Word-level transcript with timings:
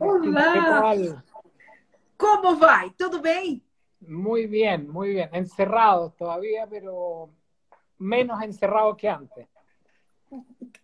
Olá! 0.00 1.24
Como 2.16 2.56
vai? 2.56 2.90
Tudo 2.90 3.20
bem? 3.20 3.62
Muy 4.00 4.46
bien, 4.46 4.88
muy 4.88 5.10
bien. 5.14 5.28
Encerrados 5.32 6.14
todavía, 6.16 6.66
pero 6.66 7.30
menos 7.98 8.42
encerrados 8.42 8.96
que 8.96 9.08
antes. 9.08 9.46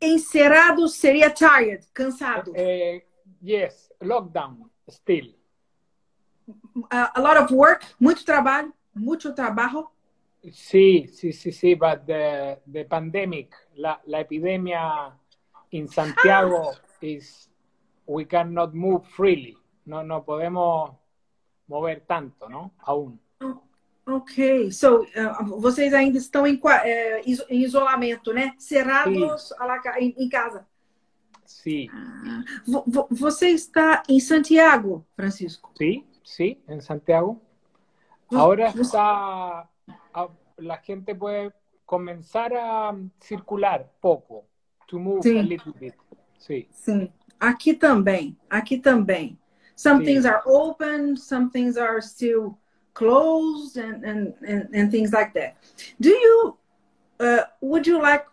Encerrado 0.00 0.88
seria 0.88 1.32
tired, 1.32 1.84
cansado. 1.92 2.52
Eh, 2.54 3.06
yes, 3.40 3.92
lockdown, 4.00 4.70
still. 4.88 5.36
A, 6.90 7.12
a 7.14 7.20
lot 7.20 7.36
of 7.36 7.50
work, 7.52 7.84
muito 7.98 8.24
trabalho, 8.24 8.72
muito 8.94 9.34
trabalho. 9.34 9.90
Sí, 10.52 11.06
sí, 11.06 11.32
sí, 11.32 11.52
sí, 11.52 11.74
but 11.74 12.04
the, 12.04 12.60
the 12.66 12.84
pandemic, 12.84 13.54
la, 13.76 14.01
la 14.06 14.20
epidemia 14.20 15.16
in 15.70 15.87
Santiago 15.87 16.73
is, 17.01 17.48
we 18.12 18.25
cannot 18.25 18.75
move 18.75 19.05
freely. 19.16 19.57
No, 19.84 20.02
no 20.02 20.25
podemos 20.25 20.93
mover 21.66 22.01
tanto, 22.07 22.48
¿no? 22.48 22.73
Aún. 22.79 23.19
Ok, 24.07 24.71
so 24.73 25.02
uh, 25.02 25.45
vocês 25.61 25.95
ainda 25.95 26.19
estão 26.19 26.45
em, 26.47 26.61
eh, 26.85 27.23
em 27.48 27.62
isolamento, 27.62 28.33
né? 28.33 28.55
Cerrados 28.59 29.52
la 29.61 29.79
ca- 29.80 29.98
em, 30.01 30.12
em 30.19 30.29
casa. 30.29 30.66
Sí, 31.45 31.88
Vo- 32.66 32.85
vo- 32.87 33.07
Você 33.11 33.51
está 33.51 34.02
em 34.09 34.19
Santiago, 34.21 35.05
Francisco? 35.15 35.71
sí, 35.77 36.05
sí, 36.24 36.60
en 36.69 36.80
Santiago. 36.80 37.41
Vos- 38.30 38.41
Ahora 38.41 38.71
vos- 38.73 38.80
está, 38.87 39.69
a- 40.15 40.29
la 40.57 40.79
gente 40.79 41.15
puede 41.15 41.52
comenzar 41.85 42.52
a 42.57 42.95
circular 43.21 43.88
poco, 44.01 44.45
to 44.87 44.99
move 44.99 45.23
Sí. 45.23 45.38
a 45.38 45.43
little 45.43 45.73
bit. 45.79 45.95
Sí, 46.38 46.66
Sim. 46.73 47.13
Aqui 47.43 47.74
também, 47.74 48.37
aqui 48.48 48.79
também. 48.79 49.37
Some 49.74 49.98
Sim. 49.98 50.04
things 50.04 50.24
are 50.24 50.43
open, 50.46 51.16
some 51.16 51.51
things 51.51 51.76
are 51.76 52.01
still 52.01 52.57
closed, 52.95 53.76
and, 53.76 54.04
and, 54.04 54.35
and, 54.46 54.68
and 54.73 54.93
things 54.93 55.12
like 55.12 55.35
that. 55.35 55.57
Do 55.98 56.10
you, 56.10 56.57
uh, 57.18 57.43
would 57.60 57.85
you 57.85 58.01
like 58.01 58.26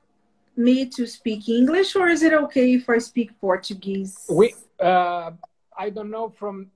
me 0.55 0.85
to 0.85 1.07
speak 1.07 1.49
English, 1.49 1.95
or 1.95 2.07
is 2.07 2.21
it 2.21 2.33
okay 2.33 2.75
if 2.75 2.87
I 2.87 2.99
speak 2.99 3.31
Portuguese? 3.41 4.15
we, 4.30 4.53
uh, 4.80 5.31
I 5.75 5.89
don't 5.89 6.11
know 6.11 6.30
from 6.30 6.69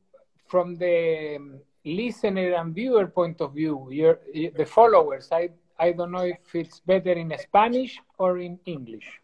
from 0.48 0.76
the 0.78 1.38
listener 1.86 2.56
and 2.56 2.74
viewer 2.74 3.06
point 3.06 3.42
of 3.42 3.54
view, 3.54 3.90
your, 3.92 4.20
the 4.34 4.66
followers. 4.66 5.30
I 5.32 5.50
I 5.78 5.92
don't 5.92 6.12
know 6.12 6.26
if 6.26 6.56
it's 6.56 6.80
better 6.80 7.14
in 7.14 7.32
Spanish 7.38 8.02
or 8.18 8.40
in 8.40 8.58
English. 8.66 9.22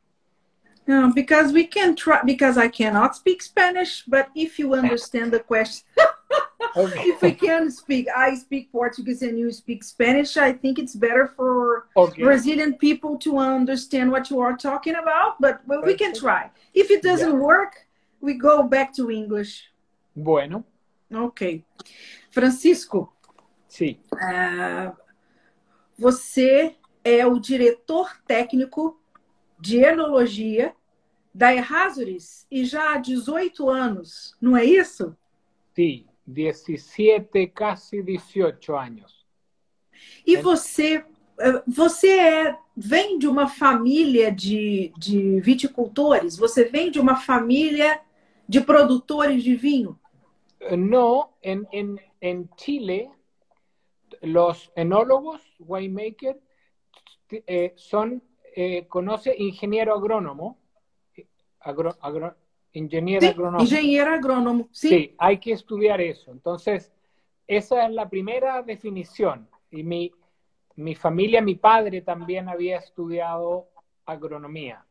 No, 0.89 1.11
because 1.13 1.53
we 1.53 1.65
can 1.67 1.95
try, 1.95 2.19
because 2.23 2.57
I 2.57 2.67
cannot 2.67 3.15
speak 3.15 3.43
Spanish, 3.43 4.03
but 4.07 4.29
if 4.33 4.57
you 4.57 4.73
understand 4.73 5.31
the 5.31 5.39
question, 5.39 5.85
Okay. 6.75 7.01
if 7.11 7.21
we 7.21 7.31
can 7.33 7.69
speak, 7.69 8.07
I 8.15 8.33
speak 8.35 8.71
Portuguese 8.71 9.21
and 9.21 9.37
you 9.37 9.51
speak 9.51 9.83
Spanish, 9.83 10.35
I 10.35 10.51
think 10.51 10.79
it's 10.79 10.95
better 10.95 11.27
for 11.37 11.85
Okay. 11.95 12.23
Brazilian 12.23 12.73
people 12.73 13.17
to 13.19 13.37
understand 13.37 14.11
what 14.11 14.31
you 14.31 14.39
are 14.39 14.57
talking 14.57 14.95
about, 14.95 15.39
but 15.39 15.61
well, 15.67 15.83
we 15.83 15.93
can 15.93 16.11
try. 16.13 16.49
If 16.73 16.89
it 16.89 17.03
doesn't 17.03 17.37
Yeah. 17.37 17.47
work, 17.51 17.73
we 18.19 18.33
go 18.33 18.63
back 18.63 18.91
to 18.97 19.11
English. 19.11 19.69
Bueno, 20.15 20.63
Ok. 21.13 21.41
Francisco, 22.31 23.13
sí. 23.67 23.99
ah, 24.19 24.91
você 25.99 26.75
é 27.03 27.27
o 27.27 27.39
diretor 27.39 28.09
técnico 28.27 28.97
de 29.59 29.83
enologia 29.83 30.73
da 31.33 31.53
Errázuriz 31.53 32.45
e 32.49 32.66
já 32.66 32.94
há 32.94 32.97
18 32.97 33.70
anos, 33.70 34.36
não 34.42 34.58
é 34.58 34.65
isso? 34.65 35.15
Sí, 35.76 36.05
17, 36.26 37.48
casi 37.48 38.02
18 38.03 38.76
años. 38.76 39.26
E 40.26 40.37
você, 40.37 41.03
eh, 41.39 41.64
você 41.67 42.20
é, 42.20 42.58
vem 42.76 43.17
de 43.17 43.27
uma 43.27 43.48
família 43.48 44.31
de, 44.31 44.92
de 44.98 45.39
viticultores? 45.42 46.37
Você 46.37 46.65
vem 46.65 46.92
de 46.92 46.99
uma 46.99 47.15
família 47.15 48.02
de 48.48 48.61
produtores 48.61 49.43
de 49.43 49.55
vinho? 49.55 49.99
Eh, 50.59 50.76
No, 50.76 51.30
en, 51.42 51.67
en, 51.71 51.99
en 52.21 52.49
Chile, 52.58 53.09
los 54.21 54.71
enólogos, 54.76 55.42
winemakers, 55.59 56.37
eh, 57.32 57.73
son, 57.76 58.21
eh, 58.55 58.86
conoce 58.87 59.36
ingeniero 59.37 59.93
agrónomo, 59.93 60.58
eh, 60.58 60.68
agro- 61.61 61.97
agro- 62.02 62.36
ingeniero 62.73 63.21
Sim, 63.25 63.31
agrónomo. 63.33 63.64
engenheiro 63.64 64.11
agrônomo. 64.14 64.70
Sim. 64.71 64.89
Sí, 64.89 65.15
hay 65.17 65.37
que 65.39 65.53
estudiar 65.53 65.99
eso. 66.02 66.31
Entonces, 66.31 66.92
esa 67.47 67.86
es 67.86 67.92
la 67.92 68.08
primera 68.09 68.61
definición. 68.61 69.47
Y 69.71 69.83
mi, 69.83 70.11
mi 70.75 70.95
familia, 70.95 71.42
mi 71.42 71.55
padre 71.55 72.02
también 72.02 72.47
había 72.49 72.77
estudiado 72.77 73.70
agronomía, 74.05 74.83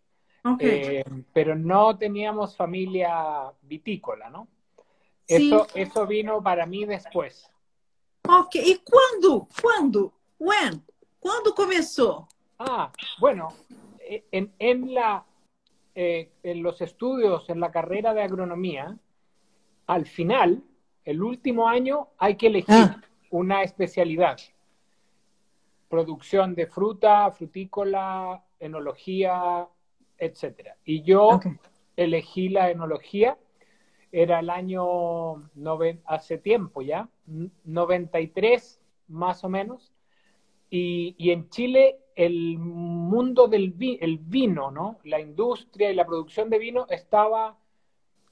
Ok. 0.44 0.60
eh, 0.60 1.04
pero 1.32 1.54
no 1.56 1.96
teníamos 1.96 2.56
familia 2.56 3.52
vitícola, 3.62 4.30
¿no? 4.30 4.48
Eso, 5.26 5.66
eso 5.74 6.06
vino 6.06 6.42
para 6.42 6.64
mí 6.66 6.84
después. 6.84 7.50
Ok. 8.28 8.54
E 8.56 8.80
quando? 8.84 9.48
Quando? 9.60 10.12
When? 10.38 10.82
Quando 11.20 11.54
começou? 11.54 12.26
Ah, 12.58 12.90
bueno, 13.20 13.48
eh, 14.00 14.24
en, 14.30 14.52
en 14.58 14.94
la, 14.94 15.24
eh, 16.00 16.30
en 16.44 16.62
los 16.62 16.80
estudios, 16.80 17.50
en 17.50 17.58
la 17.58 17.72
carrera 17.72 18.14
de 18.14 18.22
agronomía, 18.22 18.96
al 19.88 20.06
final, 20.06 20.62
el 21.04 21.22
último 21.24 21.66
año, 21.68 22.08
hay 22.18 22.36
que 22.36 22.46
elegir 22.46 22.74
Ah. 22.88 23.00
una 23.30 23.62
especialidad. 23.64 24.36
Producción 25.88 26.54
de 26.54 26.66
fruta, 26.66 27.30
frutícola, 27.32 28.44
enología, 28.60 29.66
etcétera. 30.18 30.76
Y 30.84 31.02
yo 31.02 31.30
elegí 31.96 32.48
la 32.50 32.70
enología, 32.70 33.36
era 34.12 34.38
el 34.40 34.50
año, 34.50 35.48
noven- 35.56 36.00
hace 36.04 36.38
tiempo 36.38 36.80
ya, 36.82 37.08
n- 37.26 37.50
93 37.64 38.80
más 39.08 39.42
o 39.42 39.48
menos, 39.48 39.92
y, 40.70 41.14
y 41.18 41.30
en 41.30 41.48
Chile 41.50 41.98
el 42.18 42.58
mundo 42.58 43.46
del 43.46 43.70
vi- 43.70 43.96
el 44.00 44.18
vino, 44.18 44.72
¿no? 44.72 44.98
La 45.04 45.20
industria 45.20 45.90
y 45.90 45.94
la 45.94 46.04
producción 46.04 46.50
de 46.50 46.58
vino 46.58 46.84
estaba 46.90 47.56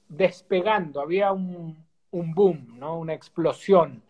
despegando, 0.09 0.99
había 0.99 1.31
un, 1.31 1.85
un 2.11 2.33
boom, 2.33 2.77
¿no? 2.77 2.99
Una 2.99 3.13
explosión. 3.13 4.03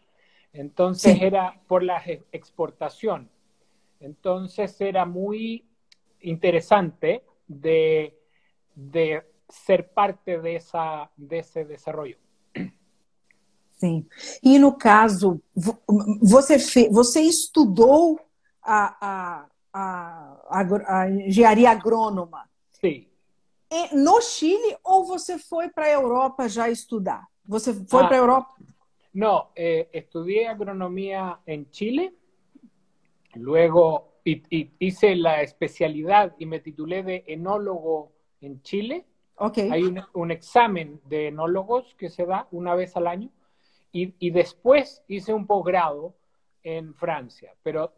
Entonces 0.51 1.13
Sí. 1.13 1.23
era 1.23 1.61
por 1.67 1.83
la 1.83 2.01
exportación. 2.31 3.29
Entonces 3.99 4.81
era 4.81 5.05
muy 5.05 5.63
interesante 6.21 7.23
de, 7.47 8.17
de 8.73 9.23
ser 9.47 9.91
parte 9.93 10.39
de, 10.41 10.55
esa, 10.55 11.11
de 11.15 11.39
ese 11.39 11.65
desarrollo. 11.65 12.17
Sim. 13.79 14.07
E 14.43 14.57
no 14.57 14.75
caso, 14.75 15.39
vo- 15.55 15.79
você, 16.21 16.57
fe, 16.57 16.89
você 16.89 17.21
estudou 17.21 18.19
a, 18.63 18.97
a, 18.99 19.49
a, 19.81 20.59
agro- 20.61 20.85
a 20.87 21.07
engenharia 21.09 21.69
agrônoma 21.71 22.41
Sí, 22.81 22.93
e- 23.69 23.95
no 23.95 24.17
Chile 24.21 24.71
ou 24.83 25.03
você 25.05 25.37
foi 25.49 25.69
para 25.69 25.85
a 25.85 25.91
Europa 26.01 26.47
já 26.57 26.65
estudar? 26.69 27.23
Você 27.45 27.69
foi 27.73 28.03
Ah. 28.03 28.07
para 28.07 28.17
a 28.17 28.23
Europa? 28.25 28.51
No, 29.13 29.35
eh, 29.55 29.87
estudié 30.01 30.47
agronomía 30.47 31.39
en 31.45 31.61
Chile, 31.71 32.13
luego 33.35 34.13
y- 34.23 34.43
y 34.49 34.71
hice 34.79 35.15
la 35.15 35.41
especialidad 35.41 36.35
y 36.37 36.45
me 36.45 36.59
titulé 36.59 37.03
de 37.03 37.23
enólogo 37.27 38.11
en 38.41 38.61
Chile. 38.61 39.05
Ok. 39.37 39.57
Hay 39.71 39.83
un, 39.83 40.01
un 40.13 40.31
examen 40.31 40.99
de 41.05 41.27
enólogos 41.27 41.95
que 41.95 42.09
se 42.09 42.25
da 42.25 42.47
una 42.51 42.75
vez 42.75 42.95
al 42.97 43.07
año 43.07 43.29
y, 43.91 44.13
y 44.19 44.31
después 44.31 45.03
hice 45.07 45.33
un 45.33 45.45
posgrado 45.47 46.13
en 46.63 46.93
Francia, 46.93 47.53
pero 47.63 47.93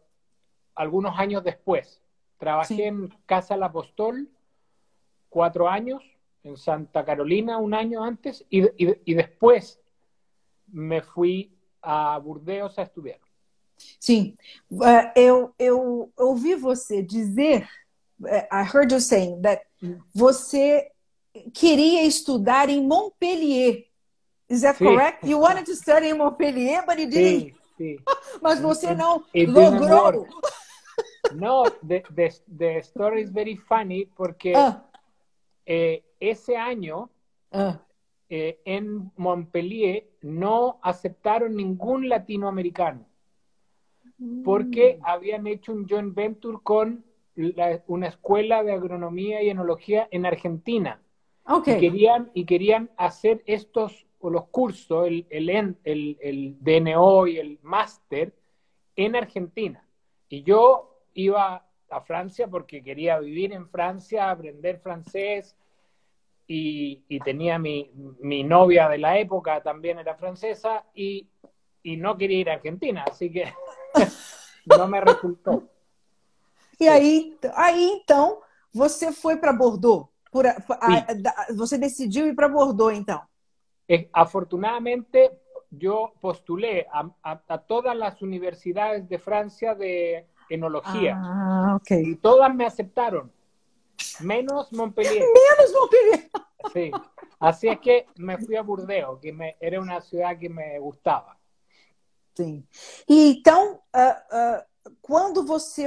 algunos 0.74 1.18
años 1.18 1.42
después. 1.44 2.00
Trabajé 2.38 2.74
Sí. 2.74 2.82
en 2.82 3.08
Casa 3.26 3.56
La 3.56 3.66
Apostol 3.66 4.28
cuatro 5.28 5.68
años, 5.68 6.02
en 6.42 6.56
Santa 6.56 7.04
Carolina 7.04 7.58
un 7.58 7.74
año 7.74 8.02
antes 8.02 8.44
y, 8.50 8.62
y- 8.82 8.96
y 9.04 9.14
después 9.14 9.78
me 10.72 11.02
fui 11.02 11.52
a 11.82 12.18
Burdeos 12.18 12.78
a 12.78 12.82
estudiar. 12.82 13.18
Sim, 13.98 14.36
Eh, 14.82 15.12
eu, 15.16 15.54
eu 15.58 16.12
ouvi 16.16 16.54
você 16.54 17.02
dizer, 17.02 17.66
eh, 18.26 18.48
I 18.52 18.62
heard 18.64 18.92
you 18.92 19.00
saying 19.00 19.40
that 19.42 19.62
você 20.14 20.90
queria 21.54 22.04
estudar 22.04 22.68
em 22.68 22.86
Montpellier. 22.86 23.86
Is 24.48 24.62
that 24.62 24.76
Sim. 24.78 24.84
correct? 24.84 25.24
You 25.26 25.38
wanted 25.40 25.64
to 25.66 25.74
study 25.76 26.08
in 26.10 26.18
Montpellier, 26.18 26.84
but 26.86 26.98
you 26.98 27.06
didn't. 27.08 27.54
Sí, 27.78 27.96
sí. 27.96 28.00
Mas 28.42 28.60
você 28.60 28.94
não 28.94 29.24
It 29.34 29.46
logrou. 29.50 30.26
No, 31.34 31.64
the, 31.86 32.02
the, 32.14 32.32
the 32.56 32.78
story 32.78 33.22
is 33.22 33.32
very 33.32 33.56
funny 33.56 34.06
porque 34.16 34.52
Ah, 34.54 34.84
eh, 35.72 36.02
ese 36.18 36.56
año 36.56 37.10
ah, 37.52 37.80
eh, 38.28 38.60
en 38.64 39.12
Montpellier 39.16 40.08
no 40.22 40.80
aceptaron 40.82 41.54
ningún 41.54 42.08
latinoamericano 42.08 43.06
porque 44.44 44.98
mm. 44.98 45.06
habían 45.06 45.46
hecho 45.46 45.72
un 45.72 45.88
joint 45.88 46.14
venture 46.14 46.58
con 46.62 47.04
una 47.86 48.08
escuela 48.08 48.62
de 48.64 48.72
agronomía 48.72 49.42
y 49.42 49.48
enología 49.48 50.08
en 50.10 50.26
Argentina. 50.26 51.00
Okay. 51.44 51.76
Y, 51.76 51.80
querían, 51.80 52.30
y 52.34 52.44
querían 52.44 52.90
hacer 52.96 53.42
estos, 53.46 54.06
los 54.22 54.48
cursos, 54.48 55.06
el, 55.06 55.26
el, 55.30 56.18
el 56.20 56.56
DNO 56.60 57.28
y 57.28 57.38
el 57.38 57.58
máster 57.62 58.34
en 58.96 59.16
Argentina. 59.16 59.82
Y 60.28 60.42
yo 60.42 60.89
iba 61.14 61.66
a 61.90 62.00
Francia 62.00 62.48
porque 62.48 62.82
quería 62.82 63.18
vivir 63.18 63.52
en 63.52 63.68
Francia, 63.68 64.30
aprender 64.30 64.78
francés, 64.78 65.56
y, 66.52 67.20
tenía 67.20 67.60
mi, 67.60 67.92
mi, 68.20 68.42
novia 68.42 68.88
de 68.88 68.98
la 68.98 69.16
época, 69.18 69.62
también 69.62 70.00
era 70.00 70.16
francesa, 70.16 70.84
y, 70.94 71.28
y 71.84 71.96
no 71.96 72.18
quería 72.18 72.40
ir 72.40 72.50
a 72.50 72.54
Argentina, 72.54 73.04
así 73.08 73.30
que 73.30 73.52
no 74.66 74.88
me 74.88 75.00
resultou. 75.00 75.68
E 76.80 76.88
aí, 76.88 77.38
aí 77.54 78.00
então, 78.02 78.40
você 78.72 79.12
foi 79.12 79.36
para 79.36 79.52
Bordeaux? 79.52 80.08
Por, 80.32 80.46
a, 80.46 80.56
você 81.54 81.78
decidiu 81.78 82.26
ir 82.26 82.34
para 82.34 82.48
Bordeaux, 82.48 82.96
então? 82.96 83.22
Afortunadamente, 84.12 85.30
yo 85.70 86.12
postulé 86.20 86.86
a, 86.90 87.10
a, 87.22 87.40
a, 87.48 87.58
todas 87.58 87.96
las 87.96 88.22
universidades 88.22 89.08
de 89.08 89.18
Francia 89.18 89.74
de 89.74 90.26
enología. 90.50 91.16
Ah, 91.18 91.76
okay. 91.80 92.02
Y 92.02 92.16
todas 92.16 92.54
me 92.54 92.66
aceptaron. 92.66 93.32
Menos 94.20 94.72
Montpellier. 94.72 95.22
Menos 95.22 95.72
Montpellier. 95.74 96.30
Sí. 96.72 96.90
Así 97.38 97.68
es 97.68 97.80
que 97.80 98.06
me 98.18 98.36
fui 98.36 98.56
a 98.56 98.62
Burdeos, 98.62 99.18
que 99.18 99.32
me, 99.32 99.56
era 99.58 99.80
una 99.80 100.00
ciudad 100.02 100.38
que 100.38 100.50
me 100.50 100.78
gustava. 100.78 101.38
Sim. 102.36 102.62
E 103.08 103.32
então, 103.32 103.80
uh, 103.94 104.58
uh, 104.90 104.92
quando 105.00 105.44
você 105.44 105.86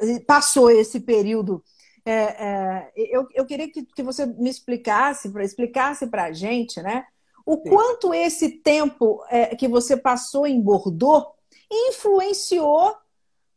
eh, 0.00 0.20
passou 0.26 0.70
esse 0.70 1.00
período, 1.00 1.64
é, 2.04 2.12
é, 2.12 2.92
eu, 2.94 3.26
eu 3.34 3.46
queria 3.46 3.70
que, 3.70 3.84
que 3.84 4.02
você 4.02 4.26
me 4.26 4.48
explicasse, 4.48 5.30
para 5.30 5.44
explicasse 5.44 6.06
para 6.06 6.24
a 6.24 6.32
gente, 6.32 6.80
né? 6.82 7.06
O 7.44 7.56
Sim. 7.56 7.70
quanto 7.70 8.14
esse 8.14 8.58
tempo 8.58 9.22
que 9.58 9.68
você 9.68 9.96
passou 9.96 10.46
em 10.46 10.60
Bordeaux 10.60 11.26
influenciou 11.70 12.94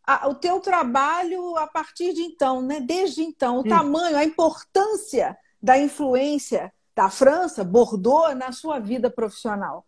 a, 0.06 0.28
o 0.28 0.36
teu 0.36 0.60
trabalho 0.60 1.58
a 1.58 1.68
partir 1.68 2.14
de 2.14 2.22
então, 2.22 2.62
né? 2.62 2.80
Desde 2.82 3.22
então, 3.24 3.58
o 3.58 3.60
hum. 3.60 3.64
tamanho, 3.64 4.18
a 4.18 4.24
importância 4.24 5.38
da 5.62 5.78
influência 5.78 6.74
da 6.96 7.10
França, 7.10 7.64
Bordeaux, 7.64 8.36
na 8.36 8.52
sua 8.52 8.80
vida 8.80 9.10
profissional. 9.10 9.86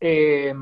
Eh, 0.00 0.52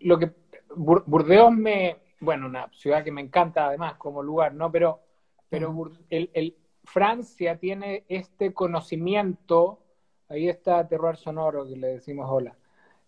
lo 0.00 0.18
que 0.18 0.30
Burdeos 0.76 1.52
me, 1.52 1.96
bueno, 2.20 2.46
una 2.46 2.68
ciudad 2.72 3.04
que 3.04 3.10
me 3.10 3.20
encanta 3.20 3.66
además 3.66 3.96
como 3.96 4.22
lugar, 4.22 4.54
¿no? 4.54 4.70
Pero, 4.70 5.00
pero 5.48 5.92
el, 6.08 6.30
el, 6.32 6.56
Francia 6.84 7.56
tiene 7.58 8.04
este 8.08 8.52
conocimiento, 8.52 9.80
ahí 10.28 10.48
está 10.48 10.86
Terror 10.86 11.16
Sonoro 11.16 11.66
que 11.66 11.76
le 11.76 11.88
decimos 11.88 12.26
hola, 12.28 12.56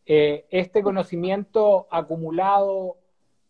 eh, 0.06 0.46
este 0.50 0.82
conocimiento 0.82 1.86
acumulado 1.90 2.98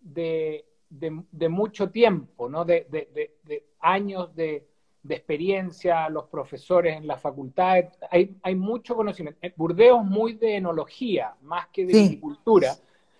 de, 0.04 0.64
de, 0.90 1.48
mucho 1.48 1.90
tiempo, 1.90 2.48
¿no? 2.48 2.64
De, 2.64 2.86
de 2.90 3.64
años 3.80 4.34
de, 4.34 4.66
experiencia, 5.08 6.08
los 6.08 6.24
profesores 6.24 6.96
en 6.96 7.06
la 7.06 7.18
facultad, 7.18 7.84
hay, 8.10 8.36
hay 8.42 8.54
mucho 8.54 8.94
conocimiento. 8.96 9.38
Burdeos 9.56 10.04
muy 10.04 10.34
de 10.34 10.56
enología, 10.56 11.34
más 11.42 11.68
que 11.68 11.84
de 11.84 11.92
viticultura. 11.92 12.74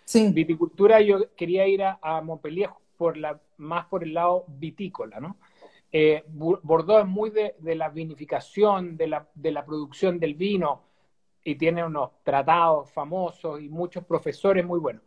Sí. 0.05 0.31
Viticultura 0.33 1.01
yo 1.01 1.35
quería 1.35 1.67
ir 1.67 1.83
a, 1.83 2.21
Montpellier 2.23 2.71
por 2.97 3.17
la, 3.17 3.39
más 3.59 3.87
por 3.87 4.03
el 4.03 4.15
lado 4.15 4.45
vitícola, 4.49 5.21
¿no? 5.21 5.37
Eh, 5.93 6.25
Bordeaux 6.29 7.05
es 7.05 7.09
muy 7.09 7.31
de, 7.31 7.55
de, 7.59 7.75
la 7.77 7.89
vinificación, 7.89 8.97
de 8.97 9.07
la, 9.07 9.29
de 9.35 9.53
la 9.53 9.65
producción 9.65 10.19
del 10.19 10.35
vino, 10.35 10.83
y 11.45 11.55
tiene 11.57 11.85
unos 11.85 12.11
tratados 12.25 12.91
famosos 12.91 13.61
y 13.61 13.69
muchos 13.69 14.05
profesores 14.05 14.65
muy 14.65 14.81
buenos. 14.81 15.03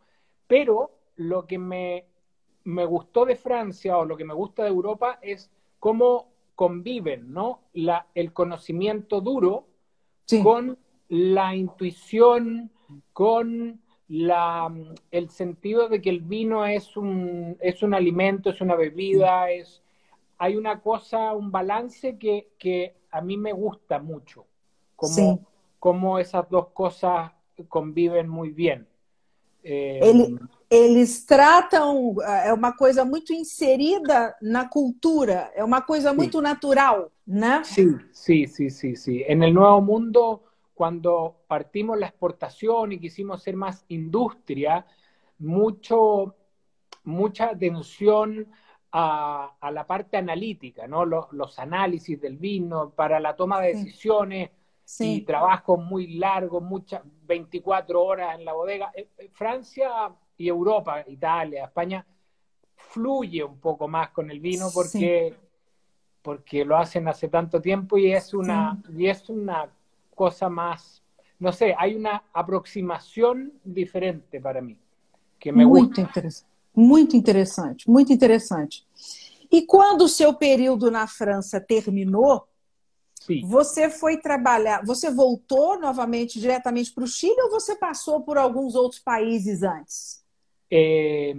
Pero 0.46 0.97
lo 1.18 1.46
que 1.46 1.58
me, 1.58 2.06
me 2.64 2.84
gustó 2.86 3.24
de 3.26 3.36
Francia 3.36 3.98
o 3.98 4.04
lo 4.04 4.16
que 4.16 4.24
me 4.24 4.34
gusta 4.34 4.62
de 4.62 4.68
Europa 4.68 5.18
es 5.20 5.50
cómo 5.78 6.28
conviven, 6.54 7.32
¿no? 7.32 7.60
La, 7.72 8.06
el 8.14 8.32
conocimiento 8.32 9.20
duro 9.20 9.66
con 10.42 10.78
la 11.08 11.54
intuición, 11.54 12.70
con 13.12 13.80
la, 14.08 14.72
el 15.10 15.30
sentido 15.30 15.88
de 15.88 16.00
que 16.00 16.10
el 16.10 16.20
vino 16.20 16.66
es 16.66 16.96
un, 16.96 17.56
es 17.60 17.82
un 17.82 17.94
alimento, 17.94 18.50
es 18.50 18.60
una 18.60 18.76
bebida, 18.76 19.50
es, 19.50 19.82
hay 20.38 20.56
una 20.56 20.80
cosa, 20.80 21.34
un 21.34 21.50
balance 21.50 22.16
que, 22.16 22.48
que 22.58 22.94
a 23.10 23.20
mí 23.20 23.36
me 23.36 23.52
gusta 23.52 23.98
mucho, 23.98 24.46
como, 24.94 25.40
como 25.78 26.18
esas 26.18 26.48
dos 26.48 26.68
cosas 26.68 27.32
conviven 27.68 28.28
muy 28.28 28.50
bien. 28.50 28.86
Eh, 29.64 30.00
eles 30.70 31.24
tratam, 31.24 32.16
é 32.44 32.52
uma 32.52 32.76
coisa 32.76 33.04
muito 33.04 33.32
inserida 33.32 34.36
na 34.42 34.68
cultura, 34.68 35.50
é 35.54 35.64
uma 35.64 35.80
coisa 35.80 36.12
muito 36.12 36.42
natural, 36.42 37.10
né? 37.26 37.62
Sí, 37.64 37.96
sí, 38.12 38.46
sí, 38.46 38.70
sí, 38.70 38.96
sí. 38.96 39.24
En 39.26 39.42
el 39.42 39.54
Nuevo 39.54 39.80
Mundo, 39.80 40.44
cuando 40.74 41.36
partimos 41.48 41.98
la 41.98 42.06
exportación 42.06 42.92
y 42.92 43.00
quisimos 43.00 43.42
ser 43.42 43.56
más 43.56 43.84
industria, 43.88 44.84
mucho, 45.38 46.36
mucha 47.04 47.46
atención 47.50 48.46
a, 48.92 49.56
a 49.60 49.70
la 49.70 49.86
parte 49.86 50.18
analítica, 50.18 50.86
¿no? 50.86 51.06
Los, 51.06 51.32
los, 51.32 51.58
análisis 51.58 52.20
del 52.20 52.36
vino 52.36 52.90
para 52.90 53.20
la 53.20 53.36
toma 53.36 53.60
de 53.60 53.68
decisiones 53.68 54.50
sí. 54.84 55.16
y 55.16 55.20
trabajos 55.22 55.82
muy 55.82 56.18
largos, 56.18 56.62
muchas 56.62 57.02
24 57.22 58.02
horas 58.02 58.38
en 58.38 58.44
la 58.44 58.52
bodega. 58.52 58.92
Eh, 58.94 59.08
eh, 59.18 59.30
Francia 59.32 60.14
y 60.38 60.48
Europa, 60.48 61.04
Italia, 61.06 61.64
España, 61.64 62.06
fluye 62.76 63.42
un 63.42 63.58
poco 63.58 63.88
más 63.88 64.10
con 64.10 64.30
el 64.30 64.40
vino 64.40 64.70
porque, 64.72 65.34
sí. 65.36 65.46
porque 66.22 66.64
lo 66.64 66.76
hacen 66.76 67.08
hace 67.08 67.28
tanto 67.28 67.60
tiempo 67.60 67.98
y 67.98 68.12
es 68.12 68.32
una, 68.32 68.80
sí. 68.86 68.92
y 69.02 69.08
es 69.08 69.28
una 69.28 69.68
cosa 70.14 70.48
más, 70.48 71.02
no 71.40 71.52
sé, 71.52 71.74
hay 71.76 71.96
una 71.96 72.22
aproximación 72.32 73.52
diferente 73.64 74.40
para 74.40 74.62
mí, 74.62 74.78
que 75.38 75.52
me 75.52 75.66
muito 75.66 76.00
gusta. 76.00 76.20
Interessante, 76.20 76.46
muito 76.74 77.16
interessante, 77.16 77.90
muito 77.90 78.12
interessante. 78.12 78.86
E 79.50 79.66
quando 79.66 80.02
o 80.02 80.08
seu 80.08 80.34
período 80.34 80.90
na 80.90 81.06
França 81.06 81.60
terminou, 81.60 82.46
Sim. 83.28 83.42
Você 83.44 83.90
foi 83.90 84.16
trabalhar, 84.16 84.82
você 84.86 85.10
voltou 85.10 85.78
novamente 85.78 86.40
diretamente 86.40 86.90
para 86.94 87.04
o 87.04 87.06
Chile 87.06 87.38
ou 87.42 87.50
você 87.50 87.76
passou 87.76 88.22
por 88.22 88.38
alguns 88.38 88.74
outros 88.74 89.02
países 89.02 89.62
antes? 89.62 90.24
Eh, 90.70 91.34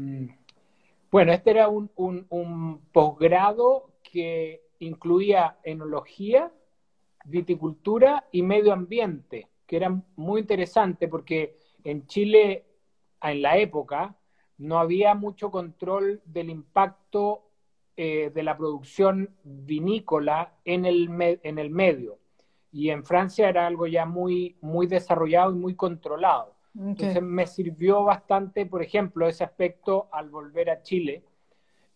bueno, 1.11 1.31
este 1.31 1.51
era 1.51 1.67
un, 1.69 2.81
posgrado 2.91 3.91
que 4.03 4.61
incluía 4.79 5.57
enología, 5.63 6.51
viticultura 7.25 8.27
y 8.31 8.43
medio 8.43 8.73
ambiente, 8.73 9.47
que 9.65 9.77
era 9.77 10.01
muy 10.15 10.41
interesante 10.41 11.07
porque 11.07 11.57
en 11.83 12.05
Chile, 12.07 12.65
en 13.21 13.41
la 13.41 13.57
época, 13.57 14.15
no 14.57 14.79
había 14.79 15.15
mucho 15.15 15.51
control 15.51 16.21
del 16.25 16.49
impacto 16.49 17.49
eh, 17.97 18.31
de 18.33 18.43
la 18.43 18.57
producción 18.57 19.35
vinícola 19.43 20.53
en 20.63 20.85
el, 20.85 21.09
en 21.43 21.57
el 21.57 21.69
medio. 21.69 22.19
Y 22.71 22.91
en 22.91 23.03
Francia 23.03 23.49
era 23.49 23.65
algo 23.65 23.87
ya 23.87 24.05
muy, 24.05 24.57
muy 24.61 24.85
desarrollado 24.85 25.51
y 25.51 25.55
muy 25.55 25.75
controlado. 25.75 26.58
Okay. 26.75 26.89
Entonces 26.91 27.23
me 27.23 27.47
sirvió 27.47 28.03
bastante, 28.03 28.65
por 28.65 28.81
ejemplo, 28.81 29.27
ese 29.27 29.43
aspecto 29.43 30.07
al 30.11 30.29
volver 30.29 30.69
a 30.69 30.81
Chile, 30.81 31.23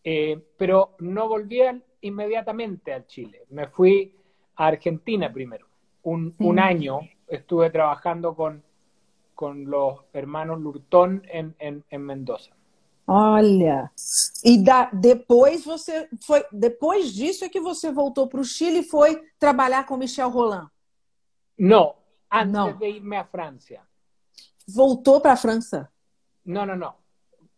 eh, 0.04 0.40
pero 0.58 0.96
no 1.00 1.28
volví 1.28 1.60
inmediatamente 2.02 2.94
a 2.94 3.06
Chile. 3.06 3.46
Me 3.50 3.68
fui 3.68 4.16
a 4.56 4.68
Argentina 4.68 5.32
primero. 5.32 5.68
Un, 6.04 6.32
sí. 6.32 6.44
un 6.44 6.60
año 6.60 7.00
estuve 7.28 7.70
trabajando 7.70 8.36
con, 8.36 8.64
con 9.36 9.70
los 9.70 10.02
hermanos 10.12 10.60
Lurtón 10.60 11.24
en, 11.32 11.56
en, 11.60 11.84
en 11.90 12.02
Mendoza. 12.02 12.54
Olha, 13.06 13.92
e 14.46 14.58
da, 14.64 14.90
depois 14.94 15.66
você 15.66 16.08
foi, 16.22 16.42
depois 16.54 17.14
disso 17.14 17.44
é 17.44 17.50
que 17.50 17.60
você 17.60 17.92
voltou 17.92 18.28
para 18.28 18.40
o 18.40 18.46
Chile 18.46 18.80
e 18.80 18.84
foi 18.84 19.22
trabalhar 19.38 19.86
com 19.86 19.98
Michel 19.98 20.30
Roland? 20.30 20.70
Não, 21.60 21.96
antes 22.32 22.54
não. 22.54 22.78
de 22.78 22.88
irme 22.88 23.18
a 23.18 23.26
França. 23.26 23.82
Voltou 24.68 25.22
para 25.22 25.34
a 25.34 25.38
França? 25.38 25.90
No, 26.46 26.66
no, 26.66 26.76
no. 26.76 26.96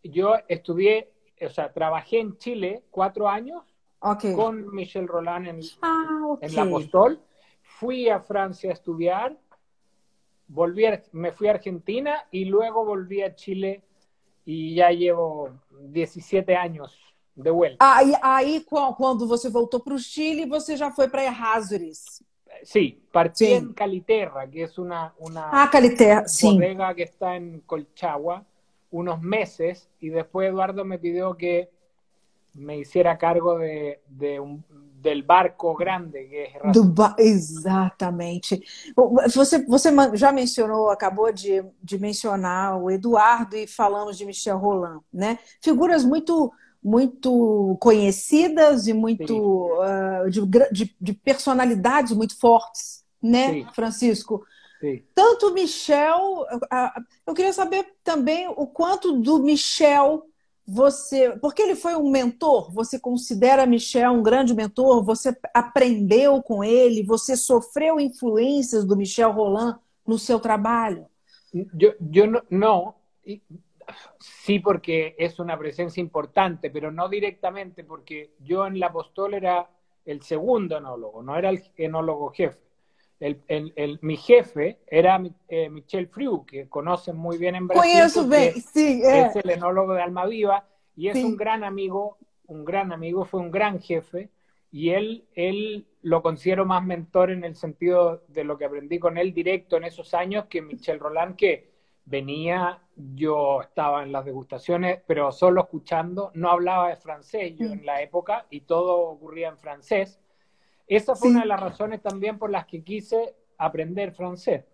Yo 0.02 0.36
estudié, 0.48 1.12
o 1.40 1.48
sea, 1.48 1.72
trabajé 1.72 2.20
en 2.20 2.36
Chile 2.38 2.84
cuatro 2.90 3.28
años 3.28 3.62
okay. 4.00 4.34
con 4.34 4.74
Michel 4.74 5.08
Roland 5.08 5.48
en, 5.48 5.60
ah, 5.82 6.20
okay. 6.30 6.48
en 6.48 6.54
La 6.54 6.62
Apostol. 6.62 7.20
fui 7.78 8.08
a 8.08 8.20
Francia 8.20 8.70
a 8.70 8.72
estudiar, 8.72 9.36
volví 10.48 10.84
me 11.12 11.32
fui 11.32 11.48
a 11.48 11.52
Argentina 11.52 12.26
y 12.30 12.44
luego 12.44 12.84
volví 12.84 13.22
a 13.22 13.34
Chile 13.34 13.82
y 14.44 14.74
ya 14.74 14.90
llevo 14.90 15.50
17 15.70 16.54
años 16.56 16.96
de 17.34 17.50
vuelta. 17.50 17.96
Aí, 17.96 18.12
aí 18.22 18.64
quando 18.96 19.26
você 19.26 19.50
voltou 19.50 19.80
para 19.80 19.94
o 19.94 19.98
Chile, 19.98 20.46
você 20.46 20.76
já 20.76 20.90
foi 20.90 21.08
para 21.08 21.24
Errázuriz. 21.24 22.22
Sí, 22.62 23.02
partí 23.12 23.46
sí. 23.46 23.52
en 23.52 23.72
Caliterra, 23.72 24.48
que 24.48 24.64
es 24.64 24.78
una, 24.78 25.14
una 25.18 25.50
ah, 25.52 25.68
Caliterra, 25.70 26.24
bodega 26.42 26.88
sí. 26.90 26.96
que 26.96 27.02
está 27.02 27.36
en 27.36 27.60
Colchagua, 27.60 28.44
unos 28.90 29.20
meses, 29.20 29.88
y 30.00 30.08
después 30.08 30.48
Eduardo 30.48 30.84
me 30.84 30.98
pidió 30.98 31.36
que 31.36 31.70
me 32.54 32.78
hiciera 32.78 33.18
cargo 33.18 33.58
de, 33.58 34.00
de 34.08 34.40
un, 34.40 34.64
del 35.06 35.22
barco 35.22 35.74
grande 35.74 36.26
que 36.26 36.52
é 36.52 36.72
Do 36.72 36.84
ba 36.84 37.14
Exatamente. 37.18 38.60
Você, 39.32 39.64
você 39.64 39.90
já 40.14 40.32
mencionou, 40.32 40.90
acabou 40.90 41.32
de, 41.32 41.64
de 41.82 41.98
mencionar 41.98 42.76
o 42.76 42.90
Eduardo 42.90 43.56
e 43.56 43.66
falamos 43.66 44.16
de 44.16 44.24
Michel 44.24 44.58
Roland, 44.58 45.00
né? 45.12 45.38
Figuras 45.60 46.04
muito 46.04 46.52
muito 46.86 47.76
conhecidas 47.80 48.86
e 48.86 48.92
muito 48.92 49.34
uh, 49.34 50.30
de, 50.30 50.40
de, 50.70 50.96
de, 51.00 51.12
personalidades 51.12 52.12
muito 52.12 52.38
fortes, 52.38 53.04
né, 53.20 53.54
Sim. 53.54 53.66
Francisco? 53.74 54.46
Sim. 54.78 55.02
Tanto 55.12 55.52
Michel, 55.52 56.42
uh, 56.42 57.02
eu 57.26 57.34
queria 57.34 57.52
saber 57.52 57.92
também 58.04 58.46
o 58.56 58.68
quanto 58.68 59.20
do 59.20 59.40
Michel 59.40 60.28
você, 60.64 61.30
porque 61.40 61.60
ele 61.60 61.74
foi 61.74 61.96
um 61.96 62.08
mentor, 62.08 62.72
você 62.72 63.00
considera 63.00 63.66
Michel 63.66 64.12
um 64.12 64.22
grande 64.22 64.54
mentor, 64.54 65.02
você 65.02 65.36
aprendeu 65.52 66.40
com 66.40 66.62
ele, 66.62 67.02
você 67.02 67.36
sofreu 67.36 67.98
influências 67.98 68.84
do 68.84 68.96
Michel 68.96 69.32
Roland 69.32 69.76
no 70.06 70.20
seu 70.20 70.38
trabalho? 70.38 71.06
Eu, 71.52 71.96
eu 72.14 72.26
não, 72.30 72.42
não, 72.48 72.94
sí 74.18 74.58
porque 74.58 75.14
es 75.18 75.38
una 75.38 75.58
presencia 75.58 76.00
importante, 76.00 76.70
pero 76.70 76.90
no 76.90 77.08
directamente 77.08 77.84
porque 77.84 78.32
yo 78.40 78.66
en 78.66 78.78
la 78.78 78.86
Apostol 78.86 79.34
era 79.34 79.68
el 80.04 80.22
segundo 80.22 80.78
enólogo, 80.78 81.22
no 81.22 81.36
era 81.36 81.50
el 81.50 81.62
enólogo 81.76 82.30
jefe. 82.30 82.60
El, 83.18 83.42
el, 83.48 83.72
el, 83.76 83.98
mi 84.02 84.16
jefe 84.16 84.80
era 84.86 85.20
eh, 85.48 85.70
Michel 85.70 86.08
Friu, 86.08 86.44
que 86.44 86.68
conocen 86.68 87.16
muy 87.16 87.38
bien 87.38 87.54
en 87.54 87.66
Brasil. 87.66 87.90
sí, 88.72 89.02
eh. 89.02 89.26
Es 89.26 89.36
el 89.36 89.50
enólogo 89.50 89.94
de 89.94 90.02
Alma 90.02 90.26
Viva 90.26 90.68
y 90.94 91.08
es 91.08 91.14
sí. 91.14 91.24
un 91.24 91.36
gran 91.36 91.64
amigo, 91.64 92.18
un 92.46 92.64
gran 92.64 92.92
amigo, 92.92 93.24
fue 93.24 93.40
un 93.40 93.50
gran 93.50 93.80
jefe 93.80 94.30
y 94.70 94.90
él, 94.90 95.24
él 95.34 95.86
lo 96.02 96.22
considero 96.22 96.66
más 96.66 96.84
mentor 96.84 97.30
en 97.30 97.44
el 97.44 97.56
sentido 97.56 98.22
de 98.28 98.44
lo 98.44 98.58
que 98.58 98.66
aprendí 98.66 98.98
con 98.98 99.16
él 99.16 99.32
directo 99.32 99.78
en 99.78 99.84
esos 99.84 100.12
años 100.12 100.46
que 100.50 100.60
Michel 100.60 101.00
Roland, 101.00 101.36
que 101.36 101.75
venía, 102.06 102.80
yo 102.94 103.60
estaba 103.60 104.02
en 104.02 104.12
las 104.12 104.24
degustaciones, 104.24 105.00
pero 105.06 105.32
solo 105.32 105.62
escuchando, 105.62 106.30
no 106.34 106.50
hablaba 106.50 106.88
de 106.88 106.96
francés 106.96 107.54
yo 107.56 107.66
en 107.66 107.84
la 107.84 108.00
época 108.00 108.46
y 108.48 108.62
todo 108.62 108.98
ocurría 109.00 109.48
en 109.48 109.58
francés. 109.58 110.20
Esa 110.86 111.16
fue 111.16 111.28
sí. 111.28 111.32
una 111.32 111.42
de 111.42 111.48
las 111.48 111.60
razones 111.60 112.00
también 112.00 112.38
por 112.38 112.50
las 112.50 112.66
que 112.66 112.82
quise 112.82 113.34
aprender 113.58 114.12
francés. 114.12 114.64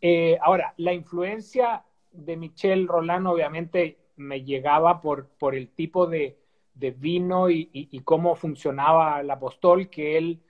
Eh, 0.00 0.38
ahora, 0.42 0.74
la 0.76 0.92
influencia 0.92 1.82
de 2.12 2.36
Michel 2.36 2.86
Roland 2.86 3.26
obviamente 3.26 3.98
me 4.16 4.44
llegaba 4.44 5.00
por, 5.00 5.28
por 5.28 5.54
el 5.54 5.70
tipo 5.70 6.06
de, 6.06 6.38
de 6.74 6.90
vino 6.90 7.48
y, 7.48 7.70
y, 7.72 7.88
y, 7.90 8.00
cómo 8.00 8.36
funcionaba 8.36 9.20
el 9.20 9.30
apostol, 9.30 9.88
que 9.88 10.18
él 10.18 10.42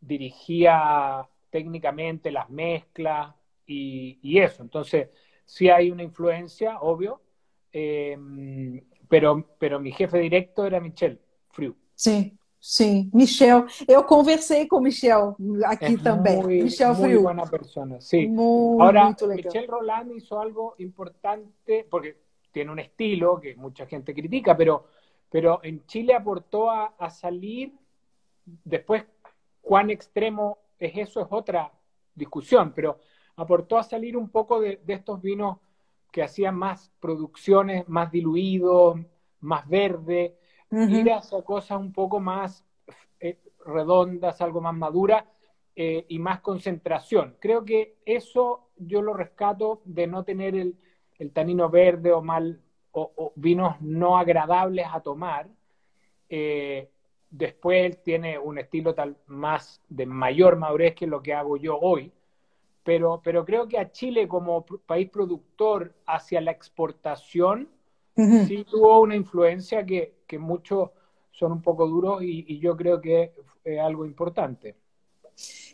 dirigía 0.00 1.28
técnicamente 1.50 2.30
las 2.30 2.48
mezclas 2.48 3.34
y, 3.66 4.20
y 4.22 4.38
eso. 4.38 4.62
Entonces, 4.62 5.08
sí 5.50 5.68
hay 5.68 5.90
una 5.90 6.04
influencia, 6.04 6.78
obvio, 6.80 7.20
eh, 7.72 8.16
pero, 9.08 9.44
pero 9.58 9.80
mi 9.80 9.90
jefe 9.90 10.18
directo 10.18 10.64
era 10.64 10.78
Michel 10.80 11.20
Friu. 11.48 11.74
Sim, 11.92 12.38
sim. 12.60 13.10
Michel, 13.12 13.64
eu 13.88 14.04
conversei 14.04 14.68
com 14.68 14.80
Michel 14.80 15.34
aqui 15.64 15.94
es 15.94 16.02
também. 16.02 16.40
Muy, 16.40 16.62
Michel 16.62 16.94
muy 16.94 17.10
Friu. 17.10 17.22
buena 17.22 17.46
persona, 17.46 18.00
sí. 18.00 18.28
Muy, 18.28 18.80
Ahora, 18.80 19.06
muito 19.06 19.26
legal. 19.26 19.44
Michel 19.46 19.66
Roland 19.66 20.12
hizo 20.12 20.40
algo 20.40 20.76
importante, 20.78 21.84
porque 21.90 22.16
tiene 22.52 22.70
un 22.70 22.78
estilo 22.78 23.40
que 23.40 23.56
mucha 23.56 23.86
gente 23.86 24.14
critica, 24.14 24.56
pero, 24.56 24.84
pero 25.28 25.58
en 25.64 25.84
Chile 25.86 26.14
aportó 26.14 26.70
a, 26.70 26.94
a 26.96 27.10
salir, 27.10 27.72
después 28.44 29.04
cuán 29.60 29.90
extremo 29.90 30.58
es 30.78 30.96
eso 30.96 31.20
es 31.20 31.26
otra 31.28 31.72
discusión, 32.14 32.72
pero 32.72 33.00
aportó 33.40 33.78
a 33.78 33.82
salir 33.82 34.16
un 34.16 34.28
poco 34.28 34.60
de, 34.60 34.80
de 34.84 34.92
estos 34.92 35.22
vinos 35.22 35.58
que 36.12 36.22
hacían 36.22 36.56
más 36.56 36.92
producciones, 37.00 37.88
más 37.88 38.10
diluidos, 38.12 39.00
más 39.40 39.66
verde, 39.66 40.36
uh 40.70 40.76
-huh. 40.76 41.00
ir 41.00 41.12
hacia 41.12 41.42
cosas 41.42 41.80
un 41.80 41.92
poco 41.92 42.20
más 42.20 42.66
eh, 43.18 43.38
redondas, 43.64 44.40
algo 44.42 44.60
más 44.60 44.74
maduras 44.74 45.24
eh, 45.74 46.04
y 46.08 46.18
más 46.18 46.40
concentración. 46.40 47.36
Creo 47.40 47.64
que 47.64 47.96
eso 48.04 48.68
yo 48.76 49.00
lo 49.00 49.14
rescato 49.14 49.80
de 49.84 50.06
no 50.06 50.24
tener 50.24 50.54
el, 50.54 50.76
el 51.18 51.32
tanino 51.32 51.70
verde 51.70 52.12
o 52.12 52.20
mal 52.20 52.60
o, 52.92 53.12
o, 53.16 53.32
vinos 53.36 53.80
no 53.80 54.18
agradables 54.18 54.86
a 54.92 55.00
tomar. 55.00 55.48
Eh, 56.28 56.90
después 57.30 58.02
tiene 58.02 58.38
un 58.38 58.58
estilo 58.58 58.94
tal 58.94 59.16
más 59.26 59.80
de 59.88 60.04
mayor 60.04 60.56
madurez 60.56 60.94
que 60.94 61.06
lo 61.06 61.22
que 61.22 61.32
hago 61.32 61.56
yo 61.56 61.78
hoy 61.78 62.12
pero, 62.82 63.20
pero 63.22 63.44
creo 63.44 63.68
que 63.68 63.78
a 63.78 63.90
Chile 63.90 64.26
como 64.26 64.64
país 64.86 65.10
productor 65.10 65.94
hacia 66.06 66.40
la 66.40 66.50
exportación 66.50 67.68
uh 68.16 68.22
-huh. 68.22 68.46
sí 68.46 68.64
tuvo 68.64 69.00
una 69.00 69.16
influencia 69.16 69.84
que, 69.84 70.14
que 70.26 70.38
muchos 70.38 70.90
son 71.32 71.52
un 71.52 71.62
poco 71.62 71.86
duros 71.86 72.22
y, 72.22 72.44
y 72.48 72.58
yo 72.58 72.76
creo 72.76 73.00
que 73.00 73.32
es 73.64 73.78
algo 73.78 74.04
importante. 74.04 74.76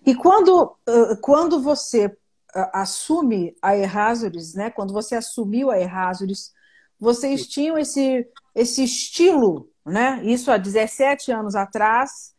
E 0.05 0.15
quando, 0.15 0.77
uh, 0.89 1.21
quando 1.21 1.61
você 1.61 2.07
uh, 2.07 2.71
assume 2.73 3.55
a 3.61 3.77
Errázuriz, 3.77 4.55
né? 4.55 4.71
Quando 4.71 4.93
você 4.93 5.17
assumiu 5.17 5.71
a 5.71 5.79
Errázuriz, 5.79 6.53
vocês 6.99 7.43
Sim. 7.43 7.49
tinham 7.49 7.79
esse, 7.79 8.29
esse 8.55 8.85
estilo, 8.85 9.69
né? 9.85 10.21
Isso 10.25 10.51
há 10.51 10.57
17 10.57 11.33
anos 11.33 11.55
atrás, 11.57 12.36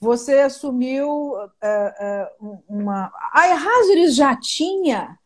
você 0.00 0.38
assumiu 0.40 1.08
uh, 1.32 1.46
uh, 1.46 2.62
uma. 2.68 3.12
A 3.32 3.48
Errázuriz 3.48 4.14
já 4.14 4.36
tinha 4.36 5.18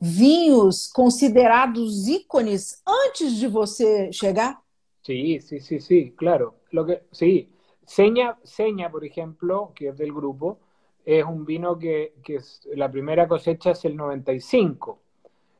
vinhos 0.00 0.88
considerados 0.88 2.08
ícones 2.08 2.82
antes 2.86 3.36
de 3.36 3.46
você 3.46 4.12
chegar? 4.12 4.60
Sí, 5.02 5.40
sí, 5.40 5.60
sí, 5.60 5.80
sí, 5.80 6.12
claro. 6.16 6.54
Lo 6.72 6.84
que, 6.84 7.02
sí. 7.12 7.48
Seña, 7.86 8.36
Seña, 8.42 8.90
por 8.90 9.04
ejemplo, 9.04 9.72
que 9.74 9.88
es 9.88 9.96
del 9.96 10.12
grupo, 10.12 10.58
es 11.04 11.24
un 11.24 11.44
vino 11.44 11.78
que, 11.78 12.14
que 12.24 12.36
es, 12.36 12.68
la 12.74 12.90
primera 12.90 13.28
cosecha 13.28 13.70
es 13.70 13.84
el 13.84 13.96
95. 13.96 14.98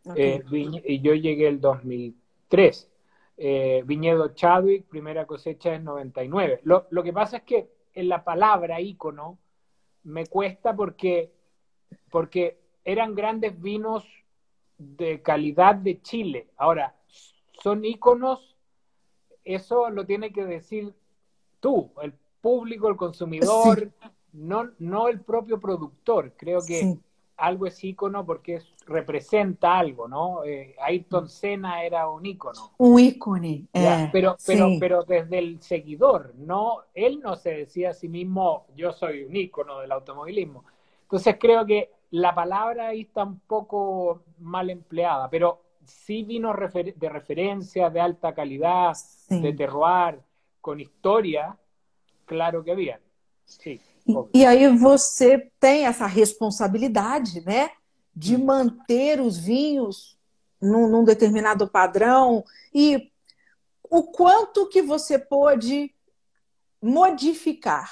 Okay. 0.04 0.42
Eh, 0.52 0.82
y 0.84 1.00
yo 1.00 1.14
llegué 1.14 1.46
el 1.46 1.60
2003. 1.60 2.90
Eh, 3.38 3.82
Viñedo 3.86 4.28
Chadwick, 4.34 4.86
primera 4.86 5.24
cosecha 5.26 5.74
es 5.74 5.82
99. 5.82 6.60
Lo, 6.64 6.86
lo 6.90 7.02
que 7.04 7.12
pasa 7.12 7.38
es 7.38 7.42
que 7.44 7.75
en 7.96 8.08
la 8.08 8.22
palabra 8.22 8.80
ícono 8.80 9.38
me 10.04 10.26
cuesta 10.26 10.76
porque, 10.76 11.32
porque 12.10 12.60
eran 12.84 13.14
grandes 13.16 13.60
vinos 13.60 14.04
de 14.78 15.22
calidad 15.22 15.74
de 15.74 16.00
Chile. 16.02 16.48
Ahora, 16.56 16.94
son 17.62 17.84
íconos, 17.84 18.56
eso 19.44 19.90
lo 19.90 20.06
tiene 20.06 20.32
que 20.32 20.44
decir 20.44 20.94
tú, 21.58 21.90
el 22.02 22.12
público, 22.40 22.88
el 22.88 22.96
consumidor, 22.96 23.80
sí. 23.80 24.08
no, 24.32 24.70
no 24.78 25.08
el 25.08 25.22
propio 25.22 25.58
productor. 25.58 26.34
Creo 26.36 26.60
que 26.60 26.80
sí. 26.80 27.00
Algo 27.36 27.66
es 27.66 27.82
ícono 27.84 28.24
porque 28.24 28.56
es, 28.56 28.74
representa 28.86 29.78
algo, 29.78 30.08
¿no? 30.08 30.44
Eh, 30.44 30.74
Ayrton 30.80 31.28
Senna 31.28 31.84
era 31.84 32.08
un 32.08 32.24
ícono. 32.24 32.72
Un 32.78 32.98
ícono. 32.98 33.46
Eh, 33.46 34.08
pero, 34.12 34.36
pero, 34.46 34.68
sí. 34.68 34.76
pero 34.80 35.02
desde 35.04 35.38
el 35.38 35.60
seguidor, 35.60 36.34
no, 36.36 36.82
él 36.94 37.20
no 37.20 37.36
se 37.36 37.50
decía 37.50 37.90
a 37.90 37.94
sí 37.94 38.08
mismo, 38.08 38.66
yo 38.76 38.92
soy 38.92 39.24
un 39.24 39.36
ícono 39.36 39.80
del 39.80 39.92
automovilismo. 39.92 40.64
Entonces 41.02 41.36
creo 41.38 41.66
que 41.66 41.90
la 42.10 42.34
palabra 42.34 42.88
ahí 42.88 43.02
está 43.02 43.24
un 43.24 43.40
poco 43.40 44.22
mal 44.38 44.70
empleada, 44.70 45.28
pero 45.28 45.62
sí 45.84 46.22
vino 46.22 46.52
refer 46.52 46.94
de 46.94 47.08
referencia, 47.08 47.90
de 47.90 48.00
alta 48.00 48.34
calidad, 48.34 48.94
sí. 48.94 49.40
de 49.40 49.52
terroir, 49.52 50.20
con 50.60 50.80
historia, 50.80 51.56
claro 52.24 52.64
que 52.64 52.72
había. 52.72 53.00
Sí, 53.44 53.80
e, 54.06 54.40
e 54.40 54.46
aí 54.46 54.68
você 54.76 55.50
tem 55.58 55.86
essa 55.86 56.06
responsabilidade, 56.06 57.40
né? 57.44 57.70
De 58.14 58.36
manter 58.38 59.20
os 59.20 59.36
vinhos 59.36 60.16
num, 60.60 60.88
num, 60.88 61.04
determinado 61.04 61.68
padrão. 61.68 62.44
E 62.72 63.10
o 63.82 64.04
quanto 64.04 64.68
que 64.68 64.80
você 64.82 65.18
pôde 65.18 65.92
modificar, 66.80 67.90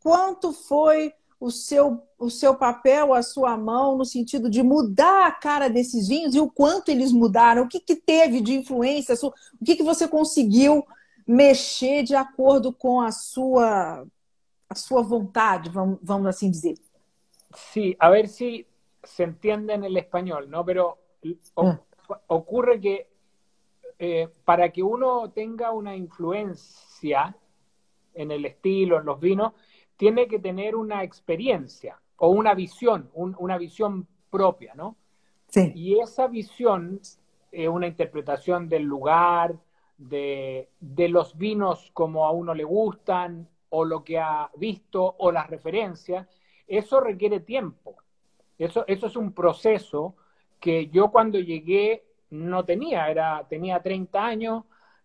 quanto 0.00 0.52
foi 0.52 1.12
o 1.40 1.50
seu, 1.50 2.02
o 2.18 2.30
seu 2.30 2.54
papel, 2.54 3.14
a 3.14 3.22
sua 3.22 3.56
mão, 3.56 3.96
no 3.96 4.04
sentido 4.04 4.50
de 4.50 4.62
mudar 4.62 5.26
a 5.26 5.32
cara 5.32 5.68
desses 5.68 6.08
vinhos 6.08 6.34
e 6.34 6.40
o 6.40 6.50
quanto 6.50 6.90
eles 6.90 7.12
mudaram, 7.12 7.62
o 7.62 7.68
que, 7.68 7.78
que 7.78 7.94
teve 7.94 8.40
de 8.40 8.54
influência, 8.54 9.14
o 9.22 9.64
que, 9.64 9.76
que 9.76 9.82
você 9.82 10.08
conseguiu 10.08 10.84
mexer 11.26 12.02
de 12.02 12.14
acordo 12.14 12.72
com 12.72 13.00
a 13.00 13.12
sua, 13.12 14.04
a 14.68 14.74
sua 14.74 15.02
vontade, 15.02 15.70
vamos, 15.70 15.98
vamos 16.02 16.26
assim 16.26 16.50
dizer. 16.50 16.74
Sí, 17.54 17.96
a 17.98 18.10
ver 18.10 18.28
si 18.28 18.66
se 19.02 19.24
entiende 19.24 19.72
en 19.72 19.84
el 19.84 19.96
español, 19.96 20.50
¿no? 20.50 20.64
Pero 20.64 20.98
ah. 21.56 21.80
ocurre 22.26 22.78
que 22.80 23.08
eh, 23.98 24.28
para 24.44 24.70
que 24.70 24.82
uno 24.82 25.30
tenga 25.30 25.72
una 25.72 25.96
influencia 25.96 27.34
en 28.14 28.30
el 28.30 28.44
estilo, 28.44 28.98
en 28.98 29.06
los 29.06 29.18
vinos, 29.18 29.52
tiene 29.96 30.28
que 30.28 30.38
tener 30.38 30.76
una 30.76 31.02
experiencia 31.02 32.00
o 32.18 32.28
una 32.28 32.54
visión, 32.54 33.10
una 33.14 33.56
visión 33.56 34.06
propia, 34.30 34.74
¿no? 34.74 34.96
Sí. 35.48 35.72
Y 35.74 35.98
esa 35.98 36.26
visión 36.26 37.00
es 37.50 37.68
una 37.68 37.86
interpretación 37.86 38.68
del 38.68 38.82
lugar, 38.82 39.56
de, 39.96 40.68
de, 40.78 41.08
los 41.08 41.36
vinos 41.36 41.90
como 41.92 42.26
a 42.26 42.30
uno 42.30 42.54
le 42.54 42.64
gustan, 42.64 43.48
o 43.70 43.84
lo 43.84 44.04
que 44.04 44.18
ha 44.18 44.50
visto, 44.56 45.16
o 45.18 45.30
las 45.30 45.48
referencias, 45.48 46.26
eso 46.66 47.00
requiere 47.00 47.40
tiempo. 47.40 47.96
Eso, 48.58 48.84
eso 48.86 49.06
es 49.06 49.16
un 49.16 49.32
proceso 49.32 50.16
que 50.60 50.88
yo 50.88 51.10
cuando 51.10 51.38
llegué 51.38 52.04
no 52.30 52.64
tenía, 52.64 53.08
era, 53.08 53.46
tenía 53.48 53.80
30 53.80 54.24
años, 54.24 54.64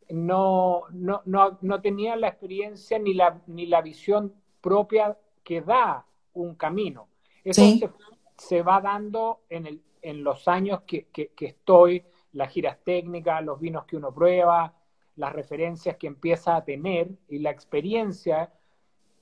no, 0.10 0.84
no, 0.92 1.22
no, 1.26 1.58
no 1.62 1.82
tenía 1.82 2.16
la 2.16 2.28
experiencia 2.28 3.00
ni 3.00 3.14
la, 3.14 3.42
ni 3.48 3.66
la 3.66 3.82
visión 3.82 4.34
propia 4.62 5.18
que 5.44 5.62
da 5.62 6.06
un 6.34 6.56
camino. 6.56 7.08
Eso 7.44 7.62
se, 8.38 8.62
va 8.62 8.82
dando 8.82 9.42
en, 9.50 9.68
el, 9.68 9.82
en 10.02 10.24
los 10.24 10.48
años 10.48 10.82
que, 10.88 11.08
que, 11.08 11.32
estoy, 11.40 12.04
las 12.34 12.52
giras 12.52 12.78
técnicas, 12.84 13.44
los 13.44 13.60
vinos 13.60 13.86
que 13.86 13.98
uno 13.98 14.14
prueba, 14.14 14.74
las 15.16 15.34
referencias 15.34 15.98
que 15.98 16.08
empieza 16.08 16.56
a 16.56 16.64
tener 16.64 17.10
y 17.30 17.40
la 17.40 17.52
experiencia 17.52 18.52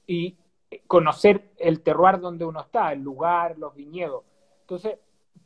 y 0.07 0.37
conocer 0.87 1.51
el 1.57 1.81
terroir 1.81 2.19
donde 2.19 2.45
uno 2.45 2.61
está, 2.61 2.93
el 2.93 3.01
lugar, 3.01 3.57
los 3.57 3.75
viñedos. 3.75 4.23
Entonces, 4.61 4.97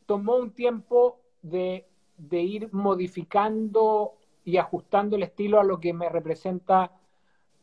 tomó 0.06 0.36
un 0.38 0.52
tiempo 0.52 1.20
de, 1.42 1.88
de 2.18 2.42
ir 2.42 2.74
modificando 2.74 4.14
y 4.44 4.58
ajustando 4.58 5.16
el 5.16 5.24
estilo 5.24 5.60
a 5.60 5.64
lo 5.64 5.80
que 5.80 5.94
me 5.94 6.10
representa 6.10 6.92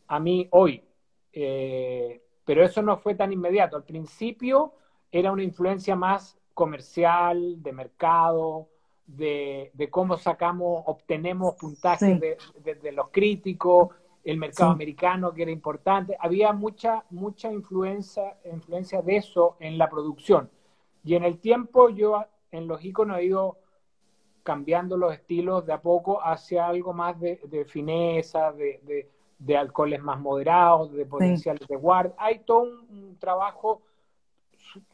a 0.08 0.20
mí 0.20 0.48
hoy. 0.50 0.82
Eh, 1.32 2.20
pero 2.44 2.64
eso 2.64 2.82
no 2.82 2.98
fue 2.98 3.14
tan 3.14 3.32
inmediato. 3.32 3.76
Al 3.76 3.84
principio 3.84 4.74
era 5.10 5.30
una 5.30 5.44
influencia 5.44 5.94
más 5.94 6.38
comercial, 6.54 7.62
de 7.62 7.72
mercado, 7.72 8.68
de, 9.16 9.88
cómo 9.90 10.16
sacamos, 10.16 10.82
obtenemos 10.86 11.54
puntajes 11.54 12.20
de, 12.20 12.92
los 12.92 13.08
críticos, 13.10 13.90
el 14.24 14.38
mercado 14.38 14.70
americano 14.70 15.32
que 15.32 15.42
era 15.42 15.50
importante. 15.50 16.16
Había 16.18 16.52
mucha, 16.52 17.04
mucha 17.10 17.52
influencia, 17.52 18.36
influencia 18.50 19.02
de 19.02 19.16
eso 19.16 19.56
en 19.60 19.78
la 19.78 19.90
producción. 19.90 20.50
Y 21.04 21.14
en 21.14 21.24
el 21.24 21.38
tiempo 21.38 21.88
yo 21.88 22.24
en 22.50 22.68
los 22.68 22.84
iconos 22.84 23.18
he 23.18 23.24
ido 23.24 23.58
cambiando 24.42 24.96
los 24.96 25.14
estilos 25.14 25.66
de 25.66 25.72
a 25.72 25.80
poco 25.80 26.20
hacia 26.22 26.66
algo 26.66 26.92
más 26.92 27.18
de, 27.20 27.64
fineza, 27.68 28.52
de, 28.52 29.08
de, 29.38 29.56
alcoholes 29.56 30.02
más 30.02 30.18
moderados, 30.20 30.92
de 30.92 31.06
potenciales 31.06 31.66
de 31.68 31.76
guarda. 31.76 32.14
Hay 32.18 32.40
todo 32.40 32.62
un, 32.62 33.16
trabajo 33.18 33.82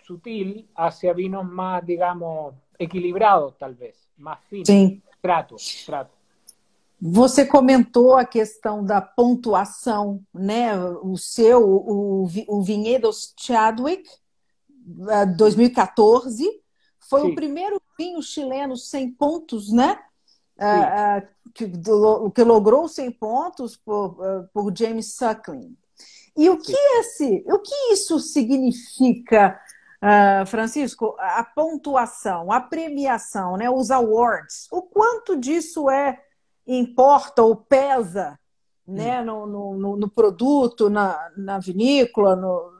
sutil 0.02 0.68
hacia 0.74 1.12
vinos 1.12 1.44
más, 1.46 1.84
digamos, 1.84 2.54
equilibrados, 2.78 3.54
tal 3.58 3.74
vez, 3.74 3.96
más 4.16 4.38
finos. 4.48 4.66
Sim. 4.66 5.02
Trato, 5.20 5.56
trato. 5.84 6.10
Você 7.00 7.46
comentou 7.46 8.16
a 8.16 8.24
questão 8.24 8.84
da 8.84 9.00
pontuação, 9.00 10.20
né? 10.34 10.76
O 11.02 11.16
seu, 11.16 11.62
o, 11.64 12.28
o 12.48 12.62
Vinhedos 12.62 13.34
Chadwick, 13.38 14.08
2014, 15.36 16.44
foi 16.98 17.22
Sim. 17.22 17.28
o 17.28 17.34
primeiro 17.34 17.80
vinho 17.96 18.20
chileno 18.20 18.76
100 18.76 19.12
pontos, 19.12 19.72
né? 19.72 19.98
Uh, 20.56 21.26
que, 21.54 21.68
que, 22.34 22.42
logrou 22.42 22.88
100 22.88 23.12
pontos 23.12 23.76
por, 23.76 24.18
por 24.52 24.76
James 24.76 25.14
Suckling. 25.14 25.76
E 26.36 26.50
o 26.50 26.58
que 26.58 26.72
esse, 26.72 27.44
o 27.46 27.58
que 27.58 27.74
isso 27.92 28.18
significa, 28.18 29.60
Francisco? 30.46 31.16
A 31.18 31.42
pontuação, 31.44 32.52
a 32.52 32.60
premiação, 32.60 33.56
né? 33.56 33.68
Os 33.68 33.90
awards. 33.90 34.68
O 34.70 34.82
quanto 34.82 35.36
disso 35.36 35.90
é 35.90 36.20
importa 36.66 37.42
ou 37.42 37.56
pesa, 37.56 38.38
né? 38.86 39.20
Hum. 39.20 39.24
No, 39.24 39.76
no, 39.76 39.96
no 39.96 40.08
produto, 40.08 40.88
na, 40.88 41.30
na 41.36 41.58
vinícola, 41.58 42.36
no, 42.36 42.78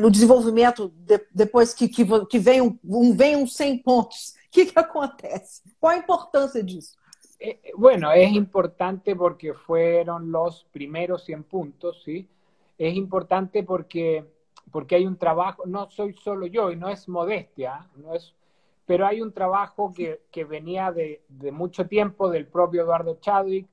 no 0.00 0.10
desenvolvimento 0.10 0.88
de, 0.88 1.20
depois 1.34 1.74
que, 1.74 1.88
que, 1.88 2.04
que 2.26 2.38
vem, 2.38 2.60
um, 2.60 2.78
um, 2.84 3.12
vem 3.12 3.36
um 3.36 3.46
100 3.46 3.78
pontos? 3.82 4.34
O 4.46 4.50
que, 4.50 4.66
que 4.66 4.78
acontece? 4.78 5.62
Qual 5.80 5.92
a 5.92 5.96
importância 5.96 6.62
disso? 6.62 6.96
Eh, 7.40 7.72
bueno, 7.76 8.12
es 8.12 8.32
importante 8.32 9.14
porque 9.14 9.54
fueron 9.54 10.30
los 10.30 10.64
primeros 10.72 11.24
100 11.24 11.44
puntos, 11.44 12.02
¿sí? 12.04 12.28
Es 12.78 12.94
importante 12.94 13.62
porque, 13.62 14.24
porque 14.70 14.96
hay 14.96 15.06
un 15.06 15.16
trabajo, 15.16 15.64
no 15.66 15.90
soy 15.90 16.14
solo 16.14 16.46
yo 16.46 16.70
y 16.70 16.76
no 16.76 16.88
es 16.88 17.08
modestia, 17.08 17.88
no 17.96 18.14
es, 18.14 18.34
pero 18.86 19.06
hay 19.06 19.20
un 19.20 19.32
trabajo 19.32 19.92
que, 19.94 20.22
que 20.30 20.44
venía 20.44 20.92
de, 20.92 21.22
de, 21.28 21.52
mucho 21.52 21.86
tiempo 21.86 22.30
del 22.30 22.46
propio 22.46 22.82
Eduardo 22.82 23.18
Chadwick 23.20 23.68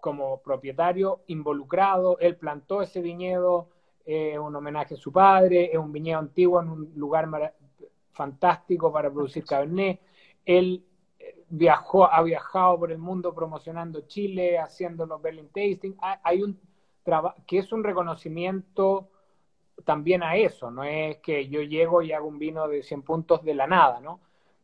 como 0.00 0.40
propietario 0.40 1.20
involucrado, 1.26 2.18
él 2.20 2.36
plantó 2.36 2.82
ese 2.82 3.00
viñedo, 3.00 3.68
es 4.04 4.38
un 4.38 4.56
homenaje 4.56 4.94
a 4.94 4.98
su 4.98 5.12
padre, 5.12 5.70
es 5.72 5.78
un 5.78 5.92
viñedo 5.92 6.18
antiguo 6.18 6.60
en 6.60 6.68
un 6.68 6.92
lugar 6.96 7.28
fantástico 8.12 8.92
para 8.92 9.10
producir 9.10 9.44
Cabernet. 9.44 10.00
Él 10.44 10.84
eh, 11.18 11.44
viajó, 11.48 12.10
ha 12.10 12.22
viajado 12.22 12.78
por 12.78 12.92
el 12.92 12.98
mundo 12.98 13.34
promocionando 13.34 14.02
Chile, 14.02 14.58
haciendo 14.58 15.06
los 15.06 15.20
Berlin 15.22 15.48
Tasting. 15.48 15.96
Hay 16.00 16.42
un 16.42 16.58
que 17.46 17.58
es 17.58 17.72
un 17.72 17.82
reconocimiento 17.82 19.08
también 19.84 20.22
a 20.22 20.36
eso, 20.36 20.70
no 20.70 20.84
es 20.84 21.18
que 21.18 21.48
yo 21.48 21.62
llego 21.62 22.02
y 22.02 22.12
hago 22.12 22.28
un 22.28 22.38
vino 22.38 22.68
de 22.68 22.82
100 22.82 23.02
puntos 23.02 23.42
de 23.44 23.54
la 23.54 23.66
nada, 23.66 24.00
¿no? 24.00 24.20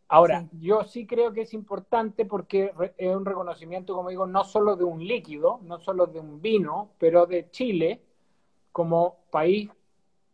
Ahora, 0.09 0.47
yo 0.61 0.85
sí 0.85 1.05
creo 1.05 1.33
que 1.33 1.41
es 1.43 1.53
importante 1.53 2.27
porque 2.27 2.73
es 2.97 3.17
un 3.17 3.25
reconocimiento, 3.25 3.95
como 3.95 4.11
digo, 4.11 4.25
no 4.25 4.45
solo 4.45 4.77
de 4.77 4.85
un 4.85 5.05
líquido, 5.05 5.59
no 5.65 5.81
solo 5.81 6.07
de 6.07 6.21
un 6.21 6.41
vino, 6.41 6.91
pero 6.99 7.27
de 7.27 7.51
Chile, 7.51 8.01
como 8.71 9.17
país 9.31 9.69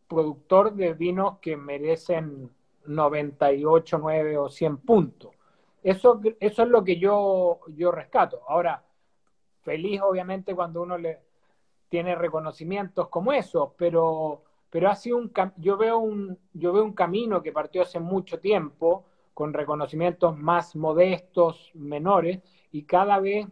productor 0.07 0.73
de 0.73 0.93
vinos 0.93 1.39
que 1.39 1.57
merecen 1.57 2.51
98, 2.85 3.97
9 3.97 4.37
o 4.37 4.49
100 4.49 4.77
puntos. 4.77 5.31
Eso, 5.81 6.21
eso 6.39 6.63
es 6.63 6.69
lo 6.69 6.83
que 6.83 6.97
yo, 6.97 7.61
yo 7.75 7.91
rescato. 7.91 8.41
Ahora, 8.47 8.83
feliz 9.63 10.01
obviamente 10.01 10.53
cuando 10.53 10.83
uno 10.83 10.97
le 10.97 11.19
tiene 11.89 12.15
reconocimientos 12.15 13.07
como 13.09 13.33
esos, 13.33 13.71
pero, 13.77 14.43
pero 14.73 14.89
ha 14.89 14.95
sido 14.95 15.17
un, 15.17 15.31
yo, 15.57 15.77
veo 15.77 15.99
un, 15.99 16.35
yo 16.51 16.73
veo 16.73 16.83
un 16.83 16.93
camino 16.93 17.43
que 17.43 17.51
partió 17.51 17.83
hace 17.83 17.99
mucho 17.99 18.39
tiempo 18.39 19.05
con 19.31 19.53
reconocimientos 19.53 20.35
más 20.35 20.75
modestos, 20.75 21.69
menores, 21.75 22.39
y 22.71 22.81
cada 22.81 23.19
vez 23.19 23.45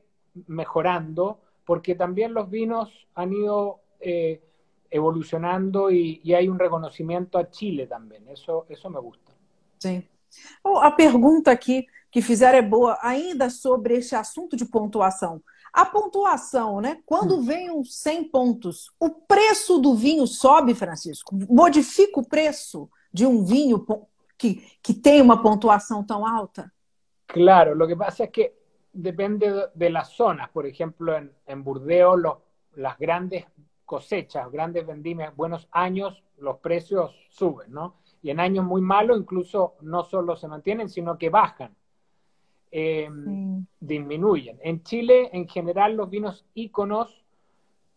mejorando, 0.48 1.40
porque 1.64 1.94
también 1.94 2.34
los 2.34 2.50
vinos 2.50 3.08
han 3.14 3.34
ido 3.34 3.82
eh, 4.00 4.42
evolucionando 4.90 5.92
e, 5.92 6.22
e 6.24 6.34
hay 6.34 6.50
um 6.50 6.58
reconhecimento 6.58 7.38
a 7.38 7.46
Chile 7.52 7.86
também. 7.86 8.24
Isso, 8.34 8.66
isso 8.68 8.90
me 8.90 9.00
gusta. 9.00 9.32
Sim. 9.78 10.04
A 10.64 10.90
pergunta 10.90 11.52
aqui 11.52 11.86
que 12.10 12.24
fizeram 12.24 12.58
é 12.58 12.64
boa, 12.64 12.98
ainda 13.00 13.52
sobre 13.52 13.98
esse 13.98 14.16
assunto 14.16 14.58
de 14.58 14.66
pontuação. 14.66 15.40
A 15.74 15.86
pontuação, 15.86 16.82
né? 16.82 17.02
Quando 17.06 17.38
hum. 17.38 17.42
vem 17.44 17.72
uns 17.72 17.96
100 17.96 18.26
pontos, 18.26 18.92
o 19.00 19.10
preço 19.10 19.80
do 19.80 19.96
vinho 19.96 20.28
sobe, 20.28 20.76
Francisco? 20.76 21.36
Modifica 21.50 22.20
o 22.20 22.28
preço 22.28 22.90
de 23.14 23.26
um 23.26 23.44
vinho 23.44 23.86
que, 24.38 24.56
que 24.82 24.94
tem 24.94 25.22
uma 25.22 25.42
pontuação 25.42 26.04
tão 26.04 26.26
alta? 26.26 26.72
Claro, 27.28 27.76
lo 27.76 27.88
que 27.88 27.96
pasa 27.96 28.26
es 28.26 28.32
que 28.32 28.54
depende 28.92 29.48
de 29.74 29.90
las 29.90 30.10
zonas. 30.16 30.50
Por 30.50 30.66
ejemplo, 30.66 31.16
en, 31.16 31.32
en 31.46 31.64
Burdeos, 31.64 32.20
los, 32.20 32.38
las 32.76 32.98
grandes 32.98 33.46
cosechas, 33.86 34.52
grandes 34.52 34.86
vendimias, 34.86 35.36
buenos 35.36 35.68
años, 35.72 36.24
los 36.38 36.58
precios 36.58 37.12
suben, 37.30 37.72
¿no? 37.72 37.96
Y 38.22 38.30
en 38.30 38.40
años 38.40 38.66
muy 38.66 38.82
malos 38.82 39.18
incluso 39.18 39.76
no 39.82 40.04
solo 40.04 40.36
se 40.36 40.48
mantienen, 40.48 40.90
sino 40.90 41.18
que 41.18 41.30
bajan, 41.30 41.76
em, 42.72 43.66
disminuyen. 43.80 44.58
En 44.62 44.84
Chile, 44.84 45.30
en 45.34 45.48
general, 45.48 45.96
los 45.96 46.10
vinos 46.10 46.46
íconos 46.54 47.24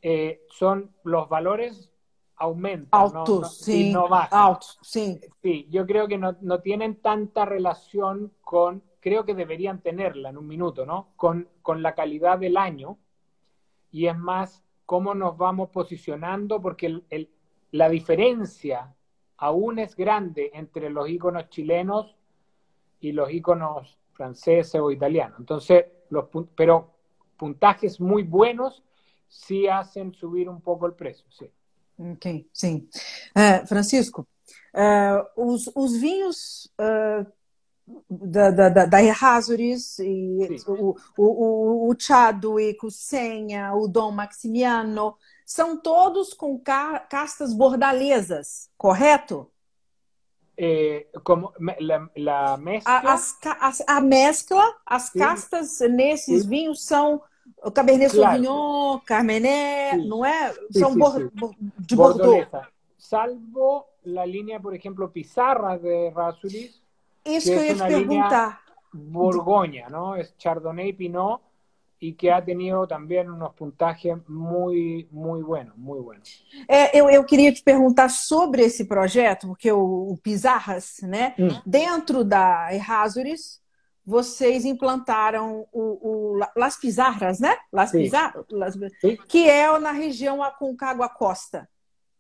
eh, 0.03 0.43
son 0.49 0.91
los 1.05 1.29
valores 1.29 1.91
aumenta. 2.37 3.01
Altos, 3.01 3.59
sí. 3.59 3.93
no 3.93 4.07
Altos, 4.11 4.79
sí. 4.83 5.21
Sí, 5.43 5.67
yo 5.71 5.87
creo 5.87 6.09
que 6.09 6.19
no, 6.19 6.37
no, 6.41 6.61
tienen 6.61 6.97
tanta 6.97 7.45
relación 7.45 8.33
con, 8.41 8.83
creo 9.01 9.25
que 9.25 9.35
deberían 9.35 9.81
tenerla 9.81 10.31
en 10.31 10.39
un 10.39 10.47
minuto, 10.47 10.85
¿no? 10.85 11.13
Con, 11.17 11.49
con 11.63 11.83
la 11.83 11.95
calidad 11.95 12.39
del 12.39 12.57
año. 12.57 12.99
Y 13.93 14.07
es 14.07 14.19
más 14.19 14.65
cómo 14.87 15.15
nos 15.15 15.37
vamos 15.39 15.71
posicionando, 15.71 16.61
porque 16.61 16.87
el, 16.87 17.05
el, 17.11 17.31
la 17.71 17.89
diferencia 17.89 18.95
aún 19.37 19.79
es 19.79 19.97
grande 19.97 20.51
entre 20.55 20.91
los 20.91 21.09
iconos 21.09 21.49
chilenos 21.49 22.17
y 23.01 23.13
los 23.13 23.31
iconos 23.31 23.99
franceses 24.15 24.81
o 24.81 24.91
italianos. 24.91 25.39
Entonces, 25.39 25.85
los, 26.11 26.27
pero 26.57 26.91
puntajes 27.37 28.01
muy 28.01 28.23
buenos 28.23 28.83
sí 29.29 29.67
hacen 29.67 30.15
subir 30.15 30.49
un 30.49 30.61
poco 30.61 30.87
el 30.87 30.95
precio, 30.95 31.27
sí. 31.31 31.51
Ok, 31.97 32.47
sim. 32.53 32.89
Uh, 33.37 33.67
Francisco, 33.67 34.27
uh, 34.75 35.25
os, 35.37 35.71
os, 35.75 35.97
vinhos 35.97 36.73
uh, 36.79 37.25
da, 38.09 38.51
da, 38.51 38.87
da 38.87 39.03
Errázuriz, 39.03 39.99
e 40.01 40.39
o, 40.67 40.97
o, 41.17 41.91
o 41.91 41.95
Chadwick, 41.97 42.85
o 42.85 42.91
Senha, 42.91 43.75
o 43.75 43.87
Dom 43.87 44.11
Maximiano, 44.11 45.17
são 45.47 45.77
todos 45.77 46.35
com 46.35 46.59
ca 46.59 46.99
castas 47.01 47.55
bordalesas, 47.55 48.71
correto? 48.77 49.51
Eh, 50.57 51.09
como 51.25 51.53
la, 51.81 52.09
la 52.15 52.57
mescla. 52.57 52.99
A, 52.99 53.13
as, 53.13 53.39
a, 53.89 53.97
a 53.97 54.01
mescla, 54.01 54.65
as 54.87 55.05
Sim. 55.05 55.19
castas 55.19 55.81
nesses 55.91 56.43
Sim. 56.43 56.49
vinhos 56.49 56.85
são 56.85 57.21
o 57.63 57.73
Cabernet 57.73 58.15
claro. 58.15 58.31
Sauvignon, 58.45 59.01
Carmenet, 59.01 60.01
Sim. 60.01 60.09
não 60.09 60.25
é? 60.25 60.55
São 60.71 60.97
bor, 60.97 61.33
de 61.79 61.97
Bordeaux. 61.97 62.47
Salvo 62.97 63.85
la 64.05 64.25
línea, 64.25 64.61
por 64.61 64.75
ejemplo, 64.75 65.09
Pizarra 65.09 65.77
de 65.77 66.11
Rasulis. 66.11 66.81
Isso 67.25 67.51
que, 67.51 67.57
que 67.57 67.61
eu 67.61 67.65
ia 67.65 67.75
te 67.75 67.87
perguntar. 67.87 68.61
Borgoña, 68.93 69.89
¿no? 69.89 70.15
Es 70.15 70.35
Chardonnay 70.39 70.93
Pinot 70.93 71.41
y 72.05 72.13
que 72.13 72.31
ha 72.31 72.45
tenido 72.45 72.87
también 72.87 73.31
unos 73.31 73.55
puntajes 73.55 74.17
muy, 74.29 75.09
muy 75.11 75.43
buenos, 75.43 75.75
muy 75.79 76.01
buenos. 76.01 76.45
É, 76.69 76.97
eu, 76.99 77.09
eu 77.09 77.25
queria 77.25 77.51
te 77.51 77.63
perguntar 77.63 78.11
sobre 78.11 78.63
esse 78.63 78.85
projeto, 78.85 79.47
porque 79.47 79.73
o, 79.73 80.13
o 80.13 80.19
Pizarras, 80.19 80.99
né? 81.03 81.35
Hum. 81.39 81.49
Dentro 81.65 82.23
da 82.23 82.69
Errázuriz, 82.75 83.63
vocês 84.05 84.67
implantaram 84.67 85.67
o, 85.73 86.35
o, 86.35 86.41
Las 86.55 86.77
Pizarras, 86.77 87.41
né? 87.41 87.57
Las 87.73 87.91
Pizarras, 87.91 88.45
Las, 88.51 88.75
que 89.27 89.49
é 89.49 89.79
na 89.79 89.93
região 89.93 90.43
Aconcagua 90.43 91.09
Costa. 91.09 91.67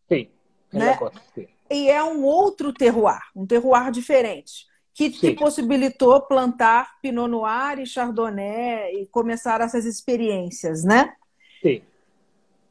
Sim, 0.08 0.30
né? 0.72 0.96
Costa, 0.96 1.20
sim. 1.34 1.46
E 1.70 1.90
é 1.90 2.02
um 2.02 2.24
outro 2.24 2.72
terroir, 2.72 3.20
um 3.36 3.46
terroir 3.46 3.90
diferente 3.90 4.66
que 4.94 5.10
te 5.10 5.18
Sim. 5.18 5.34
possibilitou 5.34 6.22
plantar 6.22 7.00
Pinot 7.02 7.28
Noir 7.28 7.80
e 7.80 7.86
Chardonnay 7.86 9.02
e 9.02 9.06
começar 9.08 9.60
essas 9.60 9.84
experiências, 9.84 10.84
né? 10.84 11.12
Sim. 11.60 11.82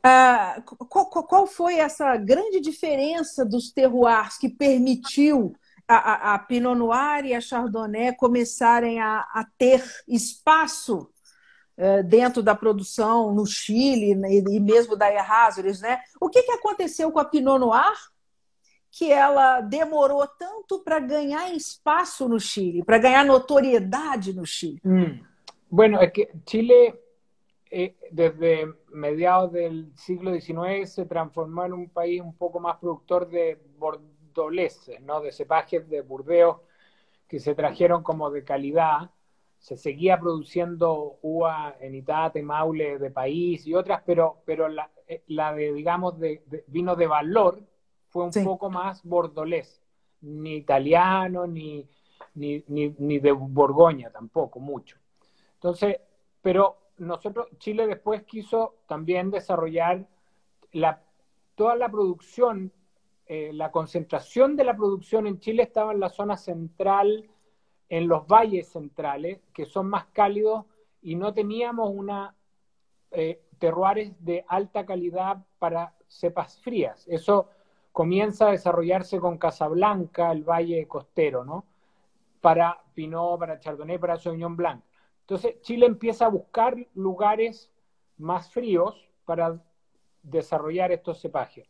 Ah, 0.01 0.61
qual, 0.65 1.07
qual, 1.07 1.45
foi 1.45 1.75
essa 1.75 2.15
grande 2.15 2.61
diferença 2.61 3.45
dos 3.45 3.71
terroirs 3.71 4.37
que 4.37 4.49
permitiu 4.49 5.53
a, 5.87 5.95
a, 5.95 6.35
a 6.35 6.39
Pinot 6.39 6.77
Noir 6.77 7.25
e 7.25 7.33
a 7.33 7.41
Chardonnay 7.41 8.15
começarem 8.15 9.01
a, 9.01 9.19
a 9.19 9.45
ter 9.57 9.83
espaço 10.07 11.09
uh, 11.77 12.03
dentro 12.03 12.41
da 12.41 12.55
produção 12.55 13.33
no 13.33 13.45
Chile 13.45 14.15
né, 14.15 14.29
e, 14.29 14.43
e 14.55 14.59
mesmo 14.61 14.95
da 14.95 15.11
Errázuriz, 15.11 15.81
né? 15.81 15.99
O 16.21 16.29
que, 16.29 16.43
que 16.43 16.51
aconteceu 16.51 17.11
com 17.11 17.19
a 17.19 17.25
Pinot 17.25 17.59
Noir 17.59 18.12
que 18.95 19.11
ela 19.11 19.59
demorou 19.59 20.25
tanto 20.27 20.79
para 20.83 20.99
ganhar 20.99 21.51
espaço 21.55 22.29
no 22.29 22.39
Chile, 22.39 22.83
para 22.83 22.99
ganhar 22.99 23.25
notoriedade 23.25 24.33
no 24.33 24.45
Chile? 24.45 24.79
Mm. 24.83 25.19
Bueno, 25.67 25.99
es 25.99 26.11
que 26.11 26.29
Chile 26.45 27.01
eh, 27.71 27.95
desde 28.11 28.71
mediados 28.91 29.51
del 29.51 29.91
siglo 29.95 30.31
XIX 30.31 30.87
se 30.87 31.07
transformó 31.07 31.65
en 31.65 31.73
un 31.73 31.89
país 31.89 32.21
un 32.21 32.35
poco 32.35 32.59
más 32.59 32.77
productor 32.77 33.27
de 33.27 33.59
bordoleses, 33.79 35.01
¿no? 35.01 35.21
de 35.21 35.31
cepajes 35.31 35.89
de 35.89 36.01
Burdeos 36.01 36.57
que 37.27 37.39
se 37.39 37.55
trajeron 37.55 38.03
como 38.03 38.29
de 38.29 38.43
calidad. 38.43 39.09
Se 39.57 39.75
seguía 39.75 40.19
produciendo 40.19 41.17
uva 41.23 41.77
en 41.79 41.95
Itate, 41.95 42.43
Maule 42.43 42.99
de 42.99 43.09
país 43.09 43.65
y 43.65 43.73
otras, 43.73 44.03
pero, 44.05 44.43
pero 44.45 44.67
la, 44.67 44.91
eh, 45.07 45.23
la 45.27 45.51
de, 45.51 45.73
digamos, 45.73 46.19
de, 46.19 46.43
de 46.45 46.63
vino 46.67 46.95
de 46.95 47.07
valor 47.07 47.59
fue 48.13 48.25
un 48.25 48.31
sí. 48.31 48.43
poco 48.43 48.69
más 48.69 49.03
bordolés, 49.03 49.81
ni 50.21 50.57
italiano, 50.57 51.47
ni, 51.47 51.89
ni, 52.35 52.63
ni, 52.67 52.95
ni, 52.99 53.17
de 53.17 53.31
Borgoña 53.31 54.11
tampoco, 54.11 54.59
mucho. 54.59 54.97
Entonces, 55.55 55.99
pero 56.39 56.77
nosotros, 56.99 57.47
Chile 57.57 57.87
después 57.87 58.21
quiso 58.21 58.75
también 58.85 59.31
desarrollar 59.31 60.07
la, 60.73 61.01
toda 61.55 61.75
la 61.75 61.89
producción, 61.89 62.71
eh, 63.25 63.49
la 63.51 63.71
concentración 63.71 64.55
de 64.55 64.65
la 64.65 64.75
producción 64.75 65.25
en 65.25 65.39
Chile 65.39 65.63
estaba 65.63 65.91
en 65.91 65.99
la 65.99 66.09
zona 66.09 66.37
central, 66.37 67.27
en 67.89 68.07
los 68.07 68.27
valles 68.27 68.69
centrales, 68.69 69.41
que 69.51 69.65
son 69.65 69.89
más 69.89 70.05
cálidos, 70.13 70.65
y 71.01 71.15
no 71.15 71.33
teníamos 71.33 71.89
una 71.91 72.35
eh, 73.09 73.41
de 74.19 74.43
alta 74.47 74.85
calidad 74.85 75.37
para 75.57 75.95
cepas 76.07 76.59
frías. 76.61 77.07
Eso 77.07 77.49
comienza 77.93 78.47
a 78.47 78.51
desarrollarse 78.51 79.19
con 79.19 79.37
Casablanca, 79.37 80.31
el 80.31 80.43
Valle 80.43 80.87
Costero, 80.87 81.45
¿no? 81.45 81.63
Para 82.41 82.83
Pinot, 82.93 83.39
para 83.39 83.59
Chardonnay, 83.59 83.99
para 83.99 84.17
Sauvignon 84.17 84.57
Blanc. 84.57 84.83
Entonces, 85.21 85.61
Chile 85.61 85.85
empieza 85.85 86.25
a 86.25 86.29
buscar 86.29 86.75
lugares 86.95 87.71
más 88.17 88.51
fríos 88.51 89.07
para 89.25 89.61
desarrollar 90.23 90.91
estos 90.91 91.21
cepajes. 91.21 91.67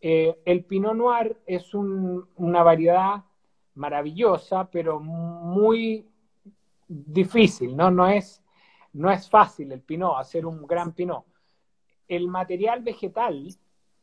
Eh, 0.00 0.40
el 0.44 0.64
Pinot 0.64 0.94
Noir 0.94 1.36
es 1.46 1.74
un, 1.74 2.28
una 2.36 2.62
variedad 2.62 3.24
maravillosa, 3.74 4.70
pero 4.70 5.00
muy 5.00 6.08
difícil, 6.86 7.76
¿no? 7.76 7.90
No 7.90 8.08
es, 8.08 8.40
no 8.92 9.10
es 9.10 9.28
fácil 9.28 9.72
el 9.72 9.80
Pinot, 9.80 10.16
hacer 10.16 10.46
un 10.46 10.64
gran 10.64 10.92
Pinot. 10.92 11.24
El 12.06 12.28
material 12.28 12.82
vegetal 12.82 13.48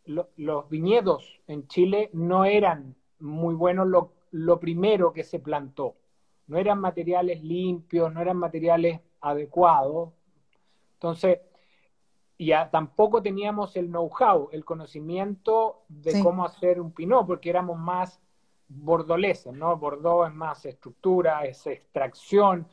lo, 0.06 0.30
los 0.38 0.70
viñedos 0.70 1.42
en 1.48 1.68
Chile 1.68 2.10
no 2.14 2.46
eran 2.46 2.96
muy 3.20 3.56
buenos 3.56 3.88
lo, 3.88 4.14
lo, 4.32 4.60
primero 4.60 5.14
que 5.14 5.24
se 5.24 5.40
plantó. 5.40 5.96
No 6.48 6.58
eran 6.58 6.80
materiales 6.80 7.42
limpios, 7.42 8.14
no 8.14 8.22
eran 8.22 8.38
materiales 8.38 9.00
adecuados. 9.22 10.12
Entonces, 10.96 11.40
ya 12.38 12.70
tampoco 12.70 13.22
teníamos 13.22 13.76
el 13.78 13.88
know-how, 13.88 14.50
el 14.52 14.66
conocimiento 14.66 15.84
de 15.88 16.12
sí. 16.12 16.24
cómo 16.24 16.44
hacer 16.46 16.82
un 16.82 16.92
pinot, 16.92 17.26
porque 17.26 17.50
éramos 17.50 17.78
más 17.78 18.20
bordoleses, 18.68 19.54
¿no? 19.54 19.78
Bordeaux 19.78 20.28
es 20.28 20.36
más 20.36 20.66
estructura, 20.66 21.46
es 21.46 21.66
extracción. 21.68 22.68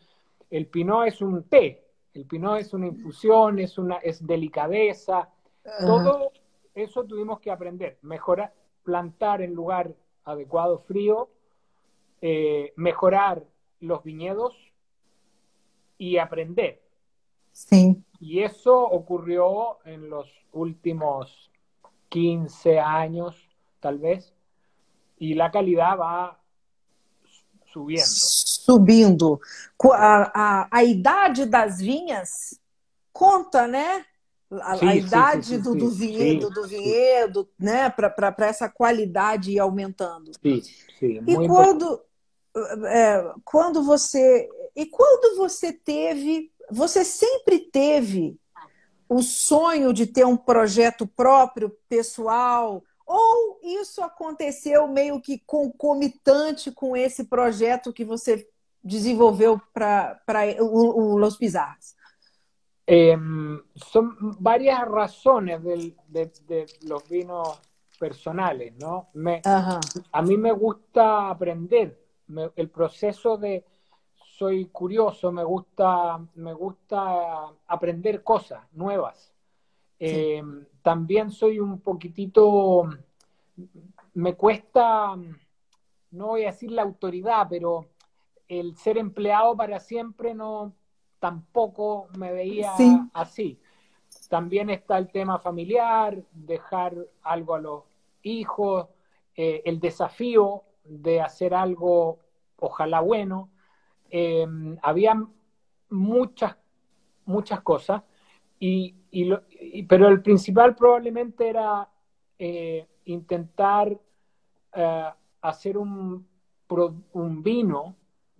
El 0.48 0.66
pinot 0.66 1.06
es 1.06 1.20
un 1.20 1.44
té, 1.44 1.84
el 2.14 2.26
pinot 2.26 2.58
es 2.58 2.72
una 2.74 2.88
infusión, 2.88 3.58
es, 3.58 3.78
una, 3.78 3.96
es 3.96 4.26
delicadeza. 4.26 5.28
Uh 5.64 5.68
-huh. 5.68 5.86
Todo 5.86 6.32
eso 6.74 7.04
tuvimos 7.04 7.40
que 7.40 7.50
aprender, 7.50 7.98
mejorar, 8.02 8.52
plantar 8.82 9.42
en 9.42 9.54
lugar 9.54 9.94
adecuado 10.24 10.78
frío, 10.78 11.30
eh, 12.20 12.72
mejorar 12.76 13.44
los 13.80 14.02
viñedos 14.02 14.54
y 15.98 16.18
aprender. 16.18 16.82
Sí. 17.52 18.02
Y 18.20 18.42
eso 18.42 18.78
ocurrió 18.78 19.78
en 19.84 20.08
los 20.10 20.28
últimos 20.52 21.50
15 22.08 22.78
años, 22.78 23.36
tal 23.80 23.98
vez, 23.98 24.34
y 25.18 25.34
la 25.34 25.50
calidad 25.50 25.98
va 25.98 26.40
subiendo. 27.66 28.06
Subindo. 28.06 29.40
A, 29.94 30.32
a, 30.34 30.68
a 30.70 30.84
idade 30.84 31.46
das 31.46 31.80
vinhas 31.80 32.60
conta, 33.12 33.66
né? 33.66 34.06
A, 34.50 34.76
sim, 34.76 34.86
a 34.86 34.96
idade 34.96 35.46
sim, 35.46 35.56
sim, 35.56 35.62
do, 35.62 35.74
do, 35.74 35.90
vinhedo, 35.90 36.50
do 36.50 36.66
vinhedo, 36.66 37.48
né, 37.58 37.88
para 37.90 38.34
essa 38.40 38.68
qualidade 38.68 39.52
ir 39.52 39.58
aumentando. 39.58 40.32
Sim, 40.42 40.62
sim. 40.98 41.22
E 41.26 41.46
quando, 41.46 42.00
é, 42.86 43.32
quando 43.44 43.82
você 43.82 44.48
e 44.74 44.86
quando 44.86 45.36
você 45.36 45.72
teve, 45.72 46.52
você 46.70 47.04
sempre 47.04 47.60
teve 47.60 48.38
o 49.08 49.22
sonho 49.22 49.92
de 49.92 50.06
ter 50.06 50.24
um 50.24 50.36
projeto 50.36 51.06
próprio, 51.06 51.76
pessoal, 51.88 52.82
ou 53.04 53.58
isso 53.62 54.02
aconteceu 54.02 54.86
meio 54.86 55.20
que 55.20 55.42
concomitante 55.44 56.70
com 56.70 56.96
esse 56.96 57.24
projeto 57.24 57.92
que 57.92 58.04
você 58.04 58.48
desenvolveu 58.82 59.60
para 59.74 60.20
o, 60.60 61.14
o 61.14 61.16
Los 61.16 61.36
Pizarros? 61.36 61.94
Eh, 62.92 63.16
son 63.76 64.16
varias 64.40 64.80
razones 64.88 65.62
del, 65.62 65.96
de, 66.08 66.32
de, 66.48 66.66
los 66.88 67.08
vinos 67.08 67.60
personales, 68.00 68.74
¿no? 68.80 69.10
Me, 69.14 69.40
A 69.44 70.22
mí 70.22 70.36
me 70.36 70.50
gusta 70.50 71.30
aprender, 71.30 71.96
el 72.56 72.68
proceso 72.68 73.36
de 73.36 73.64
soy 74.16 74.64
curioso, 74.66 75.30
me 75.30 75.44
gusta, 75.44 76.18
me 76.34 76.52
gusta 76.52 77.52
aprender 77.68 78.24
cosas 78.24 78.64
nuevas. 78.72 79.32
Eh, 80.00 80.42
también 80.82 81.30
soy 81.30 81.60
un 81.60 81.78
poquitito, 81.78 82.90
me 84.14 84.34
cuesta, 84.34 85.14
no 86.10 86.26
voy 86.26 86.42
a 86.42 86.50
decir 86.50 86.72
la 86.72 86.82
autoridad, 86.82 87.46
pero 87.48 87.86
el 88.48 88.76
ser 88.76 88.98
empleado 88.98 89.56
para 89.56 89.78
siempre 89.78 90.34
no, 90.34 90.72
tampoco 91.20 92.08
me 92.16 92.32
veía 92.32 92.72
así. 93.12 93.60
También 94.28 94.70
está 94.70 94.98
el 94.98 95.08
tema 95.12 95.38
familiar, 95.38 96.20
dejar 96.32 96.96
algo 97.22 97.54
a 97.54 97.60
los 97.60 97.82
hijos, 98.22 98.88
eh, 99.36 99.62
el 99.64 99.78
desafío 99.78 100.64
de 100.84 101.20
hacer 101.20 101.54
algo, 101.54 102.18
ojalá 102.58 103.00
bueno. 103.00 103.50
Eh, 104.10 104.46
había 104.82 105.22
muchas, 105.90 106.56
muchas 107.26 107.60
cosas, 107.60 108.02
y, 108.58 108.94
pero 109.88 110.08
el 110.08 110.22
principal 110.22 110.74
probablemente 110.74 111.48
era 111.48 111.88
eh, 112.38 112.86
intentar 113.06 113.98
hacer 115.40 115.78
un, 115.78 116.26
un 117.12 117.42
vino 117.42 117.96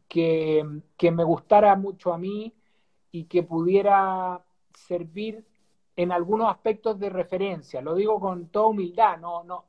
que, 0.07 0.65
que, 0.97 1.11
me 1.11 1.25
gustara 1.25 1.75
mucho 1.75 2.13
a 2.13 2.19
mí 2.19 2.53
y 3.13 3.25
que 3.25 3.43
pudiera 3.43 4.41
servir 4.73 5.45
en 5.97 6.13
algunos 6.13 6.51
aspectos 6.51 6.99
de 6.99 7.11
referencia. 7.11 7.81
Lo 7.81 7.95
digo 7.95 8.19
con 8.21 8.49
toda 8.49 8.69
humildad, 8.69 9.19
no, 9.19 9.45
no, 9.45 9.65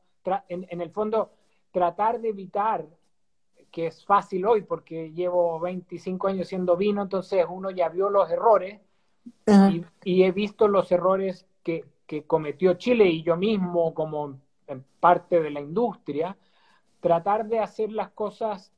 en, 0.47 0.81
el 0.81 0.91
fondo 0.91 1.31
tratar 1.71 2.21
de 2.21 2.29
evitar, 2.29 2.87
que 3.71 3.87
es 3.87 4.05
fácil 4.05 4.45
hoy 4.45 4.61
porque 4.61 5.11
llevo 5.11 5.59
25 5.59 6.27
años 6.27 6.47
siendo 6.47 6.75
vino, 6.75 7.01
entonces 7.01 7.45
uno 7.49 7.71
ya 7.71 7.89
vio 7.89 8.09
los 8.09 8.29
errores 8.29 8.81
y, 10.03 10.23
he 10.23 10.31
visto 10.31 10.67
los 10.67 10.91
errores 10.91 11.45
que, 11.63 11.85
que, 12.05 12.23
cometió 12.23 12.73
Chile 12.73 13.05
y 13.05 13.23
yo 13.23 13.37
mismo 13.37 13.93
como 13.93 14.39
en 14.67 14.85
parte 14.99 15.41
de 15.41 15.51
la 15.51 15.61
industria, 15.61 16.37
tratar 16.99 17.47
de 17.47 17.59
hacer 17.59 17.91
las 17.91 18.11
cosas 18.11 18.71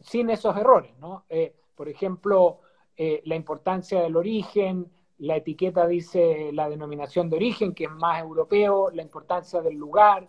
sin 0.00 0.30
esos 0.30 0.56
errores, 0.56 0.96
¿no? 0.98 1.24
Eh, 1.28 1.54
por 1.74 1.88
ejemplo, 1.88 2.60
eh, 2.96 3.22
la 3.24 3.36
importancia 3.36 4.00
del 4.00 4.16
origen, 4.16 4.90
la 5.18 5.36
etiqueta 5.36 5.86
dice 5.86 6.50
la 6.52 6.68
denominación 6.68 7.28
de 7.28 7.36
origen, 7.36 7.74
que 7.74 7.84
es 7.84 7.90
más 7.90 8.20
europeo, 8.20 8.90
la 8.90 9.02
importancia 9.02 9.60
del 9.60 9.76
lugar, 9.76 10.28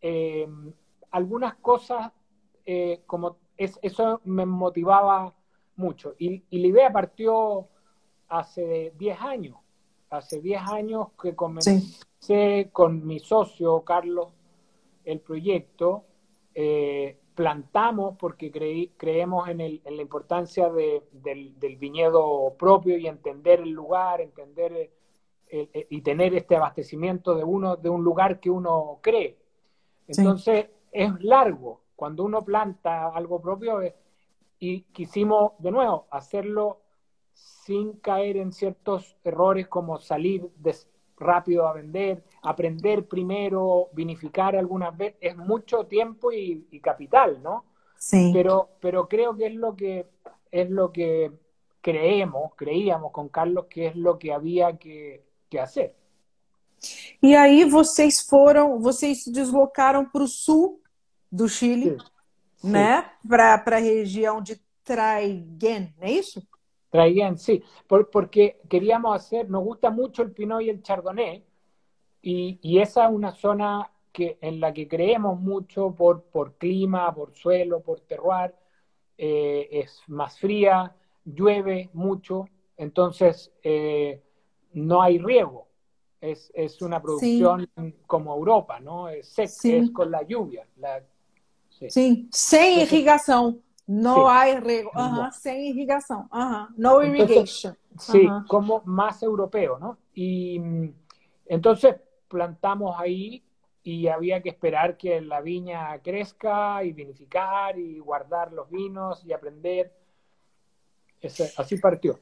eh, 0.00 0.48
algunas 1.10 1.54
cosas, 1.56 2.12
eh, 2.64 3.02
como 3.06 3.38
eso 3.56 4.20
me 4.24 4.46
motivaba 4.46 5.34
mucho. 5.76 6.14
Y, 6.18 6.42
la 6.50 6.66
idea 6.66 6.92
partió 6.92 7.68
hace 8.28 8.92
10 8.98 9.20
años, 9.20 9.56
hace 10.10 10.40
10 10.40 10.62
años 10.62 11.08
que 11.20 11.34
comencé 11.34 12.70
con 12.72 13.06
mi 13.06 13.18
socio 13.20 13.82
Carlos 13.82 14.32
el 15.04 15.20
proyecto 15.20 16.04
plantamos 17.36 18.16
porque 18.18 18.50
creemos 18.96 19.48
en, 19.48 19.58
la 19.58 20.02
importancia 20.02 20.70
del, 20.70 21.76
viñedo 21.78 22.54
propio 22.58 22.96
y 22.96 23.06
entender 23.06 23.60
el 23.60 23.70
lugar, 23.70 24.22
entender 24.22 24.72
eh, 24.72 24.90
eh, 25.72 25.86
y 25.90 26.00
tener 26.00 26.34
este 26.34 26.56
abastecimiento 26.56 27.34
de 27.34 27.44
uno 27.44 27.76
de 27.76 27.90
un 27.90 28.02
lugar 28.02 28.40
que 28.40 28.50
uno 28.50 28.98
cree. 29.02 29.36
Entonces 30.08 30.70
es 30.90 31.12
largo 31.22 31.82
cuando 31.94 32.24
uno 32.24 32.42
planta 32.42 33.08
algo 33.08 33.40
propio 33.40 33.82
eh, 33.82 33.94
y 34.58 34.80
quisimos 34.92 35.52
de 35.58 35.70
nuevo 35.70 36.06
hacerlo 36.10 36.80
sin 37.34 37.98
caer 37.98 38.38
en 38.38 38.50
ciertos 38.50 39.18
errores 39.22 39.68
como 39.68 39.98
salir 39.98 40.48
de, 40.56 40.74
rápido 41.18 41.66
a 41.66 41.72
vender, 41.72 42.22
aprender 42.42 43.06
primero, 43.06 43.88
vinificar 43.92 44.54
algunas 44.56 44.96
veces, 44.96 45.16
es 45.20 45.36
mucho 45.36 45.84
tiempo 45.84 46.32
y, 46.32 46.80
capital, 46.82 47.42
¿no? 47.42 47.64
Sí. 47.98 48.30
Pero, 48.32 48.70
pero 48.80 49.08
creo 49.08 49.36
que 49.36 49.46
es 49.46 49.54
lo 49.54 49.74
que 49.74 50.06
es 50.50 50.70
lo 50.70 50.92
que 50.92 51.32
creemos, 51.80 52.52
creíamos 52.56 53.12
con 53.12 53.28
Carlos 53.28 53.66
que 53.68 53.88
es 53.88 53.96
lo 53.96 54.18
que 54.18 54.32
había 54.32 54.76
que, 54.76 55.24
que 55.48 55.60
hacer. 55.60 55.94
E 57.22 57.34
aí 57.34 57.64
vocês 57.64 58.20
foram, 58.20 58.78
vocês 58.80 59.24
se 59.24 59.32
deslocaram 59.32 60.04
para 60.04 60.22
o 60.22 60.28
sul 60.28 60.80
do 61.32 61.48
Chile, 61.48 61.96
Sim. 62.58 62.70
né? 62.70 63.10
Para 63.26 63.54
a 63.54 63.78
região 63.78 64.40
de 64.40 64.60
Traiguén, 64.84 65.94
não 65.98 66.06
é 66.06 66.12
isso? 66.12 66.46
Traiguén, 66.90 67.38
sí, 67.38 67.62
porque 67.86 68.60
queríamos 68.68 69.16
hacer, 69.16 69.50
nos 69.50 69.64
gusta 69.64 69.90
mucho 69.90 70.22
el 70.22 70.32
Pinot 70.32 70.62
y 70.62 70.70
el 70.70 70.82
Chardonnay, 70.82 71.44
y, 72.22 72.78
esa 72.78 73.06
es 73.06 73.12
una 73.12 73.32
zona 73.32 73.90
que, 74.12 74.36
en 74.40 74.58
la 74.58 74.72
que 74.72 74.88
creemos 74.88 75.38
mucho 75.38 75.94
por, 75.94 76.24
por 76.24 76.54
clima, 76.54 77.14
por 77.14 77.32
suelo, 77.34 77.80
por 77.80 78.00
terroir, 78.00 78.52
eh, 79.16 79.68
es 79.70 80.02
más 80.08 80.38
fría, 80.38 80.94
llueve 81.24 81.90
mucho, 81.92 82.46
entonces 82.76 83.52
eh, 83.62 84.22
no 84.72 85.02
hay 85.02 85.18
riego. 85.18 85.66
Es, 86.20 86.50
es 86.54 86.82
una 86.82 87.00
producción 87.00 87.68
como 88.06 88.34
Europa, 88.34 88.80
¿no? 88.80 89.08
Es 89.08 89.28
seca, 89.28 89.76
es 89.76 89.90
con 89.90 90.10
la 90.10 90.22
lluvia. 90.22 90.66
La, 90.76 91.04
sí. 91.68 91.90
sí, 91.90 92.28
sin 92.32 92.80
irrigación. 92.80 93.62
No 93.86 94.28
hay 94.28 94.58
riego, 94.58 94.90
sin 95.32 95.58
irrigación, 95.58 96.28
no 96.76 97.02
irrigation. 97.02 97.76
sí, 97.98 98.26
como 98.48 98.82
más 98.84 99.22
europeo, 99.22 99.78
¿no? 99.78 99.98
Y 100.12 100.60
entonces 101.46 101.94
plantamos 102.28 102.96
ahí 102.98 103.44
y 103.84 104.08
había 104.08 104.42
que 104.42 104.48
esperar 104.48 104.96
que 104.96 105.20
la 105.20 105.40
viña 105.40 105.96
crezca 106.02 106.82
y 106.82 106.92
vinificar 106.92 107.78
y 107.78 108.00
guardar 108.00 108.52
los 108.52 108.68
vinos 108.68 109.24
y 109.24 109.32
aprender. 109.32 109.92
así 111.56 111.78
partió. 111.78 112.18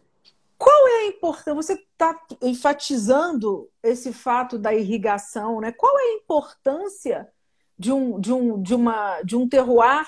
Qual 0.59 0.89
é 0.89 1.01
a 1.01 1.07
importância? 1.09 1.55
Você 1.55 1.73
está 1.75 2.19
enfatizando 2.41 3.71
esse 3.83 4.13
fato 4.13 4.59
da 4.59 4.73
irrigação, 4.73 5.61
né? 5.61 5.73
Qual 5.73 5.99
é 5.99 6.03
a 6.03 6.15
importância 6.17 7.33
de 7.79 7.91
um, 7.93 8.21
de 8.21 8.33
um, 8.33 8.63
de 8.63 8.75
uma, 8.75 9.21
de 9.23 9.37
um 9.37 9.49
terroir 9.49 10.07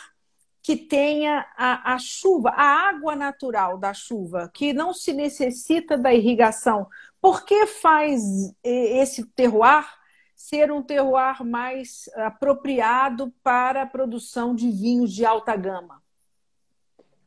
que 0.66 0.76
tenha 0.76 1.46
a, 1.56 1.94
a, 1.94 1.96
chuva, 1.96 2.48
a 2.50 2.88
água 2.88 3.14
natural 3.14 3.78
da 3.78 3.94
chuva, 3.94 4.50
que 4.52 4.72
não 4.72 4.92
se 4.92 5.12
necessita 5.12 5.96
da 5.96 6.12
irrigação. 6.12 6.88
Por 7.20 7.44
que 7.44 7.66
faz 7.66 8.20
esse 8.64 9.24
terroir 9.26 9.86
ser 10.34 10.72
um 10.72 10.82
terroir 10.82 11.44
mais 11.44 12.10
apropriado 12.16 13.32
para 13.44 13.82
a 13.82 13.86
produção 13.86 14.56
de 14.56 14.68
vinhos 14.68 15.12
de 15.12 15.24
alta 15.24 15.54
gama? 15.54 16.02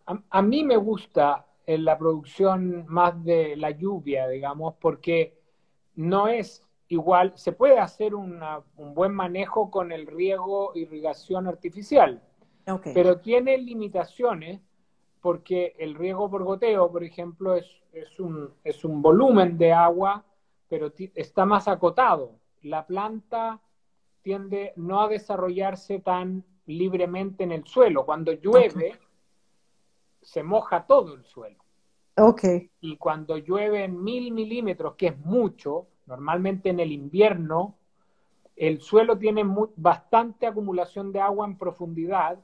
A, 0.06 0.18
a 0.30 0.42
mim 0.42 0.66
me 0.66 0.78
gusta 0.78 1.42
a 1.66 1.96
produção 1.96 2.84
mais 2.90 3.16
de 3.24 3.56
la 3.56 3.70
lluvia, 3.70 4.28
digamos, 4.28 4.74
porque 4.82 5.32
não 5.96 6.28
é 6.28 6.42
igual, 6.90 7.32
se 7.38 7.54
pode 7.54 7.78
fazer 7.78 8.14
um 8.14 8.94
bom 8.94 9.08
manejo 9.08 9.66
com 9.68 9.80
o 9.80 10.18
riego 10.18 10.74
irrigação 10.76 11.48
artificial. 11.48 12.20
Pero 12.94 13.20
tiene 13.20 13.58
limitaciones 13.58 14.62
porque 15.22 15.76
el 15.78 15.96
riego 15.96 16.30
por 16.30 16.44
goteo, 16.44 16.92
por 16.92 17.04
ejemplo, 17.04 17.56
es, 17.56 17.66
es, 17.94 18.20
un, 18.20 18.54
es 18.64 18.86
un 18.86 19.02
volumen 19.02 19.58
de 19.58 19.74
agua, 19.74 20.24
pero 20.68 20.92
está 21.16 21.46
más 21.46 21.68
acotado. 21.68 22.36
La 22.62 22.86
planta 22.86 23.60
tiende 24.22 24.74
no 24.76 25.02
a 25.02 25.08
desarrollarse 25.08 26.00
tan 26.00 26.44
libremente 26.66 27.44
en 27.44 27.52
el 27.52 27.66
suelo. 27.66 28.06
Cuando 28.06 28.32
llueve, 28.34 29.00
se 30.22 30.44
moja 30.44 30.86
todo 30.86 31.16
el 31.16 31.26
suelo. 31.26 31.58
Okay. 32.16 32.70
Y 32.82 32.98
cuando 32.98 33.38
llueve 33.38 33.86
en 33.86 34.04
mil 34.04 34.32
milímetros, 34.34 34.96
que 34.96 35.08
es 35.08 35.18
mucho, 35.20 35.88
normalmente 36.06 36.70
en 36.70 36.80
el 36.80 36.92
invierno, 36.92 37.76
el 38.56 38.82
suelo 38.82 39.18
tiene 39.18 39.44
bastante 39.78 40.46
acumulación 40.46 41.14
de 41.14 41.22
agua 41.22 41.46
en 41.48 41.58
profundidad 41.58 42.40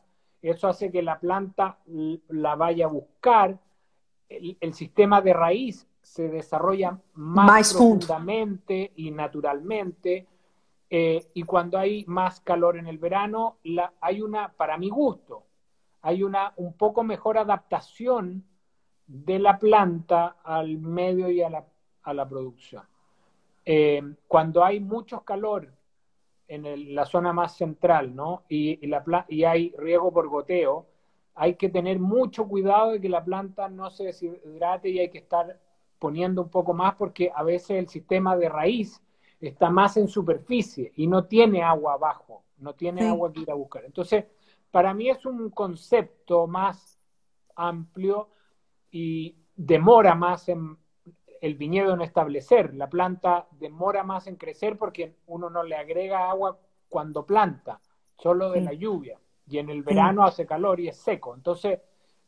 eso 0.49 0.67
hace 0.67 0.91
que 0.91 1.01
la 1.01 1.19
planta 1.19 1.79
la 2.29 2.55
vaya 2.55 2.85
a 2.85 2.89
buscar, 2.89 3.57
el, 4.29 4.73
sistema 4.73 5.21
de 5.21 5.33
raíz 5.33 5.87
se 6.01 6.29
desarrolla 6.29 6.99
más, 7.15 7.73
profundamente 7.73 8.91
y 8.95 9.11
naturalmente. 9.11 10.27
Eh, 10.89 11.31
y 11.33 11.43
cuando 11.43 11.79
hay 11.79 12.05
más 12.05 12.41
calor 12.41 12.77
en 12.77 12.87
el 12.87 12.99
verano, 12.99 13.57
hay 13.99 14.21
una, 14.21 14.53
para 14.53 14.77
mi 14.77 14.89
gusto, 14.89 15.43
hay 16.03 16.21
una 16.21 16.53
un 16.57 16.73
poco 16.73 17.03
mejor 17.03 17.39
adaptación 17.39 18.45
de 19.07 19.39
la 19.39 19.57
planta 19.57 20.37
al 20.43 20.77
medio 20.77 21.29
y 21.29 21.41
a 21.41 21.49
la, 21.49 22.29
producción. 22.29 22.83
Eh, 23.65 24.03
cuando 24.27 24.63
hay 24.63 24.79
mucho 24.79 25.21
calor 25.21 25.74
en 26.47 26.95
la 26.95 27.05
zona 27.05 27.33
más 27.33 27.57
central, 27.57 28.15
¿no? 28.15 28.43
Y, 28.49 28.85
y, 28.85 28.87
la, 28.87 29.25
y 29.27 29.43
hay 29.43 29.73
riego 29.77 30.11
por 30.13 30.27
goteo, 30.27 30.87
hay 31.33 31.55
que 31.55 31.69
tener 31.69 31.99
mucho 31.99 32.47
cuidado 32.47 32.91
de 32.91 33.01
que 33.01 33.09
la 33.09 33.23
planta 33.23 33.67
no 33.67 33.89
se 33.89 34.05
deshidrate 34.05 34.89
y 34.89 34.99
hay 34.99 35.09
que 35.09 35.17
estar 35.17 35.59
poniendo 35.99 36.43
un 36.43 36.49
poco 36.49 36.73
más 36.73 36.95
porque 36.95 37.31
a 37.33 37.43
veces 37.43 37.71
el 37.71 37.89
sistema 37.89 38.37
de 38.37 38.49
raíz 38.49 39.01
está 39.39 39.69
más 39.69 39.97
en 39.97 40.07
superficie 40.07 40.93
y 40.95 41.07
no 41.07 41.25
tiene 41.25 41.61
agua 41.61 41.93
abajo, 41.93 42.43
no 42.57 42.73
tiene 42.73 43.07
agua 43.07 43.31
que 43.33 43.41
ir 43.41 43.51
a 43.51 43.55
buscar. 43.55 43.83
Entonces, 43.85 44.25
para 44.71 44.93
mí 44.93 45.09
es 45.09 45.25
un 45.25 45.49
concepto 45.49 46.47
más 46.47 46.99
amplio 47.55 48.29
y 48.91 49.35
demora 49.55 50.15
más 50.15 50.47
en 50.49 50.77
el 51.41 51.55
viñedo 51.55 51.93
en 51.93 52.01
establecer. 52.01 52.73
La 52.73 52.89
planta 52.89 53.47
demora 53.51 54.03
más 54.03 54.27
en 54.27 54.35
crecer 54.35 54.77
porque 54.77 55.15
uno 55.27 55.49
no 55.49 55.63
le 55.63 55.75
agrega 55.75 56.29
agua 56.29 56.57
cuando 56.89 57.25
planta, 57.25 57.79
solo 58.17 58.51
de 58.51 58.61
la 58.61 58.73
lluvia. 58.73 59.19
Y 59.47 59.59
en 59.59 59.69
el 59.69 59.83
verano 59.83 60.23
hace 60.23 60.45
calor 60.45 60.79
y 60.79 60.87
es 60.87 60.97
seco. 60.97 61.35
Entonces, 61.35 61.79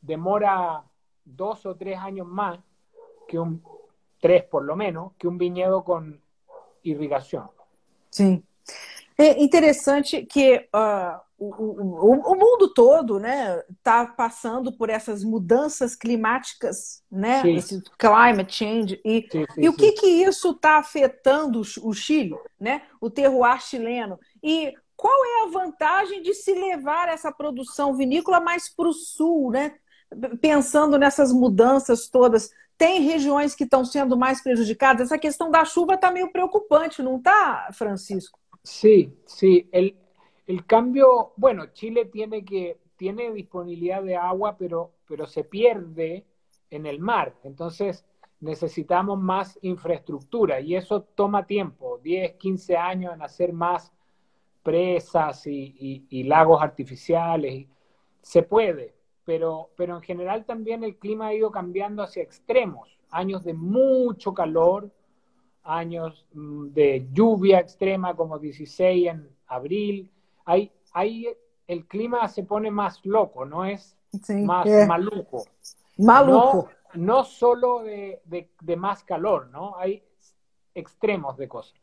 demora 0.02 0.84
dos 1.26 1.66
o 1.66 1.76
tres 1.76 1.98
años 1.98 2.28
más 2.28 2.60
que 3.28 3.40
un, 3.40 3.62
tres 4.20 4.44
por 4.44 4.64
lo 4.64 4.76
menos, 4.76 5.14
que 5.18 5.28
um 5.28 5.38
vinhedo 5.38 5.84
com 5.84 6.18
irrigação. 6.84 7.50
Sim. 8.12 8.44
É 9.18 9.42
interessante 9.42 10.26
que 10.26 10.58
uh, 10.76 11.20
o, 11.40 11.46
o, 11.46 12.34
o, 12.34 12.36
mundo 12.36 12.72
todo 12.74 13.20
né, 13.20 13.64
está 13.70 14.06
passando 14.06 14.72
por 14.72 14.90
essas 14.90 15.24
mudanças 15.24 15.96
climáticas, 15.96 17.04
né, 17.12 17.42
sim. 17.42 17.56
esse 17.56 17.82
climate 17.98 18.54
change, 18.54 19.02
e, 19.04 19.28
sim, 19.32 19.46
sim, 19.54 19.62
e 19.62 19.70
o 19.70 19.74
que, 19.74 19.92
que 19.94 20.06
isso 20.06 20.52
está 20.52 20.78
afetando 20.78 21.62
o 21.82 21.94
Chile, 21.94 22.36
né, 22.60 22.84
o 23.02 23.10
terroir 23.10 23.62
chileno, 23.62 24.20
e 24.44 24.74
qual 24.96 25.26
é 25.26 25.44
a 25.44 25.52
vantagem 25.52 26.22
de 26.22 26.34
se 26.34 26.54
levar 26.54 27.08
essa 27.08 27.32
produção 27.32 27.96
vinícola 27.96 28.40
mais 28.40 28.70
para 28.70 28.88
o 28.88 28.94
sul, 28.94 29.52
né, 29.52 29.76
pensando 30.42 30.98
nessas 30.98 31.32
mudanças 31.32 32.08
todas? 32.08 32.52
tem 32.78 33.02
regiões 33.02 33.56
que 33.56 33.64
estão 33.64 33.84
sendo 33.84 34.16
mais 34.16 34.42
prejudicadas. 34.42 35.08
Essa 35.08 35.18
questão 35.18 35.50
da 35.50 35.66
chuva 35.66 35.96
está 35.96 36.12
meio 36.12 36.32
preocupante, 36.32 37.02
¿no 37.02 37.18
está, 37.18 37.70
Francisco? 37.74 38.40
Sí, 38.68 39.18
sí. 39.26 39.70
El, 39.72 39.96
el 40.46 40.66
cambio, 40.66 41.32
bueno, 41.38 41.68
Chile 41.68 42.04
tiene 42.06 42.44
que 42.44 42.78
tiene 42.98 43.32
disponibilidad 43.32 44.04
de 44.04 44.18
agua, 44.18 44.58
pero, 44.58 44.92
pero 45.08 45.26
se 45.26 45.46
pierde 45.46 46.26
en 46.70 46.86
el 46.86 47.00
mar. 47.00 47.34
Entonces 47.44 48.06
necesitamos 48.42 49.20
más 49.20 49.58
infraestructura 49.62 50.60
y 50.60 50.76
eso 50.76 51.02
toma 51.02 51.48
tiempo, 51.48 52.00
10, 52.04 52.34
15 52.34 52.76
años 52.76 53.14
en 53.14 53.22
hacer 53.22 53.54
más 53.54 53.94
presas 54.64 55.48
y, 55.48 56.06
y, 56.10 56.24
lagos 56.24 56.62
artificiales. 56.62 57.68
Se 58.22 58.44
puede, 58.44 58.96
pero, 59.24 59.70
pero 59.78 59.96
en 59.96 60.02
general 60.02 60.44
también 60.44 60.84
el 60.84 60.98
clima 60.98 61.28
ha 61.28 61.34
ido 61.34 61.52
cambiando 61.52 62.04
hacia 62.04 62.22
extremos, 62.22 63.00
años 63.12 63.46
de 63.46 63.54
mucho 63.54 64.34
calor, 64.34 64.92
años 65.68 66.26
mm, 66.34 66.68
de 66.70 67.08
lluvia 67.12 67.60
extrema 67.60 68.16
como 68.16 68.40
16 68.40 69.08
en 69.08 69.30
abril, 69.48 70.12
ahí, 70.46 70.72
ahí 70.94 71.28
el 71.68 71.86
clima 71.86 72.28
se 72.30 72.44
pone 72.44 72.72
más 72.72 73.06
loco, 73.06 73.46
no 73.46 73.66
es 73.66 73.98
más 74.30 74.68
maluco. 74.88 75.44
Maluco. 75.98 76.70
No, 76.94 77.24
solo 77.24 77.84
de, 77.84 78.50
más 78.78 79.04
calor, 79.04 79.50
¿no? 79.50 79.78
Hay 79.78 80.04
extremos 80.74 81.38
de 81.38 81.48
cosas. 81.48 81.74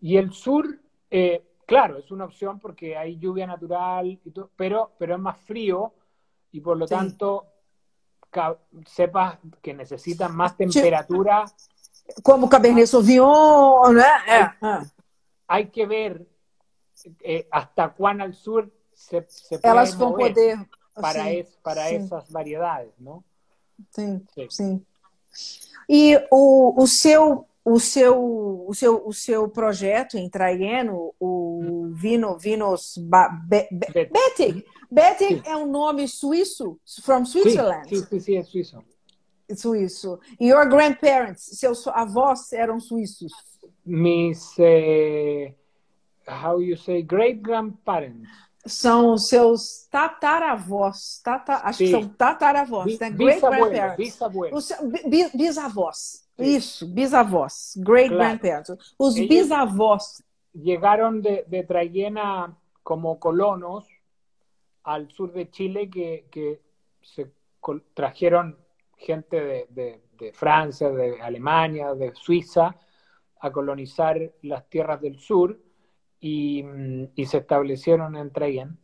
Y 0.00 0.16
el 0.16 0.32
sur, 0.32 0.80
eh, 1.10 1.44
claro, 1.66 1.98
es 1.98 2.10
una 2.10 2.24
opción 2.24 2.58
porque 2.58 2.96
hay 2.96 3.18
lluvia 3.18 3.46
natural, 3.46 4.18
pero, 4.56 4.92
pero 4.98 5.14
es 5.14 5.20
más 5.20 5.38
frío 5.40 5.92
y 6.50 6.60
por 6.60 6.76
lo 6.76 6.86
tanto 6.86 7.46
sepas 8.86 9.38
que 9.62 9.74
necesitan 9.74 10.34
más 10.34 10.56
temperatura. 10.56 11.44
Como 12.22 12.48
Cabernet 12.48 12.86
Sauvignon, 12.86 13.94
¿no? 13.94 14.02
Hay, 14.26 14.84
hay 15.46 15.66
que 15.68 15.86
ver 15.86 16.26
eh, 17.20 17.46
hasta 17.50 17.90
cuán 17.90 18.20
al 18.20 18.34
sur 18.34 18.70
se, 18.92 19.24
se 19.28 19.58
puede 19.58 19.72
Elas 19.72 19.96
mover 19.96 20.34
poder, 20.34 20.58
para, 20.94 21.24
sim, 21.24 21.38
es, 21.38 21.48
para 21.62 21.88
sim. 21.88 21.96
essas 21.96 22.30
variedades, 22.30 22.92
não? 22.98 23.22
Sim, 23.90 24.26
sim. 24.34 24.46
sim. 24.50 24.86
E 25.88 26.16
o, 26.30 26.82
o 26.82 26.86
seu 26.86 27.46
o 27.64 27.78
seu, 27.78 28.64
o 28.66 28.74
seu, 28.74 29.06
o 29.06 29.12
seu 29.12 29.48
projeto 29.48 30.16
em 30.16 30.28
Traiano, 30.30 31.12
o 31.20 31.90
Vino, 31.92 32.38
Vinos 32.38 32.96
ba, 32.96 33.28
be, 33.28 33.68
be, 33.70 34.06
Betig. 34.06 34.64
Betig 34.90 35.42
é 35.44 35.54
um 35.54 35.66
nome 35.66 36.08
suíço, 36.08 36.80
from 37.02 37.26
Switzerland. 37.26 37.88
Sim, 37.88 38.06
sim, 38.06 38.20
sim, 38.20 38.36
é 38.38 38.42
suíço. 38.42 38.82
Suíço. 39.56 40.18
E 40.38 40.50
your 40.50 40.68
grandparents, 40.68 41.58
seus 41.58 41.86
avós 41.88 42.52
eram 42.52 42.78
suíços? 42.78 43.32
Mis, 43.84 44.56
uh, 44.58 45.54
how 46.28 46.60
you 46.60 46.76
say, 46.76 47.02
great 47.02 47.40
grandparents. 47.40 48.28
São 48.66 49.16
seus 49.16 49.86
tataravós, 49.90 51.20
tata, 51.24 51.54
acho 51.64 51.78
Sim. 51.78 51.84
que 51.84 51.90
são 51.90 52.08
tataravós, 52.08 52.98
né? 52.98 53.10
Great 53.10 53.40
grandparents. 53.40 53.96
Bisavós. 53.96 54.52
Bisavós. 55.34 56.28
Isso, 56.38 56.86
bisavós, 56.86 57.74
great 57.78 58.10
claro. 58.10 58.38
grandparents. 58.38 58.94
Os 58.98 59.16
Ellos 59.16 59.28
bisavós. 59.28 60.22
Llegaron 60.54 61.20
de, 61.20 61.44
de 61.44 61.62
Traiguena 61.64 62.56
como 62.82 63.16
colonos 63.18 63.86
al 64.84 65.10
sur 65.10 65.32
de 65.32 65.48
Chile 65.52 65.88
que, 65.88 66.24
que 66.30 66.60
se 67.02 67.30
trajeron 67.94 68.56
gente 68.98 69.40
de, 69.40 69.66
de, 69.70 70.00
de, 70.18 70.32
Francia, 70.32 70.90
de 70.90 71.20
Alemania, 71.20 71.94
de 71.94 72.14
Suiza 72.14 72.74
a 73.40 73.50
colonizar 73.50 74.18
las 74.42 74.68
tierras 74.68 75.00
del 75.00 75.18
sur 75.18 75.58
y, 76.20 76.64
y 77.14 77.26
se 77.26 77.38
establecieron 77.38 78.16
en 78.16 78.32
Traiguena. 78.32 78.76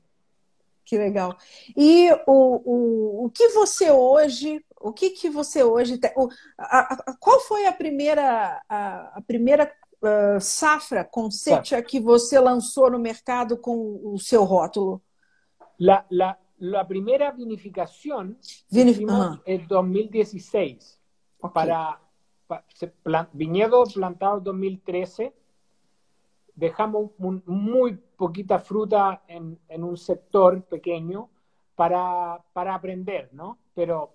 Que 0.84 0.98
legal. 0.98 1.36
E 1.76 2.12
o, 2.26 2.60
o, 2.64 3.24
o 3.24 3.30
que 3.30 3.48
você 3.48 3.90
hoje 3.90 4.62
O 4.84 4.92
que, 4.92 5.10
que 5.10 5.30
você 5.30 5.64
hoje 5.64 5.96
tem? 5.96 6.12
O, 6.14 6.28
a, 6.58 6.92
a, 6.92 7.16
qual 7.18 7.40
foi 7.40 7.64
a 7.66 7.72
primeira, 7.72 8.62
a, 8.68 9.16
a 9.16 9.22
primeira 9.22 9.72
uh, 10.02 10.38
safra 10.38 11.08
secha 11.30 11.80
que 11.80 11.98
você 11.98 12.38
lançou 12.38 12.90
no 12.90 12.98
mercado 12.98 13.56
com 13.56 13.98
o 14.04 14.18
seu 14.18 14.44
rótulo? 14.44 15.00
La, 15.80 16.04
la, 16.10 16.36
la 16.58 16.86
primera 16.86 17.32
vinificación 17.32 18.38
Vinif 18.70 18.96
hicimos 18.96 19.40
en 19.44 19.66
2016 19.66 21.00
okay. 21.40 21.50
para, 21.52 22.00
para 22.46 22.64
plan, 23.02 23.28
viñedo 23.32 23.84
plantado 23.84 24.38
en 24.38 24.44
2013 24.44 25.34
dejamos 26.54 27.10
un, 27.18 27.42
muy 27.46 27.94
poquita 28.16 28.58
fruta 28.58 29.24
en, 29.26 29.58
en, 29.68 29.84
un 29.84 29.96
sector 29.96 30.62
pequeño 30.62 31.28
para, 31.74 32.40
para 32.52 32.74
aprender, 32.74 33.30
¿no? 33.32 33.58
Pero 33.74 34.14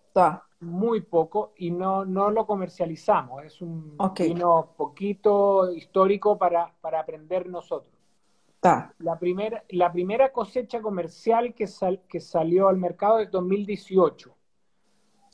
muy 0.62 1.02
poco 1.02 1.54
y 1.58 1.72
no, 1.72 2.06
no 2.06 2.32
lo 2.32 2.46
comercializamos. 2.46 3.44
Es 3.44 3.62
un 3.62 3.96
okay. 3.98 4.30
vino 4.30 4.74
poquito 4.78 5.72
histórico 5.72 6.38
para, 6.38 6.74
para 6.82 7.00
aprender 7.00 7.48
nosotros. 7.48 7.94
Ta. 8.60 8.94
La, 9.00 9.18
primera, 9.18 9.64
la 9.70 9.92
primera 9.92 10.32
cosecha 10.32 10.82
comercial 10.82 11.54
que, 11.54 11.68
sal, 11.68 12.02
que 12.10 12.20
salió 12.20 12.68
al 12.68 12.78
mercado 12.78 13.20
es 13.20 13.32
2018. 13.32 14.36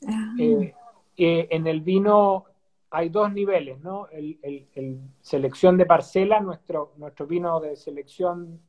Ah. 0.06 0.34
Eh, 0.38 0.74
eh, 1.16 1.48
en 1.50 1.66
el 1.66 1.80
vino 1.80 2.44
hay 2.90 3.08
dos 3.08 3.32
niveles, 3.32 3.80
¿no? 3.80 4.08
El, 4.08 4.38
el, 4.42 4.68
el, 4.74 5.00
selección 5.20 5.76
de 5.76 5.86
parcela, 5.86 6.40
nuestro, 6.40 6.92
nuestro 6.96 7.26
vino 7.26 7.58
de 7.58 7.74
selección 7.76 8.60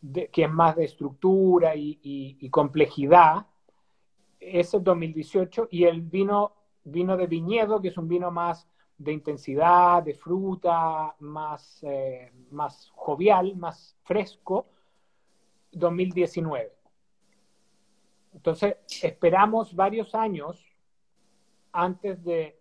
de, 0.00 0.28
que 0.28 0.44
es 0.44 0.50
más 0.50 0.76
de 0.76 0.84
estructura 0.84 1.74
y, 1.74 1.98
y, 2.02 2.36
y 2.40 2.50
complejidad, 2.50 3.46
ese 4.38 4.80
2018, 4.80 5.68
y 5.70 5.84
el 5.84 6.02
vino, 6.02 6.52
vino 6.84 7.16
de 7.16 7.26
viñedo, 7.26 7.80
que 7.80 7.88
es 7.88 7.98
un 7.98 8.08
vino 8.08 8.30
más 8.30 8.68
de 9.02 9.12
intensidad, 9.12 10.02
de 10.02 10.14
fruta, 10.14 11.14
más, 11.18 11.78
eh, 11.82 12.30
más 12.50 12.90
jovial, 12.94 13.56
más 13.56 13.96
fresco, 14.04 14.66
2019. 15.72 16.72
Entonces, 18.34 18.76
esperamos 19.02 19.74
varios 19.74 20.14
años 20.14 20.64
antes 21.72 22.22
de, 22.22 22.56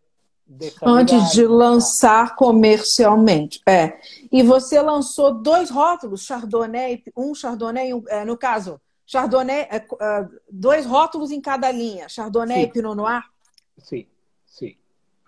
antes 0.82 1.34
de 1.34 1.48
lançar 1.48 2.36
comercialmente. 2.36 3.62
É. 3.68 4.00
E 4.32 4.42
você 4.44 4.82
lançou 4.82 5.34
dois 5.34 5.70
rótulos, 5.70 6.26
Chardonnay, 6.26 7.04
um 7.16 7.36
Chardonnay, 7.36 7.94
um, 7.94 8.04
é, 8.08 8.26
no 8.26 8.38
caso, 8.38 8.82
Chardonnay, 9.06 9.68
é, 9.70 9.78
é, 9.78 10.30
dois 10.52 10.86
rótulos 10.86 11.32
em 11.32 11.40
cada 11.40 11.72
linha, 11.72 12.10
Chardonnay 12.10 12.64
sim. 12.64 12.64
e 12.64 12.72
Pinot 12.72 12.96
Noir? 12.96 13.24
Sim, 13.78 14.08
sim, 14.46 14.76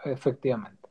efetivamente. 0.05 0.82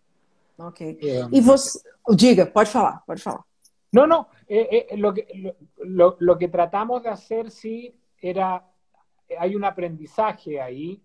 Ok. 0.59 0.81
É, 0.81 1.27
e 1.33 1.41
você, 1.41 1.81
diga, 2.15 2.47
pode 2.47 2.71
falar, 2.71 3.03
pode 3.07 3.23
falar. 3.23 3.45
No, 3.93 4.07
no, 4.07 4.29
eh, 4.49 4.87
eh, 4.91 4.97
lo, 4.97 5.13
que, 5.13 5.55
lo, 5.79 6.17
lo, 6.19 6.39
que 6.39 6.49
tratamos 6.49 7.03
de 7.03 7.11
hacer 7.11 7.51
sí 7.51 7.95
era, 8.19 8.67
hay 9.39 9.55
un 9.55 9.65
aprendizaje 9.65 10.61
ahí 10.61 11.03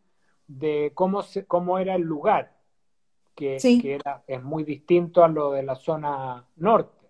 de 0.48 0.92
cómo, 0.94 1.22
se, 1.22 1.46
cómo 1.46 1.80
era 1.80 1.96
el 1.96 2.04
lugar, 2.04 2.56
que, 3.36 3.60
Sí. 3.60 3.82
que 3.82 3.96
era, 3.96 4.24
es 4.26 4.42
muy 4.42 4.64
distinto 4.64 5.24
a 5.24 5.28
lo 5.28 5.52
de 5.52 5.64
la 5.64 5.76
zona 5.76 6.46
norte. 6.56 7.10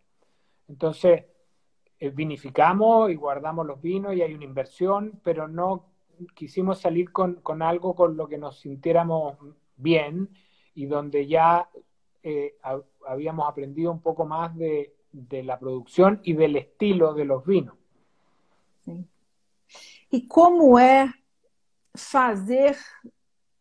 Entonces, 0.67 1.25
eh, 1.99 2.09
vinificamos 2.09 3.11
y 3.11 3.15
guardamos 3.15 3.65
los 3.65 3.81
vinos 3.81 4.15
y 4.15 4.21
hay 4.21 4.33
una 4.33 4.45
inversión, 4.45 5.19
pero 5.23 5.47
no 5.47 5.85
quisimos 6.33 6.79
salir 6.79 7.11
con, 7.11 7.35
con 7.35 7.61
algo 7.61 7.95
con 7.95 8.17
lo 8.17 8.27
que 8.27 8.39
nos 8.39 8.59
sintiéramos 8.59 9.37
bien 9.75 10.29
y 10.73 10.87
donde 10.87 11.27
ya 11.27 11.69
eh, 12.29 12.55
ha- 12.61 12.81
habíamos 13.07 13.47
aprendido 13.47 13.91
un 13.91 14.01
poco 14.01 14.25
más 14.25 14.53
de, 14.57 14.93
de 15.13 15.43
la 15.43 15.57
producción 15.57 16.19
y 16.23 16.33
del 16.33 16.55
estilo 16.57 17.13
de 17.13 17.23
los 17.25 17.45
vinos. 17.45 17.75
Sim. 18.83 19.07
E 20.11 20.21
como 20.27 20.77
é 20.77 21.13
fazer 21.95 22.77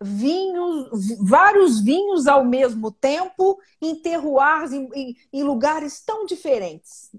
vinhos, 0.01 0.91
vários 1.21 1.81
vinhos 1.81 2.27
ao 2.27 2.45
mesmo 2.45 2.91
tempo, 2.91 3.59
em 3.81 3.95
terroirs, 4.03 4.73
em, 4.73 4.89
em- 4.95 5.17
em 5.33 5.43
lugares 5.43 6.05
tão 6.05 6.27
diferentes? 6.27 7.11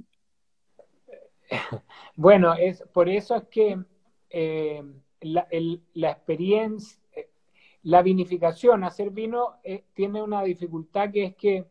Bueno, 2.16 2.54
es 2.56 2.82
por 2.94 3.08
eso 3.08 3.36
es 3.36 3.44
que 3.50 3.78
eh, 4.30 4.84
la, 5.22 5.48
el- 5.52 5.82
la 5.94 6.12
experiencia, 6.12 6.98
la 7.88 8.02
vinificación, 8.02 8.84
hacer 8.84 9.12
vino, 9.12 9.56
eh, 9.64 9.86
tiene 9.94 10.22
una 10.22 10.44
dificultad 10.44 11.10
que 11.10 11.24
es 11.24 11.36
que 11.36 11.66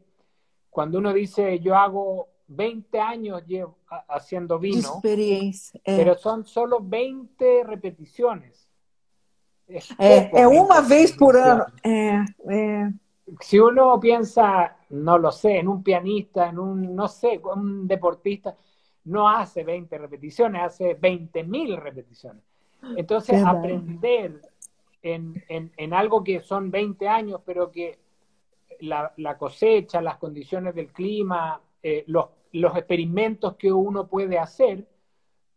cuando 0.71 0.97
uno 0.99 1.13
dice 1.13 1.61
yo 1.61 1.77
hago 1.77 2.29
20 2.49 2.99
años 2.99 3.45
llevo 3.47 3.77
haciendo 4.09 4.59
vino. 4.59 5.01
É, 5.05 5.51
pero 5.85 6.17
son 6.17 6.47
solo 6.47 6.81
20 6.81 7.65
repeticiones. 7.65 8.67
Es 9.69 9.95
poco, 9.95 10.49
uma 10.49 10.81
20 10.81 10.89
vez 10.89 11.13
por 11.13 11.37
ano. 11.37 11.67
si 13.41 13.59
uno 13.59 14.01
piensa, 14.01 14.77
no 14.91 15.19
lo 15.19 15.31
sé, 15.31 15.59
en 15.59 15.69
un 15.69 15.83
pianista, 15.83 16.49
en 16.49 16.59
un, 16.59 16.97
no 16.97 17.09
sé, 17.09 17.39
un 17.45 17.87
deportista, 17.87 18.57
no 19.05 19.29
hace 19.29 19.65
20 19.65 19.99
repeticiones, 19.99 20.63
hace 20.63 20.95
20 20.95 21.45
mil 21.45 21.77
repeticiones. 21.77 22.43
Entonces, 22.97 23.43
aprender 23.45 24.41
en, 25.15 25.73
en, 25.77 25.95
algo 25.95 26.25
que 26.25 26.41
son 26.41 26.71
20 26.71 27.09
años, 27.09 27.41
pero 27.45 27.71
que 27.71 27.99
la, 28.81 29.39
cosecha, 29.39 30.01
las 30.01 30.17
condiciones 30.19 30.75
del 30.75 30.93
clima, 30.93 31.61
eh, 31.83 32.05
los, 32.09 32.27
los 32.53 32.77
experimentos 32.77 33.57
que 33.57 33.73
uno 33.73 34.09
puede 34.09 34.39
hacer, 34.39 34.87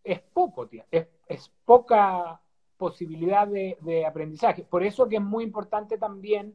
es 0.04 0.20
poco, 0.20 0.68
tía, 0.68 0.86
es, 0.92 1.52
poca 1.66 2.40
posibilidad 2.78 3.48
de, 3.48 4.06
aprendizaje. 4.06 4.64
Por 4.64 4.84
eso 4.84 5.10
que 5.10 5.18
es 5.18 5.22
muy 5.22 5.44
importante 5.44 5.98
también 5.98 6.54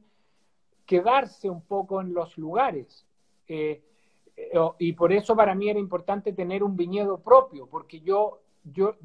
quedarse 0.87 1.51
un 1.51 1.63
poco 1.63 2.01
en 2.01 2.15
los 2.15 2.39
lugares. 2.39 3.05
Eh, 3.49 3.83
eh, 4.37 4.59
y 4.79 4.93
por 4.93 5.13
eso 5.13 5.37
para 5.37 5.55
mí 5.55 5.69
era 5.69 5.79
importante 5.79 6.33
tener 6.33 6.63
un 6.63 6.77
viñedo 6.77 7.19
propio, 7.19 7.67
porque 7.67 8.01
yo, 8.01 8.41
yo 8.65 8.97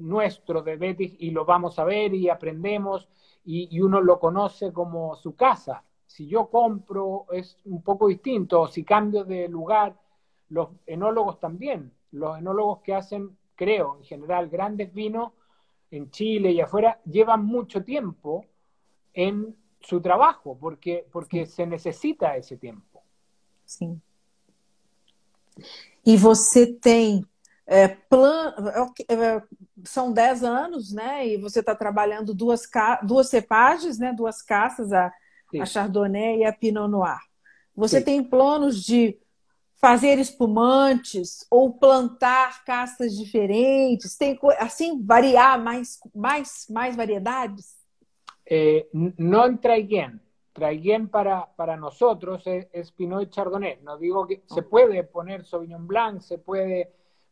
nuestro 0.00 0.62
de 0.62 0.76
Betis 0.76 1.14
y 1.18 1.30
lo 1.30 1.44
vamos 1.44 1.78
a 1.78 1.84
ver 1.84 2.14
y 2.14 2.28
aprendemos 2.28 3.08
y, 3.44 3.74
y 3.74 3.80
uno 3.80 4.00
lo 4.00 4.18
conoce 4.18 4.72
como 4.72 5.14
su 5.16 5.34
casa. 5.34 5.84
Si 6.06 6.26
yo 6.26 6.48
compro 6.48 7.26
es 7.32 7.56
un 7.64 7.82
poco 7.82 8.08
distinto, 8.08 8.62
o 8.62 8.68
si 8.68 8.84
cambio 8.84 9.24
de 9.24 9.48
lugar, 9.48 9.96
los 10.48 10.70
enólogos 10.86 11.38
también, 11.38 11.92
los 12.12 12.38
enólogos 12.38 12.80
que 12.80 12.94
hacen, 12.94 13.36
creo, 13.54 13.96
en 13.98 14.04
general, 14.04 14.48
grandes 14.48 14.92
vinos 14.92 15.32
en 15.90 16.10
Chile 16.10 16.50
y 16.50 16.60
afuera, 16.60 17.00
llevan 17.04 17.44
mucho 17.44 17.84
tiempo 17.84 18.44
en 19.14 19.56
su 19.80 20.00
trabajo, 20.00 20.56
porque, 20.60 21.06
porque 21.10 21.46
se 21.46 21.66
necesita 21.66 22.36
ese 22.36 22.56
tiempo. 22.56 22.90
sim. 23.70 24.00
E 26.04 26.16
você 26.16 26.66
tem 26.66 27.24
é, 27.70 27.86
plan... 27.86 28.52
é, 29.08 29.42
são 29.84 30.12
10 30.12 30.42
anos, 30.42 30.92
né? 30.92 31.24
E 31.26 31.36
você 31.36 31.60
está 31.60 31.72
trabalhando 31.72 32.34
duas, 32.34 32.66
ca... 32.66 32.96
duas 32.96 33.28
cepagens, 33.28 33.96
né? 33.96 34.12
Duas 34.12 34.42
caças, 34.42 34.92
a, 34.92 35.12
a 35.60 35.64
Chardonnay 35.64 36.40
e 36.40 36.44
a 36.44 36.52
Pinot 36.52 36.88
Noir. 36.90 37.20
Você 37.76 38.00
Sim. 38.00 38.04
tem 38.04 38.24
planos 38.24 38.82
de 38.82 39.16
fazer 39.80 40.18
espumantes 40.18 41.46
ou 41.48 41.72
plantar 41.72 42.64
castas 42.64 43.16
diferentes? 43.16 44.16
Tem 44.16 44.34
co- 44.34 44.50
assim 44.58 45.00
variar 45.02 45.62
mais 45.62 46.00
mais 46.12 46.66
mais 46.68 46.96
variedades? 46.96 47.76
Eh, 48.44 48.88
n- 48.92 49.14
no 49.16 49.46
en 49.46 49.56
Traiguén. 49.56 50.20
Traiguén 50.52 51.06
para, 51.06 51.46
para 51.56 51.76
nosotros 51.76 52.44
es, 52.46 52.66
es 52.72 52.90
Pinot 52.90 53.22
y 53.22 53.30
Chardonnay. 53.30 53.78
No 53.82 53.96
digo 53.96 54.26
que 54.26 54.42
se 54.52 54.62
puede 54.62 55.04
poner 55.04 55.46
Sauvignon 55.46 55.86
Blanc, 55.86 56.20
se 56.20 56.36
puede 56.38 56.90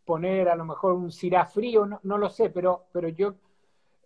poner 0.09 0.49
a 0.49 0.57
lo 0.57 0.65
mejor 0.65 0.95
un 0.95 1.13
Syrah 1.13 1.45
frío, 1.45 1.85
no, 1.85 2.01
no 2.03 2.17
lo 2.17 2.31
sé, 2.31 2.49
pero, 2.49 2.87
pero 2.93 3.11
yo 3.11 3.35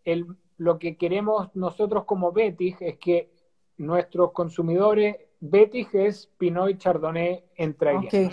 el, 0.04 0.26
lo 0.56 0.76
que 0.76 0.96
queremos 0.96 1.54
nosotros 1.54 2.04
como 2.06 2.32
Betis 2.32 2.74
es 2.80 2.98
que 2.98 3.30
nuestros 3.76 4.32
consumidores, 4.32 5.16
Betis 5.38 5.94
es 5.94 6.26
Pinot 6.38 6.70
y 6.70 6.76
Chardonnay 6.76 7.44
en 7.54 7.74
Traiguén. 7.74 8.32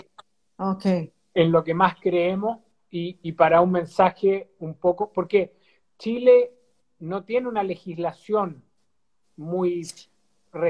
Ok, 0.58 0.74
ok. 0.74 0.86
en 1.32 1.52
lo 1.52 1.62
que 1.62 1.74
más 1.74 1.94
creemos 2.00 2.58
y, 2.90 3.20
y 3.22 3.32
para 3.32 3.60
un 3.60 3.70
mensaje 3.70 4.50
un 4.58 4.74
poco, 4.74 5.12
porque 5.12 5.54
Chile 5.96 6.52
no 6.98 7.22
tiene 7.22 7.46
una 7.46 7.62
legislación 7.62 8.64
muy 9.36 9.86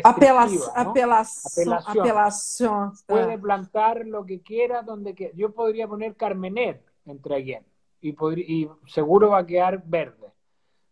Apela 0.04 0.44
restrictiva, 0.44 0.84
¿no? 0.84 0.90
apelação, 0.90 1.52
Apelação. 1.54 2.02
apelação. 2.02 2.92
Puede 3.06 3.34
ah, 3.34 3.38
plantar 3.38 4.06
lo 4.06 4.26
que 4.26 4.42
quiera, 4.42 4.82
donde 4.82 5.14
quiera. 5.14 5.32
Yo 5.34 5.52
podría 5.52 5.88
poner 5.88 6.14
Carmener 6.16 6.89
en 7.06 7.20
Traiguén 7.20 7.64
y, 8.00 8.14
y 8.40 8.70
seguro 8.86 9.30
va 9.30 9.38
a 9.38 9.46
quedar 9.46 9.82
verde, 9.84 10.32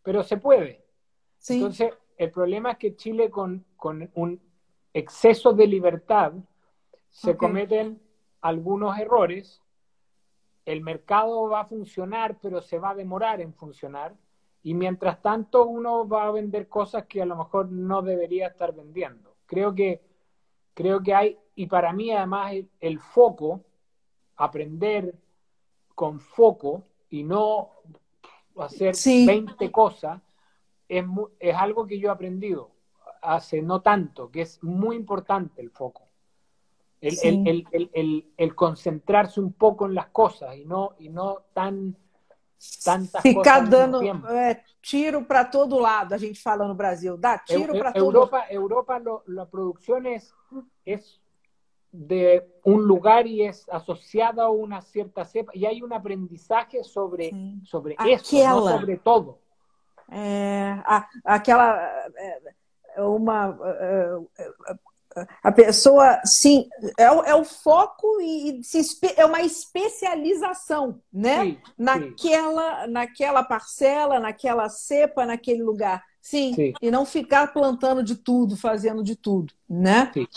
pero 0.03 0.23
se 0.23 0.37
puede. 0.37 0.85
Entonces, 1.49 1.95
el 2.17 2.31
problema 2.31 2.73
es 2.73 2.79
que 2.79 2.97
Chile 2.97 3.31
con, 3.31 3.65
con 3.77 4.11
un 4.15 4.41
exceso 4.93 5.53
de 5.53 5.67
libertad 5.67 6.33
se 7.09 7.37
cometen 7.37 8.01
algunos 8.41 8.99
errores, 8.99 9.63
el 10.65 10.83
mercado 10.83 11.49
va 11.49 11.61
a 11.61 11.65
funcionar, 11.67 12.39
pero 12.41 12.61
se 12.61 12.79
va 12.79 12.91
a 12.91 12.95
demorar 12.95 13.41
en 13.41 13.55
funcionar, 13.55 14.15
y 14.63 14.75
mientras 14.75 15.23
tanto 15.23 15.65
uno 15.67 16.07
va 16.07 16.27
a 16.27 16.31
vender 16.31 16.69
cosas 16.69 17.07
que 17.07 17.23
a 17.23 17.27
lo 17.27 17.37
mejor 17.37 17.71
no 17.71 18.03
debería 18.03 18.49
estar 18.49 18.75
vendiendo. 18.75 19.37
Creo 19.47 19.75
que, 19.75 20.03
creo 20.75 21.03
que 21.03 21.15
hay, 21.15 21.39
y 21.55 21.67
para 21.67 21.93
mí 21.93 22.11
además 22.11 22.53
el, 22.53 22.69
el 22.81 22.99
foco, 22.99 23.65
aprender 24.37 25.15
con 25.99 26.21
foco 26.21 26.85
y 27.11 27.25
no 27.25 27.71
hacer 28.57 28.95
Sí. 28.95 29.27
20 29.27 29.73
cosas, 29.73 30.21
es, 30.89 31.05
es 31.41 31.57
algo 31.57 31.89
que 31.89 31.99
yo 31.99 32.09
he 32.09 32.13
aprendido 32.13 32.71
hace 33.21 33.61
no 33.63 33.81
tanto, 33.83 34.31
que 34.31 34.43
es 34.43 34.63
muy 34.63 34.95
importante 34.95 35.61
el 35.61 35.71
foco. 35.71 36.05
El, 37.01 37.17
Sí. 37.17 37.29
el- 37.29 37.67
el- 37.73 37.91
el- 37.93 38.33
concentrarse 38.55 39.41
un 39.41 39.53
poco 39.55 39.87
en 39.87 39.95
las 39.97 40.07
cosas 40.11 40.55
y 40.57 40.65
no, 40.65 40.95
y 41.01 41.09
no 41.09 41.39
tan 41.53 41.97
tantas 42.85 43.23
cosas 43.23 43.23
Ficar 43.23 43.63
mismo 43.63 43.77
dando 43.77 44.01
é, 44.29 44.63
tiro 44.81 45.27
para 45.27 45.51
todo 45.51 45.81
lado, 45.81 46.15
a 46.15 46.19
gente 46.19 46.39
fala 46.39 46.65
no 46.67 46.75
Brasil. 46.77 47.15
Dá 47.19 47.43
tiro 47.45 47.73
para 47.73 47.93
todo 47.93 48.05
Europa, 48.05 48.45
Europa 48.51 48.99
lo- 49.01 49.23
la 49.27 49.47
producción 49.47 50.07
es, 50.07 50.33
es 50.85 51.21
de 52.01 52.47
un 52.65 52.85
lugar 52.85 53.27
y 53.27 53.43
es 53.43 53.69
asociada 53.71 54.45
a 54.45 54.51
una 54.51 54.81
cierta 54.81 55.25
cepa 55.25 55.51
y 55.55 55.67
hay 55.67 55.83
un 55.83 55.93
aprendizaje 55.93 56.85
sobre, 56.85 57.31
Sim. 57.31 57.61
sobre 57.65 57.95
eso, 57.95 58.05
no 58.05 58.15
Aquela. 58.15 58.79
sobre 58.79 58.97
todo. 58.99 59.39
É, 60.11 60.81
a- 60.87 61.07
aquela 61.25 61.77
é, 62.97 63.03
uma 63.03 63.59
é, 63.63 64.43
é, 64.43 65.27
a 65.43 65.51
pessoa 65.53 66.21
sim 66.25 66.69
é, 66.97 67.05
é 67.05 67.35
o 67.35 67.45
foco 67.45 68.21
e 68.21 68.63
se 68.63 68.81
é 69.17 69.27
uma 69.27 69.43
especialização, 69.43 71.01
né? 71.13 71.59
Naquela 71.77 72.87
naquela 72.87 73.43
parcela, 73.43 74.21
naquela 74.21 74.69
cepa, 74.69 75.27
naquele 75.27 75.63
lugar. 75.63 76.03
Sim, 76.23 76.55
Sim. 76.55 76.73
e 76.81 76.91
não 76.91 77.05
ficar 77.07 77.53
plantando 77.53 78.03
de 78.03 78.15
tudo, 78.15 78.57
fazendo 78.57 79.03
de 79.03 79.17
tudo, 79.17 79.53
né? 79.69 80.11
Sim. 80.15 80.29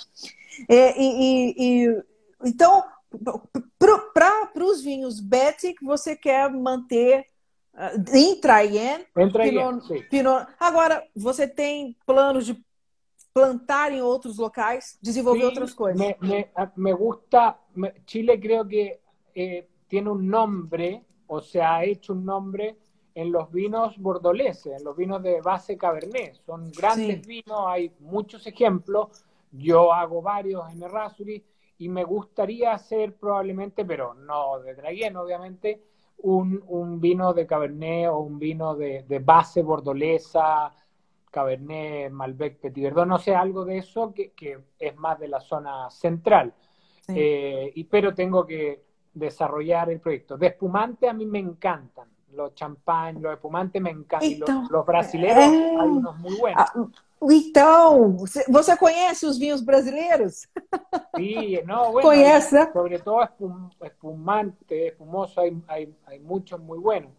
É, 0.68 1.00
e, 1.00 1.54
e- 1.56 1.86
e- 1.90 2.04
então, 2.44 2.84
para 4.14 4.66
os 4.66 4.82
vinhos 4.82 5.20
Betic, 5.20 5.78
você 5.82 6.16
quer 6.16 6.50
manter 6.52 7.26
ah, 7.74 7.92
em 8.14 8.40
Trayen, 8.40 9.06
entra 9.18 9.44
ahí, 9.44 9.50
Pinot- 9.50 9.82
sí. 9.88 10.02
Pinot. 10.04 10.48
Agora, 10.60 11.06
você 11.16 11.48
tem 11.48 11.96
planos 12.06 12.46
de 12.46 12.64
plantar 13.34 13.92
em 13.92 14.02
outros 14.02 14.38
locais, 14.38 14.98
desenvolver 15.02 15.40
Sí, 15.40 15.46
outras 15.46 15.74
coisas? 15.74 16.00
Me, 16.00 16.18
me- 16.22 16.50
a- 16.56 16.72
me 16.76 16.94
gusta, 16.94 17.58
me- 17.74 17.94
Chile 18.06 18.40
creo 18.40 18.68
que 18.68 19.00
eh, 19.34 19.68
tiene 19.88 20.10
un 20.10 20.28
nombre, 20.28 21.06
o 21.28 21.40
se 21.42 21.62
ha 21.62 21.86
hecho 21.86 22.12
un 22.14 22.26
nombre 22.26 22.76
en 23.16 23.32
los 23.32 23.50
vinos 23.52 23.98
bordoleses, 23.98 24.78
en 24.78 24.84
los 24.84 24.96
vinos 24.96 25.22
de 25.24 25.40
base 25.42 25.78
cabernet. 25.78 26.36
Son 26.46 26.70
grandes 26.72 27.26
vinos, 27.26 27.62
hay 27.68 27.92
muchos 28.00 28.46
ejemplos. 28.48 29.24
Yo 29.52 29.94
hago 29.94 30.22
varios 30.22 30.72
en 30.72 30.84
Errázuriz 30.84 31.44
y 31.78 31.90
me 31.90 32.04
gustaría 32.04 32.74
hacer 32.74 33.16
probablemente, 33.16 33.84
pero 33.86 34.14
no 34.14 34.60
de 34.60 34.76
Draguén, 34.76 35.18
obviamente, 35.18 35.82
un, 36.20 36.64
un, 36.68 37.02
vino 37.02 37.34
de 37.34 37.48
Cabernet 37.48 38.08
o 38.10 38.20
un 38.20 38.38
vino 38.38 38.76
de, 38.76 39.04
de, 39.08 39.20
base 39.20 39.64
bordolesa, 39.64 40.72
Cabernet, 41.32 42.12
Malbec, 42.12 42.60
Petit 42.60 42.84
Verdot, 42.84 43.08
no 43.08 43.18
sé, 43.18 43.34
algo 43.34 43.66
de 43.66 43.80
eso 43.80 44.14
que, 44.14 44.32
que 44.34 44.60
es 44.78 44.96
más 44.98 45.20
de 45.20 45.28
la 45.28 45.40
zona 45.40 45.90
central. 45.90 46.54
Sí. 47.08 47.14
Eh, 47.16 47.72
y, 47.76 47.84
pero 47.86 48.14
tengo 48.14 48.46
que 48.46 48.84
desarrollar 49.14 49.90
el 49.90 50.00
proyecto. 50.00 50.38
De 50.38 50.48
espumante 50.48 51.10
a 51.10 51.14
mí 51.14 51.26
me 51.26 51.40
encantan. 51.40 52.10
Los 52.34 52.54
champán, 52.56 53.22
los 53.22 53.34
espumantes 53.34 53.82
me 53.82 53.90
encantan. 53.90 54.40
Los, 54.40 54.72
los 54.72 54.86
brasileiros, 54.86 55.44
é... 55.44 55.80
hay 55.80 55.90
unos 55.90 56.18
muy 56.20 56.38
buenos. 56.38 56.66
Ah, 56.74 56.88
Então, 57.24 58.18
você 58.50 58.76
conhece 58.76 59.26
os 59.26 59.38
vinhos 59.38 59.62
brasileiros? 59.62 60.48
Sí, 61.16 61.62
no, 61.66 61.92
bueno, 61.92 62.10
Conhece, 62.10 62.56
né? 62.56 62.72
sobre 62.74 62.98
todo 62.98 63.22
espum, 63.22 63.70
espumante, 63.84 64.88
espumoso, 64.88 65.40
hay, 65.40 65.62
hay, 65.68 65.94
hay 66.06 66.20
muchos 66.20 66.60
muy 66.60 66.80
buenos. 66.80 67.12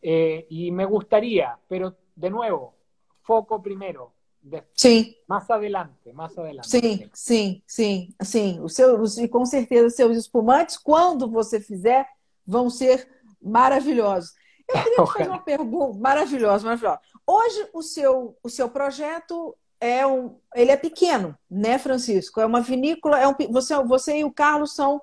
Eh, 0.00 0.46
y 0.48 0.70
me 0.70 0.84
gustaría, 0.84 1.58
pero 1.68 1.94
de 2.16 2.30
nuevo, 2.30 2.74
foco 3.22 3.60
primero. 3.60 4.12
De, 4.40 4.64
sim. 4.74 5.14
Mais 5.28 5.48
adelante, 5.50 6.12
mais 6.12 6.36
adelante. 6.36 6.68
Sim, 6.68 7.10
sim, 7.12 7.62
sim, 7.64 8.14
sim. 8.20 8.60
O 8.60 8.68
seu, 8.68 9.00
e 9.04 9.28
com 9.28 9.44
certeza 9.44 9.86
os 9.86 9.94
seus 9.94 10.16
espumantes, 10.16 10.76
quando 10.76 11.30
você 11.30 11.60
fizer, 11.60 12.08
vão 12.44 12.68
ser 12.68 13.08
maravilhosos. 13.40 14.34
Eu 14.74 14.82
queria 14.82 15.04
te 15.04 15.12
fazer 15.12 15.28
uma 15.30 15.42
pergunta 15.42 15.98
maravilhosa, 15.98 16.64
maravilhosa. 16.64 17.00
Hoje 17.26 17.68
o 17.72 17.82
seu, 17.82 18.36
o 18.42 18.48
seu 18.48 18.68
projeto 18.68 19.56
é 19.80 20.06
um, 20.06 20.36
ele 20.54 20.70
é 20.70 20.76
pequeno, 20.76 21.36
né, 21.50 21.78
Francisco? 21.78 22.40
É 22.40 22.46
uma 22.46 22.60
vinícola, 22.60 23.18
é 23.18 23.26
um, 23.26 23.34
você, 23.50 23.74
você 23.82 24.18
e 24.18 24.24
o 24.24 24.30
Carlos 24.30 24.74
são 24.74 25.02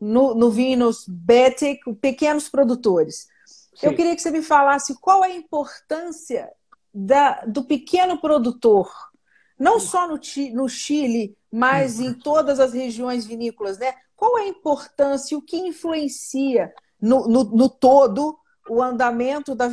no, 0.00 0.34
no 0.34 0.50
Vinos 0.50 1.04
Betic, 1.08 1.80
pequenos 2.00 2.48
produtores. 2.48 3.28
Sim. 3.74 3.86
Eu 3.86 3.94
queria 3.96 4.14
que 4.14 4.22
você 4.22 4.30
me 4.30 4.42
falasse 4.42 4.94
qual 5.00 5.24
é 5.24 5.28
a 5.28 5.36
importância 5.36 6.50
da, 6.92 7.44
do 7.44 7.64
pequeno 7.64 8.20
produtor, 8.20 8.88
não 9.58 9.80
só 9.80 10.06
no, 10.06 10.20
no 10.52 10.68
Chile, 10.68 11.36
mas 11.50 11.98
em 11.98 12.12
todas 12.14 12.60
as 12.60 12.72
regiões 12.72 13.24
vinícolas, 13.24 13.78
né? 13.78 13.94
Qual 14.14 14.38
é 14.38 14.42
a 14.42 14.48
importância, 14.48 15.36
o 15.36 15.42
que 15.42 15.56
influencia 15.56 16.72
no, 17.00 17.26
no, 17.26 17.44
no 17.44 17.68
todo 17.68 18.38
o 18.68 18.82
andamento 18.82 19.54
da, 19.54 19.68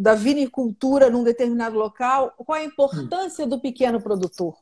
da 0.00 0.14
vinicultura 0.14 1.10
num 1.10 1.22
determinado 1.22 1.78
local? 1.78 2.32
Qual 2.36 2.60
a 2.60 2.64
importância 2.64 3.46
do 3.46 3.60
pequeno 3.60 4.00
produtor? 4.00 4.56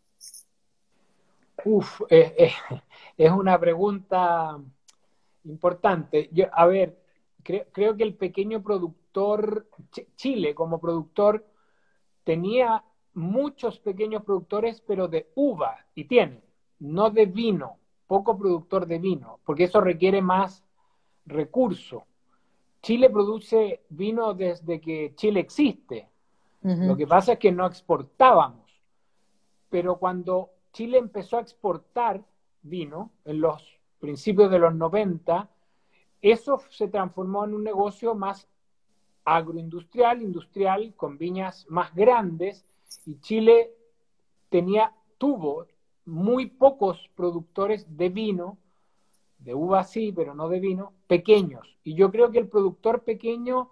Uf, 1.64 2.02
es, 2.10 2.52
es 3.16 3.30
una 3.30 3.58
pregunta 3.58 4.60
importante. 5.44 6.28
Yo, 6.32 6.46
a 6.52 6.66
ver, 6.66 6.98
creo, 7.42 7.64
creo, 7.72 7.96
que 7.96 8.04
el 8.04 8.14
pequeño 8.14 8.62
productor, 8.62 9.66
Chile 10.16 10.54
como 10.54 10.78
productor, 10.78 11.46
tenía 12.24 12.84
muchos 13.14 13.78
pequeños 13.78 14.24
productores, 14.24 14.82
pero 14.86 15.08
de 15.08 15.30
uva, 15.34 15.86
y 15.94 16.04
tiene, 16.04 16.42
no 16.80 17.10
de 17.10 17.26
vino, 17.26 17.78
poco 18.06 18.36
productor 18.36 18.86
de 18.86 18.98
vino, 18.98 19.38
porque 19.44 19.64
eso 19.64 19.80
requiere 19.80 20.20
más 20.20 20.64
recurso. 21.26 22.04
Chile 22.84 23.08
produce 23.08 23.80
vino 23.88 24.34
desde 24.34 24.78
que 24.78 25.14
Chile 25.16 25.40
existe. 25.40 26.06
Uh 26.62 26.68
-huh. 26.68 26.86
Lo 26.88 26.96
que 26.98 27.06
pasa 27.06 27.32
es 27.32 27.38
que 27.38 27.50
no 27.50 27.64
exportábamos. 27.64 28.70
Pero 29.70 29.96
cuando 29.96 30.50
Chile 30.70 30.98
empezó 30.98 31.38
a 31.38 31.40
exportar 31.40 32.22
vino 32.60 33.10
en 33.24 33.40
los 33.40 33.80
principios 33.98 34.50
de 34.50 34.58
los 34.58 34.74
90, 34.74 35.48
eso 36.20 36.60
se 36.68 36.88
transformó 36.88 37.46
en 37.46 37.54
un 37.54 37.64
negocio 37.64 38.14
más 38.14 38.46
agroindustrial, 39.24 40.20
industrial, 40.20 40.92
con 40.94 41.16
viñas 41.16 41.64
más 41.70 41.94
grandes, 41.94 42.66
y 43.06 43.18
Chile 43.20 43.72
tenía, 44.50 44.92
tuvo 45.16 45.68
muy 46.04 46.50
pocos 46.50 47.10
productores 47.14 47.86
de 47.96 48.10
vino 48.10 48.58
de 49.44 49.54
uva 49.54 49.84
sí, 49.84 50.12
pero 50.12 50.34
no 50.34 50.48
de 50.48 50.58
vino, 50.58 50.94
pequeños. 51.06 51.76
Y 51.84 51.94
yo 51.94 52.10
creo 52.10 52.30
que 52.30 52.38
el 52.38 52.48
productor 52.48 53.02
pequeño 53.02 53.70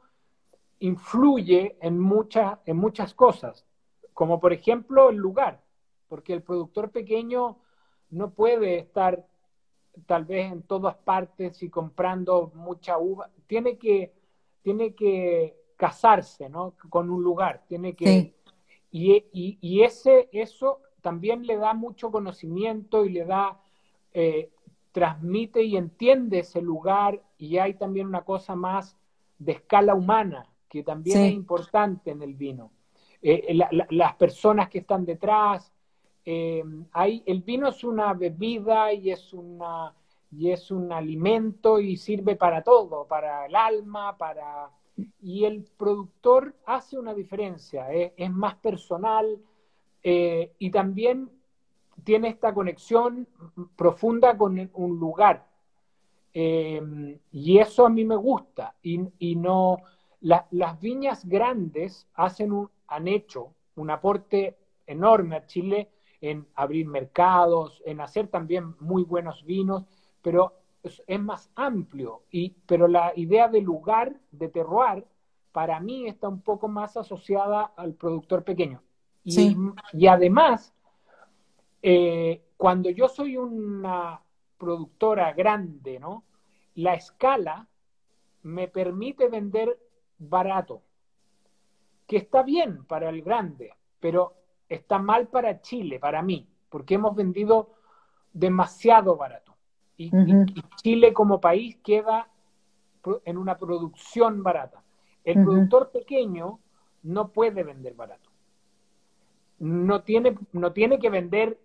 influye 0.80 1.76
en, 1.80 1.98
mucha, 1.98 2.60
en 2.66 2.76
muchas 2.76 3.14
cosas, 3.14 3.64
como 4.12 4.38
por 4.38 4.52
ejemplo 4.52 5.10
el 5.10 5.16
lugar, 5.16 5.62
porque 6.08 6.34
el 6.34 6.42
productor 6.42 6.90
pequeño 6.90 7.58
no 8.10 8.30
puede 8.30 8.78
estar 8.78 9.26
tal 10.06 10.24
vez 10.24 10.52
en 10.52 10.62
todas 10.62 10.96
partes 10.96 11.62
y 11.62 11.70
comprando 11.70 12.52
mucha 12.54 12.98
uva, 12.98 13.30
tiene 13.46 13.78
que, 13.78 14.12
tiene 14.62 14.94
que 14.94 15.56
casarse 15.76 16.48
¿no? 16.48 16.74
con 16.90 17.10
un 17.10 17.22
lugar, 17.22 17.64
tiene 17.66 17.94
que... 17.94 18.06
Sí. 18.06 18.34
Y, 18.94 19.12
y, 19.32 19.58
y, 19.62 19.82
ese, 19.84 20.28
eso 20.32 20.80
también 21.00 21.46
le 21.46 21.56
da 21.56 21.72
mucho 21.72 22.10
conocimiento 22.10 23.06
y 23.06 23.08
le 23.08 23.24
da 23.24 23.58
eh, 24.12 24.50
transmite 24.92 25.62
y 25.62 25.76
entiende 25.76 26.40
ese 26.40 26.60
lugar 26.60 27.20
y 27.38 27.58
hay 27.58 27.74
también 27.74 28.06
una 28.06 28.22
cosa 28.22 28.54
más 28.54 28.96
de 29.38 29.52
escala 29.52 29.94
humana 29.94 30.46
que 30.68 30.82
también 30.82 31.18
sí. 31.18 31.24
es 31.26 31.32
importante 31.32 32.10
en 32.10 32.22
el 32.22 32.34
vino. 32.34 32.70
Eh, 33.20 33.54
la, 33.54 33.68
la, 33.72 33.86
las 33.90 34.14
personas 34.16 34.68
que 34.68 34.78
están 34.78 35.04
detrás, 35.04 35.72
eh, 36.24 36.62
hay, 36.92 37.22
el 37.26 37.42
vino 37.42 37.68
es 37.68 37.84
una 37.84 38.14
bebida 38.14 38.92
y 38.92 39.10
es, 39.10 39.32
una, 39.32 39.94
y 40.30 40.50
es 40.50 40.70
un 40.70 40.92
alimento 40.92 41.80
y 41.80 41.96
sirve 41.96 42.36
para 42.36 42.62
todo, 42.62 43.06
para 43.06 43.46
el 43.46 43.56
alma, 43.56 44.16
para... 44.16 44.70
Y 45.22 45.44
el 45.44 45.64
productor 45.76 46.54
hace 46.66 46.98
una 46.98 47.14
diferencia, 47.14 47.90
es, 47.92 48.12
es 48.16 48.30
más 48.30 48.56
personal 48.56 49.38
eh, 50.02 50.52
y 50.58 50.70
también 50.70 51.30
tiene 52.04 52.28
esta 52.28 52.52
conexión 52.52 53.26
profunda 53.76 54.36
con 54.36 54.70
un 54.74 54.98
lugar. 54.98 55.46
Eh, 56.34 57.18
y 57.30 57.58
eso 57.58 57.86
a 57.86 57.90
mí 57.90 58.04
me 58.04 58.16
gusta. 58.16 58.74
Y, 58.82 59.00
y 59.18 59.36
no, 59.36 59.78
la, 60.20 60.46
las 60.50 60.80
viñas 60.80 61.24
grandes 61.24 62.08
hacen 62.14 62.52
un, 62.52 62.70
han 62.88 63.08
hecho 63.08 63.54
un 63.76 63.90
aporte 63.90 64.56
enorme 64.86 65.36
a 65.36 65.46
Chile 65.46 65.90
en 66.20 66.46
abrir 66.54 66.86
mercados, 66.86 67.82
en 67.84 68.00
hacer 68.00 68.28
también 68.28 68.74
muy 68.78 69.02
buenos 69.02 69.44
vinos, 69.44 69.84
pero 70.22 70.54
es, 70.82 71.02
es 71.06 71.20
más 71.20 71.50
amplio. 71.56 72.22
Y, 72.30 72.50
pero 72.66 72.88
la 72.88 73.12
idea 73.16 73.48
de 73.48 73.60
lugar, 73.60 74.14
de 74.30 74.48
terroir, 74.48 75.04
para 75.52 75.80
mí 75.80 76.06
está 76.06 76.28
un 76.28 76.40
poco 76.40 76.68
más 76.68 76.96
asociada 76.96 77.72
al 77.76 77.94
productor 77.94 78.44
pequeño. 78.44 78.82
Y, 79.24 79.32
sí. 79.32 79.56
y 79.92 80.06
además, 80.06 80.72
eh, 81.82 82.42
cuando 82.56 82.90
yo 82.90 83.08
soy 83.08 83.36
una 83.36 84.20
productora 84.56 85.32
grande, 85.32 85.98
¿no? 85.98 86.24
La 86.76 86.94
escala 86.94 87.66
me 88.42 88.68
permite 88.68 89.28
vender 89.28 89.78
barato, 90.18 90.82
que 92.06 92.16
está 92.16 92.42
bien 92.42 92.84
para 92.84 93.08
el 93.10 93.22
grande, 93.22 93.74
pero 93.98 94.34
está 94.68 94.98
mal 94.98 95.26
para 95.28 95.60
Chile, 95.60 95.98
para 95.98 96.22
mí, 96.22 96.48
porque 96.68 96.94
hemos 96.94 97.14
vendido 97.16 97.74
demasiado 98.32 99.16
barato. 99.16 99.54
Y, 99.96 100.14
uh 100.14 100.20
-huh. 100.20 100.52
y, 100.54 100.58
y 100.60 100.62
Chile 100.76 101.12
como 101.12 101.40
país 101.40 101.76
queda 101.82 102.28
en 103.24 103.36
una 103.36 103.58
producción 103.58 104.42
barata. 104.42 104.82
El 105.24 105.38
uh 105.38 105.40
-huh. 105.40 105.44
productor 105.44 105.90
pequeño 105.90 106.60
no 107.02 107.28
puede 107.28 107.64
vender 107.64 107.94
barato. 107.94 108.30
No 109.58 110.02
tiene, 110.02 110.36
no 110.52 110.72
tiene 110.72 110.98
que 110.98 111.10
vender 111.10 111.58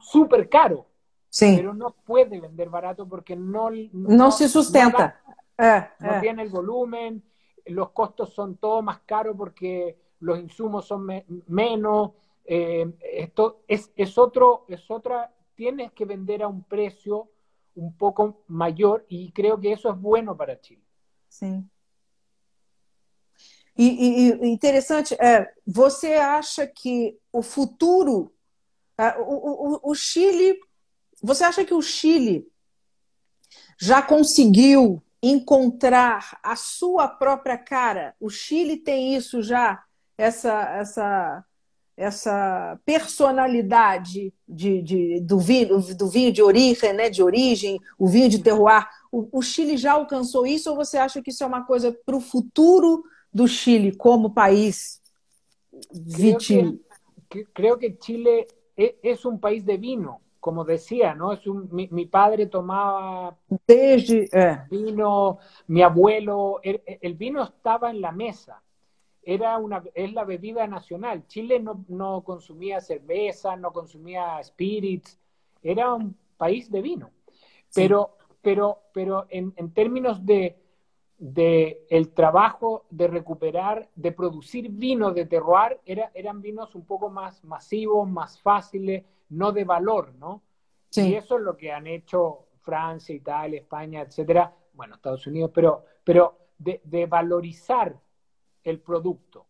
súper 0.00 0.48
caro, 0.48 0.86
sí. 1.28 1.54
pero 1.56 1.74
no 1.74 1.90
puede 2.04 2.40
vender 2.40 2.68
barato 2.68 3.06
porque 3.08 3.36
no, 3.36 3.70
no, 3.70 3.88
no 3.92 4.30
se 4.30 4.48
sustenta. 4.48 5.20
No, 5.58 5.64
eh, 5.64 5.88
no 6.00 6.14
eh. 6.16 6.20
tiene 6.20 6.42
el 6.42 6.48
volumen, 6.48 7.22
los 7.66 7.90
costos 7.90 8.32
son 8.34 8.56
todo 8.56 8.82
más 8.82 9.00
caros 9.06 9.36
porque 9.36 9.96
los 10.20 10.38
insumos 10.38 10.86
son 10.86 11.06
me 11.06 11.24
menos. 11.46 12.12
Eh, 12.44 12.92
esto 13.00 13.62
es, 13.66 13.90
es, 13.96 14.18
otro, 14.18 14.66
es 14.68 14.90
otra, 14.90 15.32
tienes 15.54 15.92
que 15.92 16.04
vender 16.04 16.42
a 16.42 16.48
un 16.48 16.62
precio 16.62 17.30
un 17.74 17.96
poco 17.96 18.42
mayor 18.48 19.04
y 19.08 19.32
creo 19.32 19.58
que 19.58 19.72
eso 19.72 19.90
es 19.90 20.00
bueno 20.00 20.36
para 20.36 20.60
Chile. 20.60 20.82
Sim. 21.28 21.68
E, 23.76 23.82
e, 23.82 24.28
e 24.34 24.46
interessante, 24.46 25.14
é, 25.20 25.52
você 25.66 26.14
acha 26.14 26.64
que 26.66 27.18
o 27.32 27.42
futuro 27.42 28.32
O, 28.96 29.88
o, 29.88 29.90
o, 29.90 29.94
Chile, 29.94 30.58
você 31.22 31.44
acha 31.44 31.64
que 31.64 31.74
o 31.74 31.82
Chile 31.82 32.46
já 33.78 34.00
conseguiu 34.00 35.02
encontrar 35.22 36.38
a 36.42 36.54
sua 36.54 37.08
própria 37.08 37.58
cara? 37.58 38.14
O 38.20 38.30
Chile 38.30 38.76
tem 38.76 39.16
isso 39.16 39.42
já, 39.42 39.82
essa, 40.16 40.62
essa, 40.76 41.44
essa 41.96 42.78
personalidade 42.84 44.32
de, 44.46 44.82
de, 44.82 45.20
do, 45.20 45.38
vinho, 45.40 45.80
do 45.94 46.08
vinho 46.08 46.32
de 46.32 46.42
origem, 46.42 46.92
né, 46.92 47.10
de 47.10 47.22
origem, 47.22 47.80
o 47.98 48.06
vinho 48.06 48.28
de 48.28 48.38
terroir. 48.38 48.88
O, 49.10 49.38
o 49.38 49.42
Chile 49.42 49.76
já 49.76 49.92
alcançou 49.92 50.46
isso 50.46 50.70
ou 50.70 50.76
você 50.76 50.98
acha 50.98 51.20
que 51.20 51.30
isso 51.30 51.42
é 51.42 51.46
uma 51.46 51.64
coisa 51.64 51.92
para 52.06 52.16
o 52.16 52.20
futuro 52.20 53.04
do 53.32 53.48
Chile 53.48 53.90
como 53.96 54.30
país 54.30 55.02
vitícola? 55.92 56.74
Creo 57.52 57.76
que 57.76 57.96
Chile 58.00 58.46
es 58.76 59.24
un 59.24 59.40
país 59.40 59.64
de 59.64 59.76
vino. 59.76 60.20
como 60.40 60.64
decía, 60.64 61.14
¿no? 61.14 61.32
Es 61.32 61.46
un, 61.46 61.68
mi, 61.72 61.88
mi, 61.90 62.04
padre 62.04 62.46
tomaba 62.46 63.34
Desde, 63.66 64.28
eh. 64.30 64.58
vino, 64.70 65.38
mi 65.68 65.80
abuelo, 65.80 66.60
el, 66.62 66.82
el, 66.84 67.14
vino 67.14 67.42
estaba 67.42 67.90
en 67.90 68.02
la 68.02 68.12
mesa. 68.12 68.62
Era 69.22 69.56
una, 69.56 69.82
es 69.94 70.12
la 70.12 70.24
bebida 70.24 70.66
nacional. 70.66 71.26
Chile 71.28 71.60
no, 71.60 71.84
no 71.88 72.22
consumía 72.22 72.82
cerveza, 72.82 73.56
no 73.56 73.72
consumía 73.72 74.38
spirits, 74.42 75.18
era 75.62 75.94
un 75.94 76.14
país 76.36 76.70
de 76.70 76.82
vino. 76.82 77.10
Pero, 77.74 78.16
sí. 78.18 78.26
pero, 78.42 78.80
pero 78.92 79.26
en, 79.30 79.54
en 79.56 79.72
términos 79.72 80.26
de, 80.26 80.58
de, 81.18 81.86
el 81.90 82.10
trabajo 82.10 82.86
de 82.90 83.08
recuperar, 83.08 83.88
de 83.94 84.12
producir 84.12 84.70
vino 84.70 85.12
de 85.12 85.26
terroir, 85.26 85.80
era, 85.84 86.10
eran 86.14 86.42
vinos 86.42 86.74
un 86.74 86.84
poco 86.84 87.10
más 87.10 87.44
masivos, 87.44 88.08
más 88.08 88.40
fáciles, 88.40 89.04
no 89.30 89.52
de 89.52 89.64
valor, 89.64 90.14
¿no? 90.16 90.42
Sí. 90.90 91.10
Y 91.10 91.14
eso 91.14 91.36
es 91.36 91.42
lo 91.42 91.56
que 91.56 91.72
han 91.72 91.86
hecho 91.86 92.46
Francia, 92.60 93.14
Italia, 93.14 93.60
España, 93.60 94.02
etcétera, 94.02 94.54
bueno, 94.72 94.96
Estados 94.96 95.26
Unidos, 95.26 95.50
pero, 95.54 95.84
pero 96.02 96.38
de, 96.58 96.80
de 96.84 97.06
valorizar 97.06 97.96
el 98.62 98.80
producto. 98.80 99.46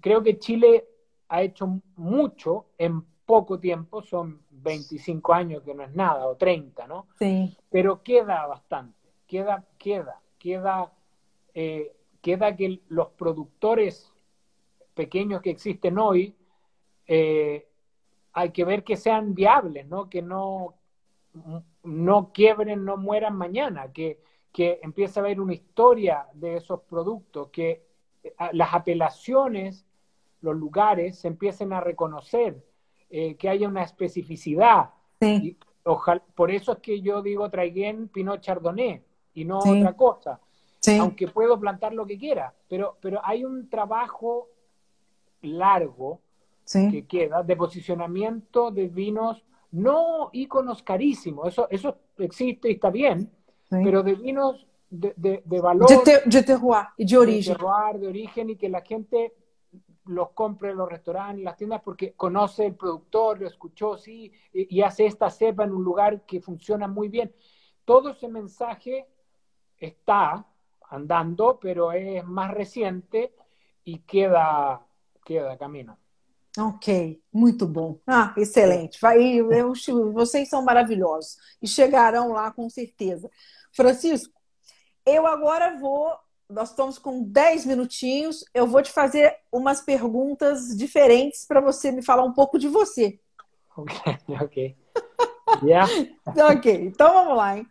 Creo 0.00 0.22
que 0.22 0.38
Chile 0.38 0.88
ha 1.28 1.42
hecho 1.42 1.80
mucho 1.96 2.66
en 2.78 3.04
poco 3.24 3.60
tiempo, 3.60 4.02
son 4.02 4.42
25 4.50 5.34
años 5.34 5.62
que 5.62 5.74
no 5.74 5.82
es 5.84 5.94
nada, 5.94 6.26
o 6.26 6.36
30, 6.36 6.86
¿no? 6.86 7.08
Sí. 7.18 7.54
Pero 7.68 8.02
queda 8.02 8.46
bastante, 8.46 9.10
queda, 9.26 9.66
queda, 9.76 10.20
queda, 10.38 10.92
eh, 11.54 11.94
queda 12.20 12.56
que 12.56 12.80
los 12.88 13.08
productores 13.10 14.12
pequeños 14.94 15.42
que 15.42 15.50
existen 15.50 15.98
hoy 15.98 16.34
eh, 17.06 17.66
hay 18.32 18.50
que 18.50 18.64
ver 18.64 18.84
que 18.84 18.96
sean 18.96 19.34
viables, 19.34 19.86
¿no? 19.88 20.08
Que 20.08 20.22
no, 20.22 20.74
no 21.82 22.32
quiebren, 22.32 22.84
no 22.84 22.96
mueran 22.96 23.34
mañana, 23.36 23.92
que, 23.92 24.20
que 24.52 24.78
empiece 24.82 25.18
a 25.18 25.22
haber 25.22 25.40
una 25.40 25.54
historia 25.54 26.26
de 26.34 26.56
esos 26.56 26.82
productos, 26.82 27.48
que 27.48 27.82
eh, 28.22 28.34
las 28.52 28.74
apelaciones, 28.74 29.86
los 30.40 30.54
lugares 30.54 31.18
se 31.18 31.28
empiecen 31.28 31.72
a 31.72 31.80
reconocer, 31.80 32.64
eh, 33.10 33.36
que 33.36 33.48
haya 33.48 33.66
una 33.66 33.82
especificidad. 33.82 34.90
Sí. 35.20 35.26
Y, 35.42 35.56
ojalá, 35.84 36.22
por 36.34 36.50
eso 36.50 36.72
es 36.72 36.78
que 36.78 37.00
yo 37.00 37.22
digo 37.22 37.50
traiguen 37.50 38.08
Pinot 38.08 38.40
Chardonnay 38.40 39.02
y 39.34 39.44
no 39.44 39.60
sí. 39.62 39.70
otra 39.70 39.94
cosa. 39.94 40.40
Sí. 40.80 40.96
Aunque 40.96 41.28
puedo 41.28 41.58
plantar 41.58 41.92
lo 41.92 42.06
que 42.06 42.18
quiera, 42.18 42.54
pero, 42.68 42.96
pero 43.00 43.20
hay 43.24 43.44
un 43.44 43.68
trabajo 43.68 44.48
largo 45.42 46.20
sí. 46.64 46.90
que 46.90 47.06
queda 47.06 47.42
de 47.42 47.56
posicionamiento 47.56 48.70
de 48.70 48.88
vinos, 48.88 49.44
no 49.72 50.30
íconos 50.32 50.82
carísimos, 50.82 51.48
eso, 51.48 51.68
eso 51.70 51.96
existe 52.18 52.68
y 52.68 52.74
está 52.74 52.90
bien, 52.90 53.30
pero 53.68 54.02
de 54.02 54.14
vinos 54.14 54.66
de, 54.88 55.12
de, 55.16 55.42
de 55.44 55.60
valor. 55.60 55.88
De, 55.88 55.98
te, 55.98 56.28
de 56.28 56.42
terroir 56.42 56.86
y 56.96 57.04
de 57.04 57.18
origen. 57.18 57.52
De 57.52 57.58
terroir, 57.58 57.98
de 57.98 58.06
origen 58.08 58.50
y 58.50 58.56
que 58.56 58.68
la 58.68 58.80
gente 58.80 59.34
los 60.06 60.30
compre 60.30 60.70
en 60.70 60.78
los 60.78 60.88
restaurantes, 60.88 61.38
en 61.38 61.44
las 61.44 61.56
tiendas, 61.56 61.82
porque 61.82 62.14
conoce 62.14 62.66
el 62.66 62.74
productor, 62.74 63.40
lo 63.40 63.46
escuchó, 63.46 63.98
sí, 63.98 64.32
y, 64.54 64.76
y 64.76 64.80
hace 64.80 65.04
esta 65.04 65.28
cepa 65.28 65.64
en 65.64 65.72
un 65.72 65.84
lugar 65.84 66.24
que 66.24 66.40
funciona 66.40 66.88
muy 66.88 67.08
bien. 67.08 67.32
Todo 67.84 68.10
ese 68.10 68.28
mensaje 68.28 69.06
está 69.86 70.44
andando, 70.90 71.58
pero 71.60 71.92
es 71.92 72.24
más 72.24 72.52
reciente 72.52 73.34
y 73.84 74.00
queda, 74.00 74.80
queda 75.24 75.56
camino. 75.56 75.98
Ok, 76.58 77.22
muito 77.30 77.66
bom. 77.66 78.00
Ah, 78.06 78.34
excelente. 78.36 78.98
Vai, 79.00 79.22
eu, 79.36 79.72
vocês 80.12 80.48
são 80.48 80.62
maravilhosos 80.62 81.36
e 81.62 81.68
chegarão 81.68 82.32
lá 82.32 82.50
com 82.50 82.68
certeza. 82.68 83.30
Francisco, 83.72 84.34
eu 85.06 85.26
agora 85.26 85.78
vou. 85.78 86.16
Nós 86.48 86.70
estamos 86.70 86.98
com 86.98 87.22
10 87.22 87.66
minutinhos. 87.66 88.44
Eu 88.52 88.66
vou 88.66 88.82
te 88.82 88.90
fazer 88.90 89.36
umas 89.52 89.82
perguntas 89.82 90.76
diferentes 90.76 91.46
para 91.46 91.60
você 91.60 91.92
me 91.92 92.02
falar 92.02 92.24
um 92.24 92.32
pouco 92.32 92.58
de 92.58 92.66
você. 92.66 93.20
Ok, 93.76 93.94
ok. 94.42 94.76
Yeah. 95.62 95.88
ok, 96.56 96.86
então 96.86 97.12
vamos 97.12 97.36
lá, 97.36 97.58
hein? 97.58 97.66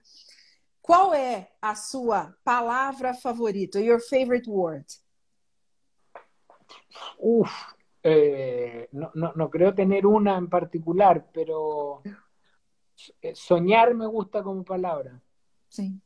Qual 0.88 1.14
é 1.14 1.50
a 1.62 1.76
sua 1.76 2.34
palavra 2.46 3.14
favorita? 3.14 3.78
Your 3.78 4.00
favorite 4.00 4.50
word? 4.50 4.86
Uf, 7.20 7.52
eh, 8.02 8.88
no, 8.94 9.12
no, 9.14 9.34
no, 9.36 9.50
creo 9.50 9.76
tener 9.76 10.06
una 10.06 10.38
en 10.38 10.48
particular, 10.48 11.28
pero 11.34 12.04
soñar 13.34 13.94
me 13.96 14.08
gusta 14.08 14.42
como 14.42 14.64
palabra. 14.64 15.22
Sim. 15.68 16.00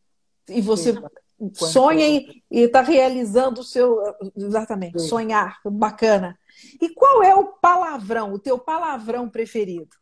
E 0.50 0.62
você 0.62 0.94
Sim. 0.94 1.54
sonha 1.54 2.08
e 2.08 2.44
está 2.50 2.82
realizando 2.82 3.62
o 3.62 3.64
seu. 3.64 4.00
Exatamente, 4.36 5.00
Sim. 5.00 5.08
sonhar, 5.10 5.60
bacana. 5.64 6.40
E 6.82 6.90
qual 6.96 7.22
é 7.22 7.36
o 7.36 7.46
palavrão, 7.46 8.34
o 8.34 8.40
teu 8.40 8.58
palavrão 8.58 9.30
preferido? 9.30 9.96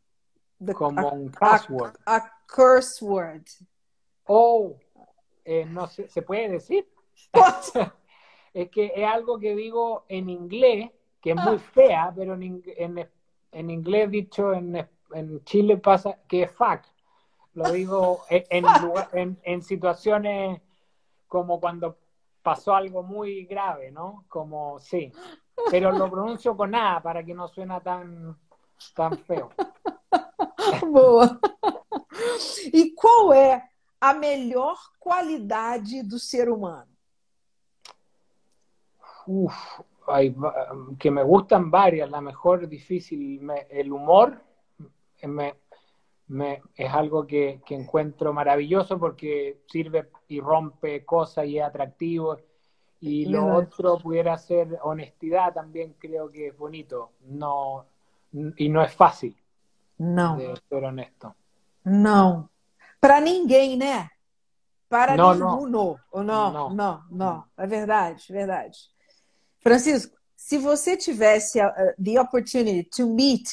Como 0.73 0.99
a, 0.99 1.13
um 1.13 1.29
password. 1.29 1.97
A, 2.05 2.15
a 2.15 2.31
curse 2.47 3.03
word. 3.03 3.43
Oh, 4.31 4.75
eh, 5.43 5.65
no 5.65 5.87
sé, 5.87 6.07
¿se 6.07 6.21
puede 6.21 6.49
decir? 6.49 6.87
es 8.53 8.69
que 8.69 8.93
es 8.95 9.07
algo 9.07 9.39
que 9.39 9.55
digo 9.55 10.05
en 10.07 10.29
inglés 10.29 10.91
que 11.19 11.31
es 11.31 11.35
muy 11.35 11.57
fea, 11.57 12.13
pero 12.15 12.35
en, 12.35 12.61
en, 12.77 13.09
en 13.51 13.69
inglés 13.71 14.11
dicho 14.11 14.53
en, 14.53 14.87
en, 15.13 15.43
Chile 15.45 15.77
pasa 15.77 16.19
que 16.27 16.43
es 16.43 16.51
fuck. 16.51 16.81
Lo 17.55 17.71
digo 17.71 18.21
en, 18.29 18.65
en, 19.13 19.39
en, 19.41 19.63
situaciones 19.63 20.61
como 21.27 21.59
cuando 21.59 21.97
pasó 22.43 22.75
algo 22.75 23.01
muy 23.01 23.45
grave, 23.45 23.89
¿no? 23.89 24.25
Como 24.29 24.77
sí. 24.77 25.11
Pero 25.71 25.91
lo 25.91 26.07
pronuncio 26.07 26.55
con 26.55 26.75
A 26.75 27.01
para 27.01 27.23
que 27.23 27.33
no 27.33 27.47
suena 27.47 27.79
tan, 27.81 28.37
tan 28.93 29.17
feo. 29.17 29.49
Boa. 30.87 31.39
E 32.71 32.93
qual 32.95 33.33
é 33.33 33.68
a 33.99 34.13
melhor 34.13 34.77
qualidade 34.99 36.03
do 36.03 36.19
ser 36.19 36.49
humano? 36.49 36.87
Uf, 39.27 39.53
hay, 40.07 40.35
que 40.97 41.11
me 41.11 41.23
gustan 41.23 41.69
varias, 41.69 42.09
la 42.09 42.21
mejor 42.21 42.67
difícil, 42.67 43.41
me, 43.41 43.67
el 43.69 43.91
humor 43.91 44.41
me, 45.23 45.55
me, 46.27 46.61
es 46.75 46.91
algo 46.91 47.27
que, 47.27 47.61
que, 47.65 47.75
encuentro 47.75 48.33
maravilloso 48.33 48.97
porque 48.97 49.61
sirve 49.67 50.09
y 50.27 50.39
rompe 50.39 51.05
cosas 51.05 51.45
y 51.45 51.59
es 51.59 51.63
atractivo. 51.65 52.37
Y 53.01 53.27
lo 53.27 53.41
no. 53.41 53.55
otro 53.57 53.97
pudiera 53.97 54.37
ser 54.37 54.77
honestidad, 54.81 55.53
también 55.53 55.95
creo 55.97 56.29
que 56.29 56.47
es 56.47 56.57
bonito. 56.57 57.11
No, 57.27 57.85
y 58.31 58.67
no 58.69 58.83
es 58.83 58.93
fácil 58.93 59.37
no. 59.97 60.37
de 60.37 60.55
ser 60.69 60.83
honesto. 60.83 61.35
Não. 61.85 62.49
Para 62.99 63.21
ninguém, 63.21 63.77
né? 63.77 64.09
Para 64.89 65.15
não, 65.15 65.33
nenhum. 65.33 65.67
Não. 65.67 65.99
Não, 66.13 66.23
não, 66.23 66.69
não, 66.73 67.03
não. 67.11 67.43
É 67.57 67.67
verdade, 67.67 68.25
verdade. 68.31 68.77
Francisco, 69.61 70.17
se 70.35 70.57
você 70.57 70.97
tivesse 70.97 71.59
uh, 71.59 71.71
the 72.03 72.19
opportunity 72.19 72.83
to 72.83 73.07
meet 73.07 73.49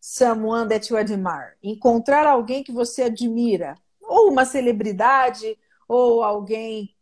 someone 0.00 0.68
that 0.68 0.90
you 0.90 0.96
admire, 0.96 1.56
encontrar 1.62 2.26
alguém 2.26 2.62
que 2.62 2.72
você 2.72 3.02
admira, 3.02 3.76
ou 4.00 4.30
uma 4.30 4.44
celebridade, 4.44 5.58
ou 5.86 6.22
alguém 6.22 6.94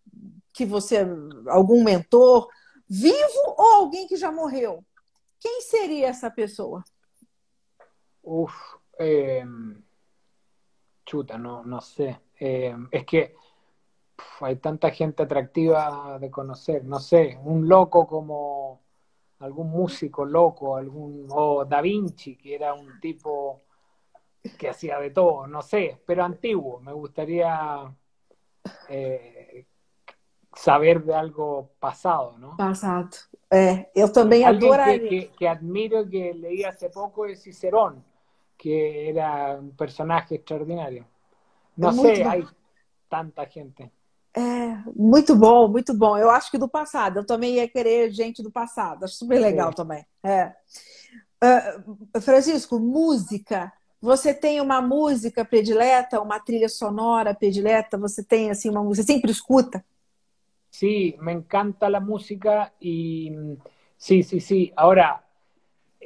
que 0.52 0.64
você, 0.64 1.06
algum 1.48 1.84
mentor, 1.84 2.48
vivo 2.88 3.54
ou 3.58 3.74
alguém 3.74 4.08
que 4.08 4.16
já 4.16 4.32
morreu, 4.32 4.84
quem 5.38 5.60
seria 5.60 6.08
essa 6.08 6.30
pessoa? 6.30 6.82
Uf, 8.22 8.54
eh, 8.98 9.44
chuta, 11.06 11.38
no, 11.38 11.64
no 11.64 11.80
sé. 11.80 12.20
Eh, 12.38 12.76
es 12.90 13.06
que 13.06 13.34
hay 14.40 14.56
tanta 14.56 14.90
gente 14.90 15.22
atractiva 15.22 16.18
de 16.18 16.30
conocer, 16.30 16.84
no 16.84 16.98
sé, 17.00 17.38
un 17.42 17.66
loco 17.66 18.06
como 18.06 18.82
algún 19.38 19.70
músico 19.70 20.24
loco, 20.24 20.76
algún 20.76 21.26
o 21.30 21.64
Da 21.64 21.80
Vinci, 21.80 22.36
que 22.36 22.54
era 22.54 22.74
un 22.74 23.00
tipo 23.00 23.62
que 24.58 24.68
hacía 24.68 24.98
de 24.98 25.10
todo, 25.10 25.46
no 25.46 25.62
sé, 25.62 26.00
pero 26.06 26.24
antiguo, 26.24 26.80
me 26.80 26.92
gustaría 26.92 27.92
eh, 28.88 29.66
saber 30.54 31.02
de 31.04 31.14
algo 31.14 31.72
pasado, 31.78 32.38
¿no? 32.38 32.56
É, 33.50 33.90
eu 33.94 34.10
também 34.12 34.44
Alguien 34.44 34.72
adoraria. 34.72 35.08
que, 35.08 35.20
que, 35.28 35.36
que 35.36 35.46
admiro 35.46 36.08
que 36.08 36.32
leí 36.32 36.64
hace 36.64 36.90
poco 36.90 37.26
es 37.26 37.42
Cicerón, 37.42 38.02
que 38.56 39.08
era 39.10 39.58
un 39.58 39.76
personaje 39.76 40.36
extraordinario. 40.36 41.06
No 41.76 41.92
Muy 41.92 41.92
sé, 41.92 42.22
bueno. 42.22 42.30
hay 42.30 42.44
tanta 43.08 43.46
gente. 43.46 43.92
É, 44.34 44.76
muito 44.94 45.34
bom, 45.34 45.68
muito 45.68 45.94
bom. 45.94 46.16
Eu 46.18 46.30
acho 46.30 46.50
que 46.50 46.58
do 46.58 46.68
passado. 46.68 47.18
Eu 47.20 47.26
também 47.26 47.54
ia 47.54 47.68
querer 47.68 48.10
gente 48.12 48.42
do 48.42 48.50
passado. 48.50 49.04
Acho 49.04 49.14
super 49.16 49.38
legal 49.40 49.70
É. 49.70 49.74
também. 49.74 50.04
É. 50.22 50.54
Ah, 51.40 51.82
Francisco, 52.20 52.78
música. 52.78 53.72
Você 54.00 54.34
tem 54.34 54.60
uma 54.60 54.80
música 54.82 55.44
predileta, 55.44 56.20
uma 56.20 56.38
trilha 56.40 56.68
sonora 56.68 57.34
predileta? 57.34 57.98
Você 57.98 58.22
tem 58.24 58.50
assim 58.50 58.68
uma 58.70 58.82
música? 58.84 59.06
Você 59.06 59.12
sempre 59.14 59.30
escuta? 59.32 59.84
Sí, 60.70 61.16
me 61.20 61.32
encanta 61.32 61.88
la 61.88 62.00
música 62.00 62.74
y 62.80 63.30
mm, 63.30 63.56
sí, 63.96 64.22
sí, 64.22 64.40
sí. 64.40 64.72
Ahora, 64.76 65.24
he 65.24 65.25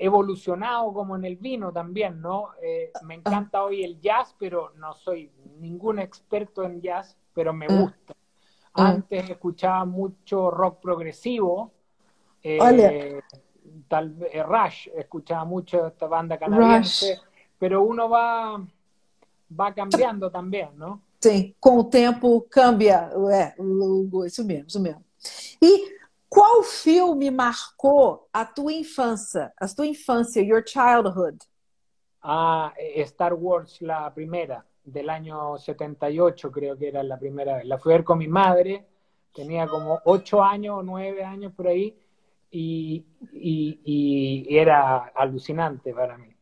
evolucionado 0.03 0.93
como 0.93 1.15
en 1.17 1.25
el 1.25 1.37
vino 1.37 1.71
también, 1.73 2.21
¿no? 2.21 2.51
Eh, 2.63 2.91
me 3.03 3.15
encanta 3.15 3.63
hoy 3.63 3.85
el 3.85 4.01
jazz, 4.01 4.35
pero 4.39 4.73
no 4.77 4.95
soy 4.95 5.31
ningún 5.61 5.99
experto 5.99 6.65
en 6.65 6.81
jazz, 6.81 7.17
pero 7.35 7.53
me 7.53 7.67
Ah. 7.67 7.77
gusta. 7.81 8.15
Antes 8.73 9.29
escuchaba 9.31 9.85
mucho 9.85 10.51
rock 10.51 10.81
progresivo. 10.81 11.73
eh, 12.43 13.21
tal 13.87 14.17
eh, 14.33 14.43
Rush, 14.43 14.89
escuchaba 14.97 15.45
mucho 15.45 15.87
esta 15.89 16.07
banda 16.07 16.39
canadiense, 16.39 17.17
Rush. 17.17 17.21
pero 17.59 17.83
uno 17.83 18.09
va, 18.09 18.59
va 19.61 19.75
cambiando 19.75 20.31
también, 20.31 20.71
¿no? 20.79 21.03
Sim, 21.21 21.55
com 21.61 21.77
o 21.81 21.85
tempo 21.85 22.47
cambia. 22.49 23.11
É, 23.31 23.55
o- 23.61 24.25
isso 24.25 24.43
mesmo, 24.43 24.67
isso 24.69 24.81
mesmo. 24.81 25.05
E 25.61 26.00
qual 26.31 26.63
filme 26.63 27.31
marcou 27.31 28.27
a 28.33 28.45
tua 28.47 28.73
infância? 28.73 29.53
A 29.61 29.67
tua 29.69 29.87
infância, 29.87 30.41
your 30.43 30.63
childhood? 30.63 31.39
Ah, 32.23 32.73
Star 33.05 33.35
Wars, 33.35 33.81
la 33.81 34.11
primera, 34.15 34.65
del 34.85 35.11
año 35.11 35.59
78, 35.59 36.51
creo 36.51 36.77
que 36.79 36.89
era 36.89 37.03
la 37.03 37.19
primera 37.19 37.57
vez. 37.57 37.67
La 37.67 37.79
fui 37.79 37.93
a 37.93 37.97
ver 37.97 38.05
con 38.05 38.19
mi 38.19 38.29
madre, 38.29 38.87
tenía 39.35 39.67
como 39.67 40.01
ocho 40.05 40.43
años 40.43 40.79
o 40.79 40.83
nueve 40.83 41.25
años 41.25 41.53
por 41.55 41.67
ahí, 41.69 41.95
y, 42.51 43.05
y- 43.33 44.47
y 44.49 44.59
era 44.59 45.13
alucinante 45.15 45.93
para 45.95 46.17
mí. 46.19 46.35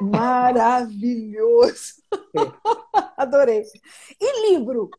Maravilhoso! 0.00 2.02
Adorei. 3.16 3.64
E 4.20 4.50
livro? 4.50 4.90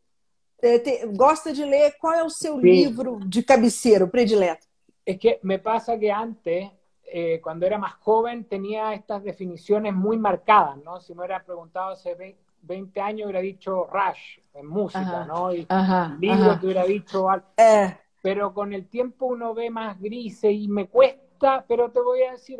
É, 0.61 0.79
te- 0.79 1.05
Gosta 1.07 1.53
de 1.53 1.65
ler? 1.65 1.95
Qual 1.99 2.13
é 2.13 2.23
o 2.23 2.29
seu 2.29 2.59
Sim. 2.59 2.59
livro 2.59 3.19
de 3.25 3.43
cabeceiro 3.43 4.07
predileto? 4.09 4.65
Es 5.05 5.19
que 5.19 5.39
me 5.43 5.59
pasa 5.59 5.97
que 5.99 6.11
antes, 6.11 6.71
eh, 7.03 7.39
cuando 7.41 7.65
era 7.65 7.77
más 7.77 7.93
joven, 7.95 8.45
tenía 8.45 8.93
estas 8.93 9.23
definiciones 9.23 9.93
muy 9.93 10.17
marcadas, 10.17 10.77
¿no? 10.83 10.99
Si 10.99 11.13
me 11.13 11.19
hubiera 11.21 11.43
preguntado 11.43 11.91
hace 11.91 12.15
ve- 12.15 12.37
20 12.61 12.99
años, 12.99 13.25
hubiera 13.25 13.41
dicho 13.41 13.85
Rush 13.85 14.39
en 14.55 14.65
música, 14.65 15.21
Ajá. 15.21 15.27
¿no? 15.27 15.53
Y 15.53 15.67
Aham, 15.69 16.19
libro 16.19 16.57
te 16.57 16.65
hubiera 16.65 16.85
dicho 16.85 17.29
algo. 17.29 17.45
É, 17.57 17.97
pero 18.21 18.53
con 18.53 18.73
el 18.73 18.87
tiempo 18.89 19.27
uno 19.27 19.53
ve 19.53 19.69
más 19.69 19.99
grises 19.99 20.51
y 20.53 20.67
me 20.67 20.87
cuesta, 20.87 21.65
pero 21.67 21.91
te 21.91 22.01
voy 22.01 22.23
a 22.23 22.31
decir, 22.33 22.59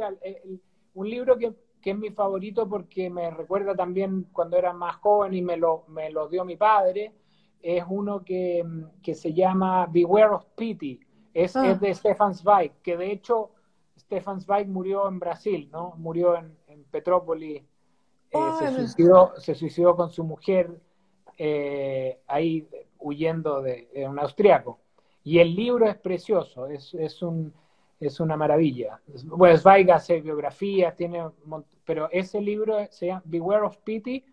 un 0.93 1.09
libro 1.09 1.37
que, 1.37 1.53
que 1.81 1.91
es 1.91 1.97
mi 1.97 2.11
favorito 2.11 2.67
porque 2.69 3.09
me 3.09 3.29
recuerda 3.31 3.75
también 3.75 4.27
cuando 4.31 4.57
era 4.57 4.73
más 4.73 4.97
joven 4.97 5.33
y 5.33 5.41
me 5.41 5.57
lo, 5.57 5.83
me 5.87 6.09
lo 6.11 6.27
dio 6.27 6.45
mi 6.45 6.55
padre, 6.55 7.11
es 7.65 7.83
uno 7.89 8.23
que, 8.23 8.63
que 9.01 9.15
se 9.15 9.33
llama 9.33 9.87
Beware 9.87 10.35
of 10.35 10.45
Pity, 10.55 10.99
es, 11.33 11.55
Ah. 11.55 11.67
es 11.71 11.79
de 11.79 11.93
Stefan 11.95 12.35
Zweig, 12.35 12.71
que 12.83 12.95
de 12.95 13.11
hecho 13.11 13.49
Stefan 13.97 14.39
Zweig 14.39 14.67
murió 14.67 15.07
en 15.07 15.19
Brasil, 15.19 15.67
¿no? 15.71 15.95
Murió 15.97 16.35
en, 16.37 16.55
en 16.67 16.83
Petrópolis, 16.85 17.63
eh, 18.31 18.37
se, 18.59 18.71
suicidó, 18.75 19.33
se 19.37 19.55
suicidó 19.55 19.95
con 19.95 20.11
su 20.11 20.23
mujer 20.23 20.79
eh, 21.37 22.19
ahí 22.27 22.67
huyendo 22.99 23.61
de, 23.61 23.89
de 23.93 24.07
un 24.07 24.19
austriaco. 24.19 24.79
Y 25.23 25.39
el 25.39 25.55
libro 25.55 25.87
es 25.87 25.95
precioso, 25.97 26.67
es, 26.67 26.93
es, 26.93 27.23
un, 27.23 27.51
es 27.99 28.19
una 28.19 28.37
maravilla. 28.37 29.01
Bueno, 29.25 29.57
Zweig 29.57 29.91
hace 29.91 30.21
biografías, 30.21 30.95
tiene, 30.95 31.27
pero 31.83 32.09
ese 32.11 32.39
libro 32.39 32.77
se 32.91 33.07
llama 33.07 33.23
Beware 33.25 33.65
of 33.65 33.77
Pity, 33.77 34.23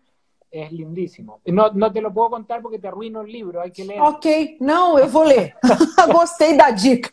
es 0.53 0.71
lindísimo. 0.71 1.41
No, 1.45 1.71
no 1.73 1.91
te 1.91 1.99
lo 1.99 2.13
puedo 2.13 2.29
contar 2.29 2.61
porque 2.61 2.77
te 2.77 2.87
arruino 2.87 3.21
el 3.21 3.31
libro, 3.31 3.59
hay 3.59 3.71
que 3.71 3.83
leerlo. 3.85 4.07
ok. 4.09 4.57
Não, 4.61 4.99
eu 4.99 5.07
vou 5.09 5.23
ler. 5.23 5.55
Gostei 6.13 6.55
da 6.55 6.69
dica. 6.69 7.11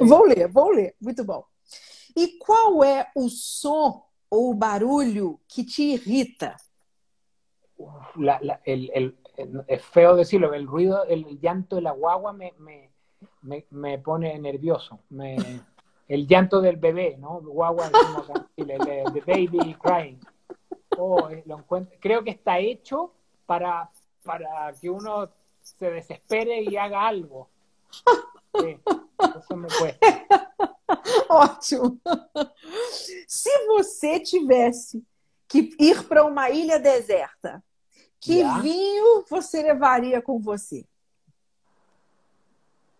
vou 0.00 0.24
ler, 0.24 0.46
vou 0.48 0.70
ler. 0.70 0.94
Muito 1.00 1.24
bom. 1.24 1.44
E 2.16 2.38
qual 2.38 2.82
é 2.84 3.08
o 3.14 3.28
som 3.28 4.04
ou 4.30 4.54
barulho 4.54 5.40
que 5.48 5.64
te 5.64 5.82
irrita? 5.82 6.56
La- 8.16 8.38
la- 8.42 8.60
el, 8.64 8.90
el- 8.94 9.16
el- 9.36 9.64
es 9.68 9.84
feo 9.84 10.16
decirlo, 10.16 10.52
el 10.54 10.66
ruido, 10.66 11.04
el 11.04 11.38
llanto 11.40 11.76
de 11.76 11.82
la 11.82 11.92
guagua 11.92 12.32
me, 12.32 12.52
me, 12.58 12.90
me, 13.42 13.66
me 13.70 13.98
pone 13.98 14.36
nervioso. 14.38 15.00
Me, 15.10 15.36
el 16.08 16.26
llanto 16.26 16.60
del 16.60 16.76
bebé, 16.76 17.16
¿no? 17.18 17.40
Guagua, 17.40 17.88
decimos 17.88 18.30
el 18.56 18.66
de- 18.66 19.04
the 19.12 19.20
baby 19.20 19.74
crying. 19.74 20.18
Oh, 20.96 21.28
lo 21.44 21.58
encuentro- 21.58 21.96
creo 22.00 22.24
que 22.24 22.30
está 22.30 22.58
hecho 22.58 23.12
para, 23.46 23.90
para 24.24 24.72
que 24.80 24.88
uno 24.90 25.28
se 25.60 25.90
desespere 25.90 26.62
y 26.62 26.76
haga 26.76 27.06
algo. 27.06 27.48
Sí, 28.54 28.78
eso 29.38 29.56
me 29.56 29.68
cuesta. 29.68 30.26
Ótimo. 31.28 31.98
Se 33.26 33.50
você 33.66 34.20
tivesse 34.20 35.04
que 35.46 35.70
ir 35.78 36.06
para 36.08 36.24
uma 36.24 36.50
ilha 36.50 36.78
deserta, 36.78 37.62
que 38.20 38.40
Já. 38.40 38.58
vinho 38.60 39.24
você 39.28 39.62
levaria 39.62 40.20
com 40.22 40.40
você? 40.40 40.86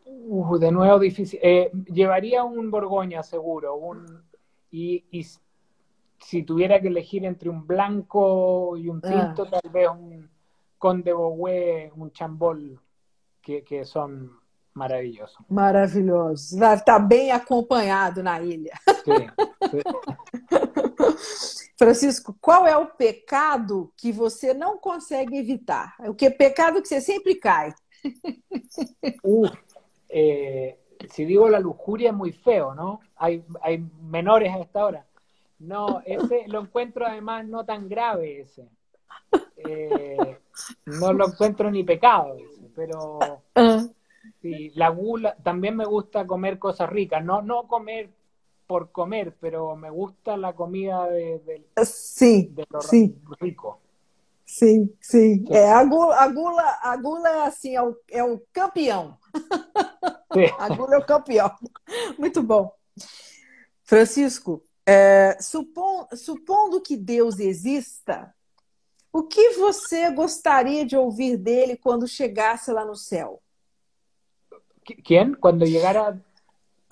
Uh, 0.06 0.58
de 0.58 0.70
nuevo 0.70 0.98
difícil. 0.98 1.38
Eh, 1.42 1.70
llevaría 1.92 2.44
un 2.44 2.70
Borgoña 2.70 3.22
seguro. 3.22 3.74
Un, 3.76 4.22
y, 4.70 5.04
si 6.20 6.42
tuviera 6.42 6.80
que 6.80 6.88
elegir 6.88 7.24
entre 7.24 7.48
un 7.48 7.66
blanco 7.66 8.76
y 8.76 8.88
un 8.88 9.00
Ah. 9.04 9.08
tinto, 9.08 9.46
tal 9.46 9.70
vez 9.70 9.88
un 9.88 10.28
Conde 10.78 11.12
Bogué, 11.12 11.92
un 11.96 12.12
Chambol, 12.12 12.80
que, 13.40 13.64
que 13.64 13.84
son 13.84 14.30
maravillosos. 14.74 15.38
Maravilhoso. 15.48 16.56
Vai 16.58 16.76
estar 16.76 16.98
bem 17.00 17.32
acompanhado 17.32 18.22
na 18.22 18.40
ilha. 18.40 18.72
Francisco, 21.76 22.36
qual 22.40 22.66
é 22.66 22.76
o 22.76 22.86
pecado 22.86 23.92
que 23.96 24.10
você 24.12 24.52
não 24.52 24.78
consegue 24.78 25.36
evitar? 25.38 25.94
O 26.00 26.14
que 26.14 26.28
pecado 26.30 26.82
que 26.82 26.88
você 26.88 27.00
sempre 27.00 27.34
cai? 27.36 27.74
Uh, 29.24 29.48
eh, 30.08 30.76
si 31.10 31.24
digo 31.24 31.48
la 31.48 31.58
lujuria 31.58 32.10
es 32.10 32.16
muy 32.16 32.32
feo, 32.32 32.74
¿no? 32.74 33.00
Hay, 33.16 33.44
hay 33.60 33.84
menores 34.02 34.52
a 34.54 34.58
esta 34.60 34.84
hora. 34.84 35.06
No, 35.58 36.00
ese 36.04 36.44
lo 36.48 36.60
encuentro 36.60 37.06
además 37.06 37.46
no 37.46 37.64
tan 37.64 37.88
grave 37.88 38.40
ese. 38.40 38.68
Eh, 39.56 40.38
no 40.86 41.12
lo 41.12 41.26
encuentro 41.28 41.70
ni 41.70 41.82
pecado 41.82 42.36
ese, 42.36 42.68
pero 42.74 43.42
sí, 44.40 44.70
la 44.74 44.88
gula, 44.90 45.36
también 45.42 45.76
me 45.76 45.84
gusta 45.84 46.26
comer 46.26 46.58
cosas 46.58 46.88
ricas, 46.88 47.24
no, 47.24 47.42
no 47.42 47.66
comer 47.66 48.10
por 48.66 48.92
comer, 48.92 49.34
pero 49.40 49.74
me 49.76 49.90
gusta 49.90 50.36
la 50.36 50.52
comida 50.52 51.06
de, 51.08 51.38
de- 51.40 51.66
lo 52.70 52.80
sim, 52.82 53.16
rico. 53.40 53.80
sim, 54.44 54.92
sim. 55.00 55.44
É, 55.50 55.72
a 55.72 55.82
gula, 55.84 56.20
a 56.20 56.28
gula, 56.28 56.78
a 56.82 56.96
gula 56.96 57.44
assim, 57.46 57.74
é 57.74 57.82
o, 57.82 57.96
é 58.10 58.22
o 58.22 58.40
campeão. 58.52 59.18
Sí. 60.32 60.44
A 60.58 60.68
gula 60.68 60.96
é 60.96 60.98
o 60.98 61.04
campeão. 61.06 61.50
Muito 62.18 62.42
bom. 62.42 62.70
Francisco, 63.82 64.62
é, 64.88 65.36
supon- 65.40 66.06
supondo 66.16 66.80
que 66.80 66.96
Deus 66.96 67.38
exista, 67.38 68.34
o 69.12 69.22
que 69.22 69.50
você 69.50 70.10
gostaria 70.10 70.84
de 70.86 70.96
ouvir 70.96 71.36
dele 71.36 71.76
quando 71.76 72.08
chegasse 72.08 72.72
lá 72.72 72.84
no 72.84 72.94
céu? 72.96 73.40
Qui- 74.84 75.02
¿Quién? 75.02 75.34
Cuando 75.34 75.64
llegara 75.66 76.18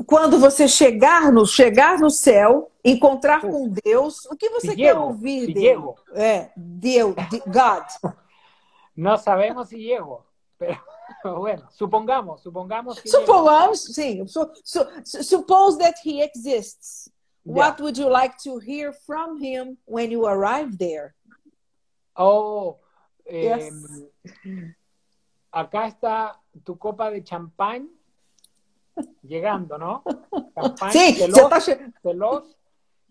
Quando 0.07 0.39
você 0.39 0.69
chegar 0.69 1.33
no, 1.33 1.47
chegar 1.47 1.99
no 1.99 2.11
céu, 2.11 2.71
encontrar 2.85 3.41
com 3.41 3.67
Deus, 3.83 4.27
o 4.27 4.37
que 4.37 4.51
você 4.51 4.69
Se 4.73 4.77
quer 4.77 4.93
llego, 4.93 5.01
ouvir 5.05 5.47
se 5.47 5.55
dele? 5.55 5.61
llego. 5.69 5.97
É, 6.13 6.51
Deus, 6.55 7.15
de- 7.31 7.41
God. 7.47 7.85
No 8.95 9.17
sabemos 9.19 9.69
si 9.69 9.77
llego, 9.79 10.25
pero 10.59 10.79
bueno, 11.41 11.67
supongamos, 11.71 12.43
supongamos 12.43 12.99
que 13.01 13.09
llego. 13.11 13.25
Supongamos, 13.27 13.81
sim, 13.85 14.27
su, 14.27 14.51
su- 14.65 15.23
suppose 15.23 15.79
that 15.79 15.95
he 16.05 16.23
exists. 16.23 17.11
What 17.47 17.81
would 17.81 17.97
you 17.97 18.11
like 18.11 18.37
to 18.43 18.59
hear 18.59 18.93
from 18.93 19.41
him 19.41 19.79
when 19.85 20.11
you 20.11 20.27
arrive 20.27 20.79
there? 20.79 21.15
Oh, 22.17 22.79
Yes. 23.31 23.73
acá 25.53 25.89
está 25.89 26.41
tu 26.65 26.77
copa 26.77 27.11
de 27.11 27.23
champán 27.23 27.89
llegando, 29.23 29.79
¿no? 29.79 30.03
Champán, 30.55 30.93
sí, 30.93 31.13
veloz, 31.19 31.67
veloz, 32.03 32.57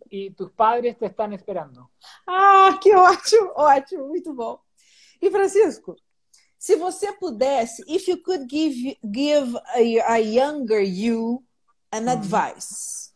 e 0.10 0.32
tus 0.32 0.52
padres 0.52 0.98
te 0.98 1.06
estão 1.08 1.32
esperando. 1.34 1.90
Ah, 2.28 2.78
que 2.82 2.96
ótimo, 2.96 3.52
ótimo, 3.56 4.08
muito 4.08 4.34
bom. 4.34 4.60
E 5.22 5.30
Francisco, 5.30 5.96
se 6.58 6.76
você 6.76 7.12
pudesse, 7.14 7.84
if 7.88 8.08
you 8.08 8.22
could 8.22 8.48
give 8.50 8.98
give 9.04 9.56
a, 9.76 10.14
a 10.14 10.18
younger 10.18 10.82
you 10.82 11.44
an 11.92 12.04
uhum. 12.04 12.10
advice, 12.10 13.14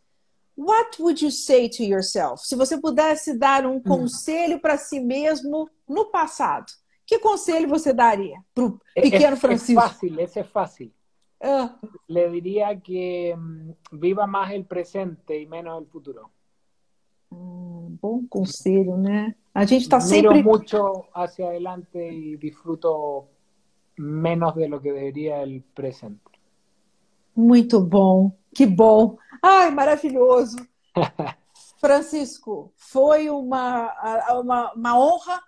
what 0.60 1.00
would 1.00 1.22
you 1.22 1.32
say 1.32 1.70
to 1.70 1.84
yourself? 1.84 2.46
Se 2.46 2.56
você 2.56 2.78
pudesse 2.78 3.38
dar 3.38 3.66
um 3.66 3.76
uhum. 3.76 3.82
conselho 3.82 4.60
para 4.60 4.78
si 4.78 5.00
mesmo 5.00 5.70
no 5.88 6.06
passado, 6.12 6.66
que 7.06 7.18
conselho 7.20 7.70
você 7.70 7.94
daria 7.94 8.38
para 8.54 8.66
o 8.66 8.80
pequeno 8.94 9.38
Francisco? 9.38 9.80
É 9.80 9.88
fácil, 9.88 10.20
esse 10.20 10.40
é 10.40 10.44
fácil. 10.44 10.92
Uh. 11.42 11.88
Le 12.10 12.30
diría 12.30 12.76
que 12.76 13.34
um, 13.34 13.74
viva 13.94 14.28
más 14.28 14.52
el 14.52 14.66
presente 14.66 15.42
y 15.42 15.46
menos 15.46 15.82
el 15.82 15.88
futuro. 15.88 16.30
Um 17.32 17.98
bom 18.02 18.28
conselho, 18.28 18.98
né? 18.98 19.36
A 19.54 19.66
gente 19.66 19.84
está 19.84 20.02
sempre. 20.02 20.34
Miro 20.34 20.50
mucho 20.50 21.06
hacia 21.14 21.48
adelante 21.48 22.12
y 22.12 22.36
disfruto 22.36 23.30
menos 23.98 24.56
de 24.56 24.68
lo 24.68 24.82
que 24.82 24.92
debería 24.92 25.42
el 25.42 25.62
presente. 25.62 26.39
Muito 27.40 27.80
bom, 27.80 28.38
que 28.54 28.66
bom. 28.66 29.18
Ai, 29.42 29.72
maravilhoso. 29.72 30.58
Francisco, 31.80 32.74
foi 32.76 33.30
uma, 33.30 33.94
uma, 34.42 34.74
uma 34.74 35.00
honra 35.00 35.42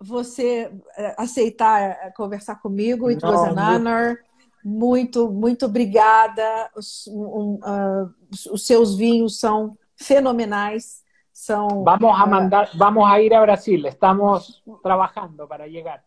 você 0.00 0.72
eh, 0.96 1.14
aceitar 1.18 1.82
eh, 1.82 2.12
conversar 2.16 2.54
comigo. 2.62 3.10
It 3.10 3.22
was 3.22 3.42
an 3.42 3.60
honor. 3.60 4.20
Muito, 4.64 5.30
muito 5.30 5.66
obrigada. 5.66 6.70
Os, 6.74 7.06
um, 7.08 7.60
uh, 7.62 8.14
os 8.50 8.66
seus 8.66 8.96
vinhos 8.96 9.38
são 9.38 9.76
fenomenais. 9.96 11.02
São, 11.30 11.84
vamos 11.84 12.20
a 12.20 12.26
mandar, 12.26 12.70
vamos 12.74 13.04
a 13.04 13.20
ir 13.20 13.34
a 13.34 13.42
Brasil. 13.42 13.86
Estamos 13.86 14.62
trabalhando 14.82 15.46
para 15.46 15.68
chegar. 15.68 16.02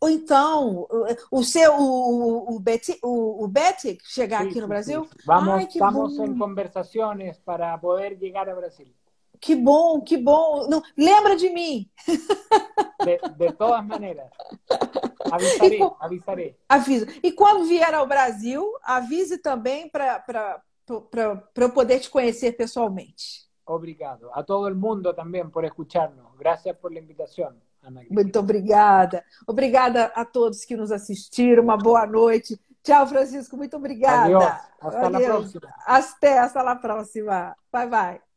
Ou 0.00 0.08
então, 0.08 0.86
o 1.30 1.42
seu, 1.42 1.74
o, 1.74 2.54
o, 2.54 2.60
Betty, 2.60 2.98
o, 3.02 3.44
o 3.44 3.48
Betty 3.48 3.98
chegar 4.04 4.42
aqui 4.42 4.60
no 4.60 4.68
Brasil? 4.68 5.04
Sim. 5.04 5.10
Vamos, 5.26 5.54
Ai, 5.54 5.64
estamos 5.64 6.16
bom. 6.16 6.24
em 6.24 6.38
conversações 6.38 7.38
para 7.38 7.76
poder 7.78 8.16
chegar 8.18 8.48
a 8.48 8.54
Brasil. 8.54 8.86
Que 9.40 9.56
bom, 9.56 10.00
que 10.00 10.16
bom. 10.16 10.68
Não, 10.68 10.82
lembra 10.96 11.36
de 11.36 11.50
mim. 11.50 11.90
De, 13.04 13.18
de 13.36 13.52
todas 13.52 13.84
maneiras. 13.84 14.28
Avisarei, 15.30 15.80
e, 15.80 15.90
avisarei. 16.00 16.56
Avisa. 16.68 17.06
E 17.22 17.32
quando 17.32 17.64
vier 17.64 17.94
ao 17.94 18.06
Brasil, 18.06 18.64
avise 18.82 19.38
também 19.38 19.88
para 19.88 20.62
eu 21.56 21.72
poder 21.72 22.00
te 22.00 22.10
conhecer 22.10 22.52
pessoalmente. 22.52 23.48
Obrigado. 23.66 24.30
A 24.32 24.42
todo 24.42 24.74
mundo 24.74 25.12
também 25.12 25.48
por 25.48 25.64
escutarnos. 25.64 26.26
Graças 26.36 26.76
por 26.76 26.90
a 26.90 26.98
invitação. 26.98 27.54
Muito 28.10 28.38
obrigada. 28.38 29.24
Obrigada 29.46 30.06
a 30.14 30.24
todos 30.24 30.64
que 30.64 30.76
nos 30.76 30.90
assistiram. 30.90 31.62
Uma 31.62 31.76
boa 31.76 32.06
noite. 32.06 32.60
Tchau, 32.82 33.06
Francisco. 33.06 33.56
Muito 33.56 33.76
obrigada. 33.76 34.24
Adiós. 34.24 34.68
Hasta 34.80 35.06
Adeus. 35.06 35.12
la 35.12 35.20
próxima. 35.20 35.74
Até, 35.86 36.38
hasta 36.38 36.62
la 36.62 36.76
próxima. 36.76 37.56
Bye, 37.72 37.86
bye. 37.86 38.27